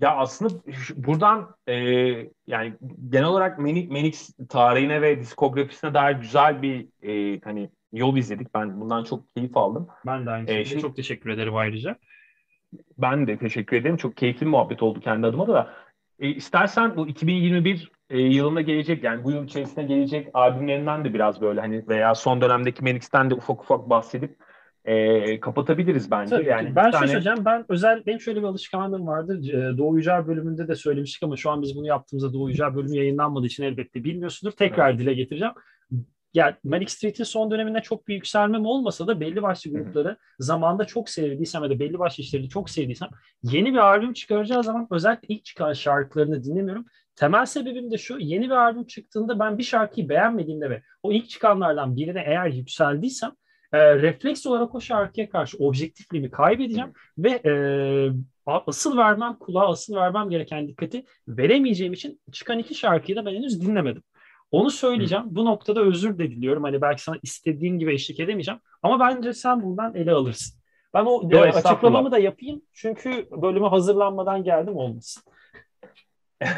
Ya 0.00 0.16
aslında 0.16 0.54
buradan 0.96 1.54
e, 1.66 1.74
yani 2.46 2.74
genel 3.08 3.24
olarak 3.24 3.58
Manix, 3.58 3.88
Manix 3.88 4.30
tarihine 4.48 5.02
ve 5.02 5.20
diskografisine 5.20 5.94
dair 5.94 6.16
güzel 6.16 6.62
bir 6.62 6.88
e, 7.02 7.40
hani 7.44 7.70
yol 7.92 8.16
izledik. 8.16 8.54
Ben 8.54 8.80
bundan 8.80 9.04
çok 9.04 9.34
keyif 9.34 9.56
aldım. 9.56 9.88
Ben 10.06 10.26
de 10.26 10.30
aynı 10.30 10.50
ee, 10.50 10.64
şekilde. 10.64 10.80
çok 10.80 10.96
teşekkür 10.96 11.30
ederim 11.30 11.56
ayrıca. 11.56 11.96
Ben 12.98 13.26
de 13.26 13.38
teşekkür 13.38 13.76
ederim. 13.76 13.96
Çok 13.96 14.16
keyifli 14.16 14.46
bir 14.46 14.50
muhabbet 14.50 14.82
oldu 14.82 15.00
kendi 15.00 15.26
adıma 15.26 15.48
da. 15.48 15.74
E, 16.20 16.28
istersen 16.28 16.96
bu 16.96 17.08
2021 17.08 17.92
e, 18.10 18.18
yılına 18.18 18.60
gelecek 18.60 19.04
yani 19.04 19.24
bu 19.24 19.30
yıl 19.30 19.44
içerisinde 19.44 19.82
gelecek 19.82 20.28
albümlerinden 20.34 21.04
de 21.04 21.14
biraz 21.14 21.40
böyle 21.40 21.60
hani 21.60 21.88
veya 21.88 22.14
son 22.14 22.40
dönemdeki 22.40 22.84
Manix'ten 22.84 23.30
de 23.30 23.34
ufak 23.34 23.62
ufak 23.62 23.90
bahsedip 23.90 24.36
e, 24.84 25.40
kapatabiliriz 25.40 26.10
bence. 26.10 26.36
Tabii 26.36 26.48
yani 26.48 26.76
ben 26.76 26.90
tane... 26.90 27.06
söyleyeceğim. 27.06 27.44
Ben 27.44 27.64
özel 27.68 28.06
benim 28.06 28.20
şöyle 28.20 28.40
bir 28.40 28.46
alışkanlığım 28.46 29.06
vardı. 29.06 29.40
Doğu 29.78 29.96
Yücel 29.96 30.26
bölümünde 30.26 30.68
de 30.68 30.74
söylemiştik 30.74 31.22
ama 31.22 31.36
şu 31.36 31.50
an 31.50 31.62
biz 31.62 31.76
bunu 31.76 31.86
yaptığımızda 31.86 32.32
Doğu 32.32 32.50
Yücel 32.50 32.74
bölümü 32.74 32.96
yayınlanmadığı 32.96 33.46
için 33.46 33.62
elbette 33.62 34.04
bilmiyorsundur. 34.04 34.52
Tekrar 34.52 34.90
evet. 34.90 35.00
dile 35.00 35.14
getireceğim 35.14 35.54
yani 36.34 36.54
Manic 36.64 36.92
Street'in 36.92 37.24
son 37.24 37.50
döneminde 37.50 37.80
çok 37.80 38.08
bir 38.08 38.14
yükselmem 38.14 38.66
olmasa 38.66 39.06
da 39.06 39.20
belli 39.20 39.42
başlı 39.42 39.70
grupları 39.70 40.16
zamanda 40.38 40.84
çok 40.84 41.08
sevdiysem 41.08 41.62
ya 41.62 41.70
da 41.70 41.78
belli 41.78 41.98
başlı 41.98 42.22
işleri 42.22 42.48
çok 42.48 42.70
sevdiysem 42.70 43.08
yeni 43.42 43.72
bir 43.72 43.78
albüm 43.78 44.12
çıkaracağı 44.12 44.64
zaman 44.64 44.86
özellikle 44.90 45.34
ilk 45.34 45.44
çıkan 45.44 45.72
şarkılarını 45.72 46.44
dinlemiyorum. 46.44 46.86
Temel 47.16 47.46
sebebim 47.46 47.90
de 47.90 47.98
şu 47.98 48.18
yeni 48.18 48.44
bir 48.44 48.54
albüm 48.54 48.86
çıktığında 48.86 49.38
ben 49.38 49.58
bir 49.58 49.62
şarkıyı 49.62 50.08
beğenmediğimde 50.08 50.70
ve 50.70 50.82
o 51.02 51.12
ilk 51.12 51.28
çıkanlardan 51.28 51.96
birine 51.96 52.22
eğer 52.26 52.46
yükseldiysem 52.46 53.32
e, 53.72 53.94
refleks 53.94 54.46
olarak 54.46 54.74
o 54.74 54.80
şarkıya 54.80 55.30
karşı 55.30 55.56
objektifliğimi 55.58 56.30
kaybedeceğim 56.30 56.92
ve 57.18 57.30
e, 57.30 57.52
asıl 58.46 58.96
vermem 58.96 59.36
kulağa 59.40 59.68
asıl 59.68 59.96
vermem 59.96 60.30
gereken 60.30 60.68
dikkati 60.68 61.04
veremeyeceğim 61.28 61.92
için 61.92 62.20
çıkan 62.32 62.58
iki 62.58 62.74
şarkıyı 62.74 63.16
da 63.16 63.26
ben 63.26 63.34
henüz 63.34 63.60
dinlemedim. 63.62 64.02
Onu 64.50 64.70
söyleyeceğim. 64.70 65.24
Hı. 65.24 65.34
Bu 65.34 65.44
noktada 65.44 65.80
özür 65.80 66.18
de 66.18 66.30
diliyorum. 66.30 66.62
Hani 66.62 66.82
belki 66.82 67.02
sana 67.02 67.16
istediğin 67.22 67.78
gibi 67.78 67.94
eşlik 67.94 68.20
edemeyeceğim. 68.20 68.60
Ama 68.82 69.00
bence 69.00 69.32
sen 69.32 69.62
bundan 69.62 69.94
ele 69.94 70.12
alırsın. 70.12 70.60
Ben 70.94 71.04
o 71.04 71.22
Yo, 71.30 71.40
açıklamamı 71.40 72.10
da 72.10 72.18
yapayım. 72.18 72.62
Çünkü 72.72 73.28
bölüme 73.30 73.68
hazırlanmadan 73.68 74.44
geldim 74.44 74.76
olmasın. 74.76 75.22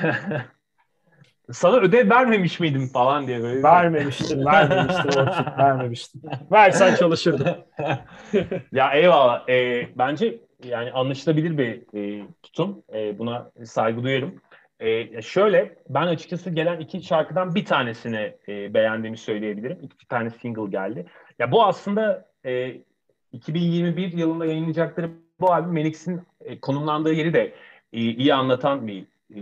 Sana 1.52 1.76
ödev 1.76 2.10
vermemiş 2.10 2.60
miydim 2.60 2.88
falan 2.88 3.26
diye 3.26 3.42
böyle. 3.42 3.62
Vermemiştin, 3.62 4.44
vermemiştin 4.46 5.08
Orçun, 5.08 5.46
vermemiştin. 5.58 6.22
Versen 6.52 6.94
çalışırdım. 6.94 7.48
ya 8.72 8.92
eyvallah. 8.92 9.48
E, 9.48 9.88
bence 9.98 10.40
yani 10.64 10.92
anlaşılabilir 10.92 11.58
bir 11.58 11.98
e, 11.98 12.26
tutum. 12.42 12.82
E, 12.94 13.18
buna 13.18 13.50
saygı 13.64 14.02
duyarım. 14.02 14.40
E, 14.82 15.22
şöyle, 15.22 15.76
ben 15.88 16.06
açıkçası 16.06 16.50
gelen 16.50 16.80
iki 16.80 17.02
şarkıdan 17.02 17.54
bir 17.54 17.64
tanesini 17.64 18.34
e, 18.48 18.74
beğendiğimi 18.74 19.18
söyleyebilirim. 19.18 19.78
İki 19.82 20.08
tane 20.08 20.30
single 20.30 20.70
geldi. 20.70 21.06
Ya 21.38 21.52
bu 21.52 21.64
aslında 21.64 22.28
e, 22.44 22.76
2021 23.32 24.12
yılında 24.12 24.46
yayınlayacakları 24.46 25.10
bu 25.40 25.52
albüm 25.52 25.72
Menix'in 25.72 26.22
e, 26.40 26.60
konumlandığı 26.60 27.12
yeri 27.12 27.34
de 27.34 27.54
e, 27.92 28.00
iyi 28.00 28.34
anlatan 28.34 28.86
bir 28.86 29.04
e, 29.34 29.38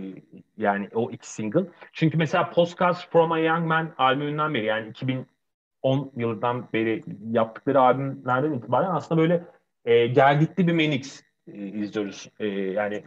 yani 0.58 0.88
o 0.94 1.10
iki 1.10 1.30
single. 1.30 1.64
Çünkü 1.92 2.18
mesela 2.18 2.50
Postcards 2.50 3.06
from 3.10 3.32
a 3.32 3.38
Young 3.38 3.66
Man 3.66 3.94
albümünden 3.98 4.54
beri 4.54 4.64
yani 4.64 4.88
2010 4.88 6.12
yılından 6.16 6.68
beri 6.72 7.02
yaptıkları 7.30 7.80
albümlerden 7.80 8.52
itibaren 8.52 8.90
aslında 8.90 9.20
böyle 9.20 9.44
e, 9.84 10.06
gelgitli 10.06 10.66
bir 10.66 10.72
Menix 10.72 11.22
e, 11.52 11.58
izliyoruz. 11.58 12.28
E, 12.40 12.46
yani 12.48 13.02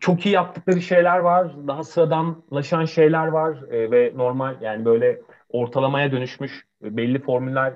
çok 0.00 0.26
iyi 0.26 0.34
yaptıkları 0.34 0.80
şeyler 0.80 1.18
var, 1.18 1.52
daha 1.66 1.84
sıradanlaşan 1.84 2.84
şeyler 2.84 3.26
var 3.26 3.56
e, 3.70 3.90
ve 3.90 4.12
normal 4.16 4.62
yani 4.62 4.84
böyle 4.84 5.20
ortalamaya 5.48 6.12
dönüşmüş 6.12 6.66
belli 6.82 7.22
formüller 7.22 7.74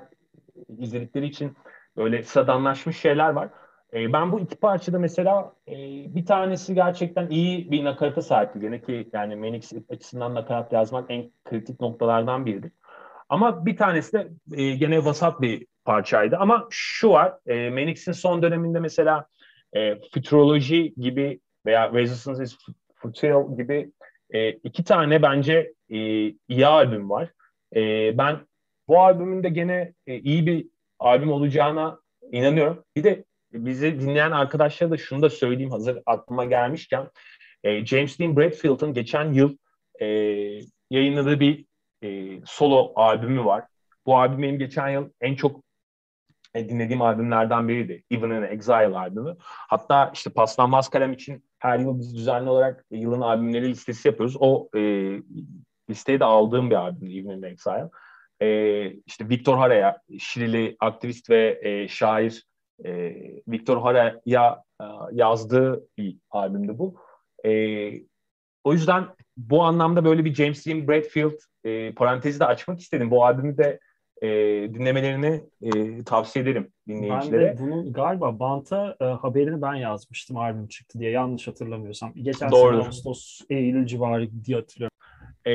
izledikleri 0.77 1.25
için 1.25 1.57
böyle 1.97 2.23
sıradanlaşmış 2.23 2.97
şeyler 2.97 3.29
var. 3.29 3.49
E, 3.93 4.13
ben 4.13 4.31
bu 4.31 4.39
iki 4.39 4.55
parçada 4.55 4.99
mesela 4.99 5.53
e, 5.67 5.75
bir 6.15 6.25
tanesi 6.25 6.75
gerçekten 6.75 7.29
iyi 7.29 7.71
bir 7.71 7.83
nakarata 7.83 8.21
sahipti. 8.21 8.59
Gene 8.59 8.81
ki 8.81 9.09
yani 9.13 9.35
Menix 9.35 9.73
açısından 9.89 10.35
nakarat 10.35 10.73
yazmak 10.73 11.11
en 11.11 11.31
kritik 11.45 11.79
noktalardan 11.79 12.45
biridir. 12.45 12.71
Ama 13.29 13.65
bir 13.65 13.77
tanesi 13.77 14.13
de 14.13 14.29
e, 14.53 14.75
gene 14.75 15.05
vasat 15.05 15.41
bir 15.41 15.67
parçaydı. 15.85 16.37
Ama 16.37 16.67
şu 16.69 17.09
var, 17.09 17.33
e, 17.47 17.69
Menix'in 17.69 18.11
son 18.11 18.41
döneminde 18.41 18.79
mesela 18.79 19.25
e, 19.73 19.95
Futurology 20.13 20.87
gibi 20.97 21.39
veya 21.65 21.93
Resistance 21.93 22.43
is 22.43 22.57
Futile 22.95 23.55
gibi 23.57 23.91
e, 24.33 24.51
iki 24.51 24.83
tane 24.83 25.21
bence 25.21 25.73
e, 25.89 25.97
iyi 26.47 26.67
albüm 26.67 27.09
var. 27.09 27.29
E, 27.75 28.17
ben 28.17 28.39
bu 28.87 28.99
albümün 28.99 29.43
de 29.43 29.49
gene 29.49 29.93
e, 30.07 30.19
iyi 30.19 30.45
bir 30.45 30.67
albüm 30.99 31.31
olacağına 31.31 31.99
inanıyorum. 32.31 32.83
Bir 32.95 33.03
de 33.03 33.25
bizi 33.53 33.99
dinleyen 33.99 34.31
arkadaşlara 34.31 34.91
da 34.91 34.97
şunu 34.97 35.21
da 35.21 35.29
söyleyeyim 35.29 35.71
hazır 35.71 35.99
aklıma 36.05 36.45
gelmişken. 36.45 37.09
E, 37.63 37.85
James 37.85 38.19
Dean 38.19 38.37
Bradfield'ın 38.37 38.93
geçen 38.93 39.33
yıl 39.33 39.57
e, 40.01 40.05
yayınladığı 40.89 41.39
bir 41.39 41.65
e, 42.03 42.39
solo 42.45 42.91
albümü 42.95 43.45
var. 43.45 43.65
Bu 44.05 44.17
albüm 44.17 44.41
benim 44.41 44.59
geçen 44.59 44.89
yıl 44.89 45.09
en 45.21 45.35
çok 45.35 45.63
e, 46.53 46.69
dinlediğim 46.69 47.01
albümlerden 47.01 47.67
biriydi. 47.67 48.03
Even 48.11 48.29
in 48.29 48.43
Exile 48.43 48.97
albümü. 48.97 49.35
Hatta 49.39 50.11
işte 50.13 50.29
Paslanmaz 50.29 50.89
Kalem 50.89 51.13
için 51.13 51.48
her 51.59 51.79
yıl 51.79 51.99
biz 51.99 52.15
düzenli 52.15 52.49
olarak 52.49 52.85
yılın 52.91 53.21
albümleri 53.21 53.69
listesi 53.69 54.07
yapıyoruz. 54.07 54.35
O 54.39 54.69
e, 54.75 54.79
listeyi 55.89 56.19
de 56.19 56.25
aldığım 56.25 56.69
bir 56.69 56.75
albümdü 56.75 57.19
Even 57.19 57.37
in 57.37 57.43
Exile. 57.43 57.89
E, 58.41 58.91
işte 58.91 59.29
Victor 59.29 59.57
Hara'ya, 59.57 60.01
Şirili 60.19 60.75
aktivist 60.79 61.29
ve 61.29 61.59
e, 61.61 61.87
şair 61.87 62.47
e, 62.85 63.15
Victor 63.47 63.81
Hara'ya 63.81 64.63
e, 64.81 64.85
yazdığı 65.11 65.87
bir 65.97 66.17
albümdü 66.31 66.77
bu. 66.77 66.95
E, 67.45 67.91
o 68.63 68.73
yüzden 68.73 69.05
bu 69.37 69.63
anlamda 69.63 70.05
böyle 70.05 70.25
bir 70.25 70.33
James 70.33 70.65
Dean 70.65 70.87
Bradfield 70.87 71.39
e, 71.63 71.93
parantezi 71.93 72.39
de 72.39 72.45
açmak 72.45 72.79
istedim. 72.79 73.11
Bu 73.11 73.25
albümü 73.25 73.57
de 73.57 73.79
e, 74.21 74.27
dinlemelerini 74.73 75.43
e, 75.61 76.03
tavsiye 76.03 76.43
ederim 76.43 76.71
dinleyicilere. 76.87 77.47
Ben 77.47 77.57
de 77.57 77.61
bunun 77.61 77.93
galiba 77.93 78.39
Bant'a 78.39 78.95
e, 79.01 79.03
haberini 79.05 79.61
ben 79.61 79.73
yazmıştım 79.73 80.37
albüm 80.37 80.67
çıktı 80.67 80.99
diye 80.99 81.11
yanlış 81.11 81.47
hatırlamıyorsam. 81.47 82.13
Geçen 82.15 82.51
Doğru. 82.51 82.75
sene 82.75 82.85
Ağustos, 82.85 83.41
Eylül 83.49 83.85
civarı 83.85 84.29
diye 84.45 84.57
hatırlıyorum. 84.57 84.97
E, 85.45 85.53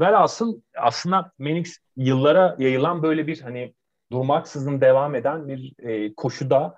velhasıl 0.00 0.60
aslında 0.76 1.32
Menix 1.38 1.78
yıllara 1.96 2.56
yayılan 2.58 3.02
böyle 3.02 3.26
bir 3.26 3.40
hani 3.40 3.74
durmaksızın 4.12 4.80
devam 4.80 5.14
eden 5.14 5.48
bir 5.48 5.72
e, 5.78 6.14
koşuda 6.14 6.76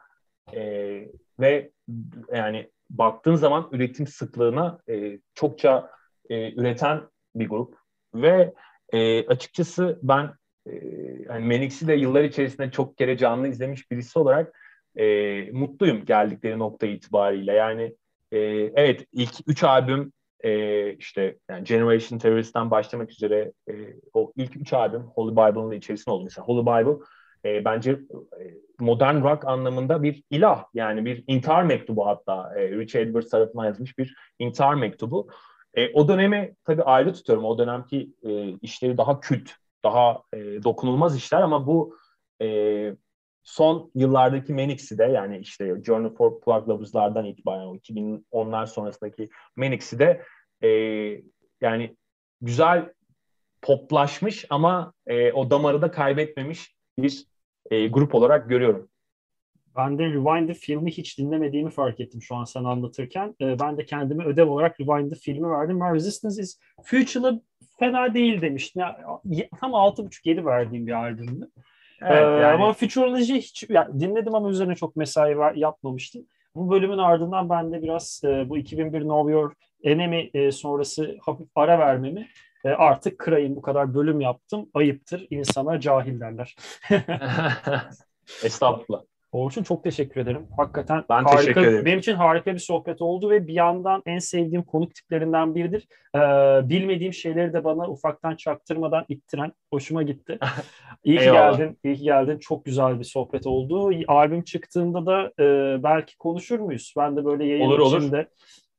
e, 0.54 0.60
ve 1.40 1.70
yani 2.34 2.70
baktığın 2.90 3.34
zaman 3.34 3.68
üretim 3.72 4.06
sıklığına 4.06 4.78
e, 4.88 5.18
çokça 5.34 5.90
e, 6.30 6.52
üreten 6.52 7.00
bir 7.34 7.48
grup 7.48 7.76
ve 8.14 8.54
e, 8.92 9.26
açıkçası 9.26 9.98
ben 10.02 10.32
yani 11.28 11.44
Menix'i 11.46 11.88
de 11.88 11.94
yıllar 11.94 12.24
içerisinde 12.24 12.70
çok 12.70 12.98
kere 12.98 13.16
canlı 13.16 13.48
izlemiş 13.48 13.90
birisi 13.90 14.18
olarak 14.18 14.60
e, 14.96 15.50
mutluyum 15.52 16.04
geldikleri 16.04 16.58
nokta 16.58 16.86
itibariyle. 16.86 17.52
Yani 17.52 17.94
e, 18.32 18.38
evet 18.74 19.06
ilk 19.12 19.34
üç 19.46 19.64
albüm 19.64 20.12
e, 20.40 20.92
işte 20.94 21.36
yani 21.50 21.64
Generation 21.64 22.18
Terrorist'ten 22.18 22.70
başlamak 22.70 23.10
üzere 23.10 23.52
e, 23.68 23.72
o 24.14 24.32
ilk 24.36 24.56
üç 24.56 24.72
albüm 24.72 25.02
Holy 25.02 25.32
Bible'ın 25.32 25.70
içerisinde 25.70 26.10
oldu. 26.10 26.24
Mesela 26.24 26.44
Holy 26.44 26.62
Bible 26.62 27.04
e, 27.44 27.64
bence 27.64 27.90
e, 27.90 28.44
modern 28.80 29.22
rock 29.22 29.44
anlamında 29.44 30.02
bir 30.02 30.22
ilah 30.30 30.64
yani 30.74 31.04
bir 31.04 31.24
intihar 31.26 31.62
mektubu 31.62 32.06
hatta 32.06 32.52
e, 32.56 32.70
Rich 32.70 32.96
Edwards 32.96 33.30
tarafından 33.30 33.64
yazılmış 33.64 33.98
bir 33.98 34.16
intihar 34.38 34.74
mektubu. 34.74 35.28
E, 35.74 35.92
o 35.92 36.08
dönemi 36.08 36.54
tabii 36.64 36.82
ayrı 36.82 37.12
tutuyorum. 37.12 37.44
O 37.44 37.58
dönemki 37.58 38.10
e, 38.22 38.48
işleri 38.62 38.98
daha 38.98 39.20
kült, 39.20 39.50
daha 39.86 40.22
e, 40.32 40.62
dokunulmaz 40.62 41.16
işler 41.16 41.40
ama 41.40 41.66
bu 41.66 41.96
e, 42.42 42.48
son 43.42 43.90
yıllardaki 43.94 44.54
Menix'i 44.54 44.98
de 44.98 45.04
yani 45.04 45.38
işte 45.38 45.82
Journey 45.84 46.14
for 46.14 46.40
Plug 46.40 46.68
Lovers'lardan 46.68 47.24
itibaren 47.24 47.66
o 47.66 47.76
2010'lar 47.76 48.66
sonrasındaki 48.66 49.28
Menix'i 49.56 49.98
de 49.98 50.22
e, 50.62 50.68
yani 51.60 51.96
güzel 52.40 52.92
poplaşmış 53.62 54.46
ama 54.50 54.92
e, 55.06 55.32
o 55.32 55.50
damarı 55.50 55.82
da 55.82 55.90
kaybetmemiş 55.90 56.76
bir 56.98 57.26
e, 57.70 57.86
grup 57.86 58.14
olarak 58.14 58.48
görüyorum. 58.48 58.88
Ben 59.76 59.98
de 59.98 60.04
Rewind'ı 60.04 60.54
filmi 60.54 60.90
hiç 60.90 61.18
dinlemediğimi 61.18 61.70
fark 61.70 62.00
ettim 62.00 62.22
şu 62.22 62.36
an 62.36 62.44
sen 62.44 62.64
anlatırken. 62.64 63.34
E, 63.40 63.58
ben 63.58 63.78
de 63.78 63.84
kendime 63.84 64.24
ödev 64.24 64.48
olarak 64.48 64.80
Rewind'ı 64.80 65.14
filmi 65.14 65.50
verdim. 65.50 65.80
Ben 65.80 65.94
Resistance 65.94 66.42
is 66.42 66.60
Future'la 66.84 67.40
fena 67.78 68.14
değil 68.14 68.40
demiştim. 68.40 68.82
Yani, 68.82 69.48
tam 69.60 69.70
6.5-7 69.72 70.44
verdiğim 70.44 70.86
bir 70.86 70.92
albümdü. 70.92 71.50
Evet, 72.02 72.22
ee, 72.22 72.42
yani... 72.42 72.54
Ama 72.54 72.72
Futurology 72.72 73.34
hiç 73.34 73.64
yani 73.68 74.00
dinledim 74.00 74.34
ama 74.34 74.50
üzerine 74.50 74.74
çok 74.74 74.96
mesai 74.96 75.38
var, 75.38 75.54
yapmamıştım. 75.54 76.26
Bu 76.54 76.70
bölümün 76.70 76.98
ardından 76.98 77.50
ben 77.50 77.72
de 77.72 77.82
biraz 77.82 78.22
e, 78.24 78.48
bu 78.48 78.58
2001 78.58 79.00
Know 79.00 79.32
Your 79.32 79.52
Enemy 79.82 80.30
e, 80.34 80.52
sonrası 80.52 81.16
hafif 81.20 81.48
ara 81.54 81.78
vermemi 81.78 82.28
e, 82.64 82.68
artık 82.68 83.18
kırayım 83.18 83.56
bu 83.56 83.62
kadar 83.62 83.94
bölüm 83.94 84.20
yaptım 84.20 84.70
ayıptır 84.74 85.26
insana 85.30 85.80
cahil 85.80 86.20
derler. 86.20 86.56
Estağfurullah. 88.44 89.02
Orçun 89.32 89.62
çok 89.62 89.84
teşekkür 89.84 90.20
ederim. 90.20 90.46
Hakikaten 90.56 91.04
ben 91.08 91.24
harika, 91.24 91.36
teşekkür 91.36 91.66
ederim. 91.66 91.84
benim 91.84 91.98
için 91.98 92.14
harika 92.14 92.54
bir 92.54 92.58
sohbet 92.58 93.02
oldu 93.02 93.30
ve 93.30 93.46
bir 93.46 93.52
yandan 93.52 94.02
en 94.06 94.18
sevdiğim 94.18 94.62
konuk 94.62 94.94
tiplerinden 94.94 95.54
biridir. 95.54 95.88
Ee, 96.14 96.18
bilmediğim 96.68 97.12
şeyleri 97.12 97.52
de 97.52 97.64
bana 97.64 97.90
ufaktan 97.90 98.36
çaktırmadan 98.36 99.04
ittiren 99.08 99.52
hoşuma 99.72 100.02
gitti. 100.02 100.38
İyi 101.04 101.18
ki 101.18 101.24
geldin, 101.24 101.78
iyi 101.84 101.96
ki 101.96 102.02
geldin. 102.02 102.38
Çok 102.38 102.64
güzel 102.64 102.98
bir 102.98 103.04
sohbet 103.04 103.46
oldu. 103.46 103.90
Albüm 104.08 104.42
çıktığında 104.42 105.06
da 105.06 105.32
e, 105.42 105.76
belki 105.82 106.16
konuşur 106.16 106.60
muyuz? 106.60 106.94
Ben 106.96 107.16
de 107.16 107.24
böyle 107.24 107.44
yayın 107.44 107.66
olur, 107.66 107.96
içinde 107.96 108.28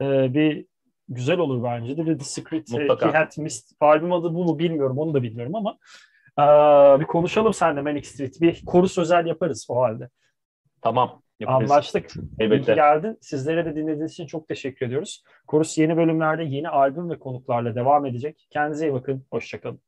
olur. 0.01 0.13
E, 0.13 0.33
bir 0.33 0.65
güzel 1.09 1.37
olur 1.37 1.63
bence 1.63 1.97
de. 1.97 2.17
The 2.17 2.23
Secret 2.23 2.73
e, 2.73 2.79
Mutlaka. 2.79 3.07
He 3.07 3.17
Had 3.17 3.31
Missed. 3.37 3.77
Albüm 3.79 4.13
adı 4.13 4.33
bu 4.33 4.43
mu 4.43 4.59
bilmiyorum, 4.59 4.97
onu 4.97 5.13
da 5.13 5.23
bilmiyorum 5.23 5.55
ama 5.55 5.77
e, 6.39 6.43
bir 6.99 7.05
konuşalım 7.05 7.53
seninle 7.53 7.81
Manic 7.81 8.07
Street. 8.07 8.41
Bir 8.41 8.65
koru 8.65 8.85
özel 9.01 9.25
yaparız 9.25 9.67
o 9.69 9.81
halde. 9.81 10.09
Tamam. 10.81 11.21
Yaparız. 11.39 11.71
Anlaştık. 11.71 12.11
Elbette. 12.39 12.73
İyi 12.73 12.75
geldin. 12.75 13.17
Sizlere 13.21 13.65
de 13.65 13.75
dinlediğiniz 13.75 14.11
için 14.11 14.25
çok 14.25 14.47
teşekkür 14.47 14.85
ediyoruz. 14.85 15.23
Korus 15.47 15.77
yeni 15.77 15.97
bölümlerde 15.97 16.43
yeni 16.43 16.69
albüm 16.69 17.09
ve 17.09 17.19
konuklarla 17.19 17.75
devam 17.75 18.05
edecek. 18.05 18.47
Kendinize 18.49 18.87
iyi 18.87 18.93
bakın. 18.93 19.25
Hoşçakalın. 19.31 19.81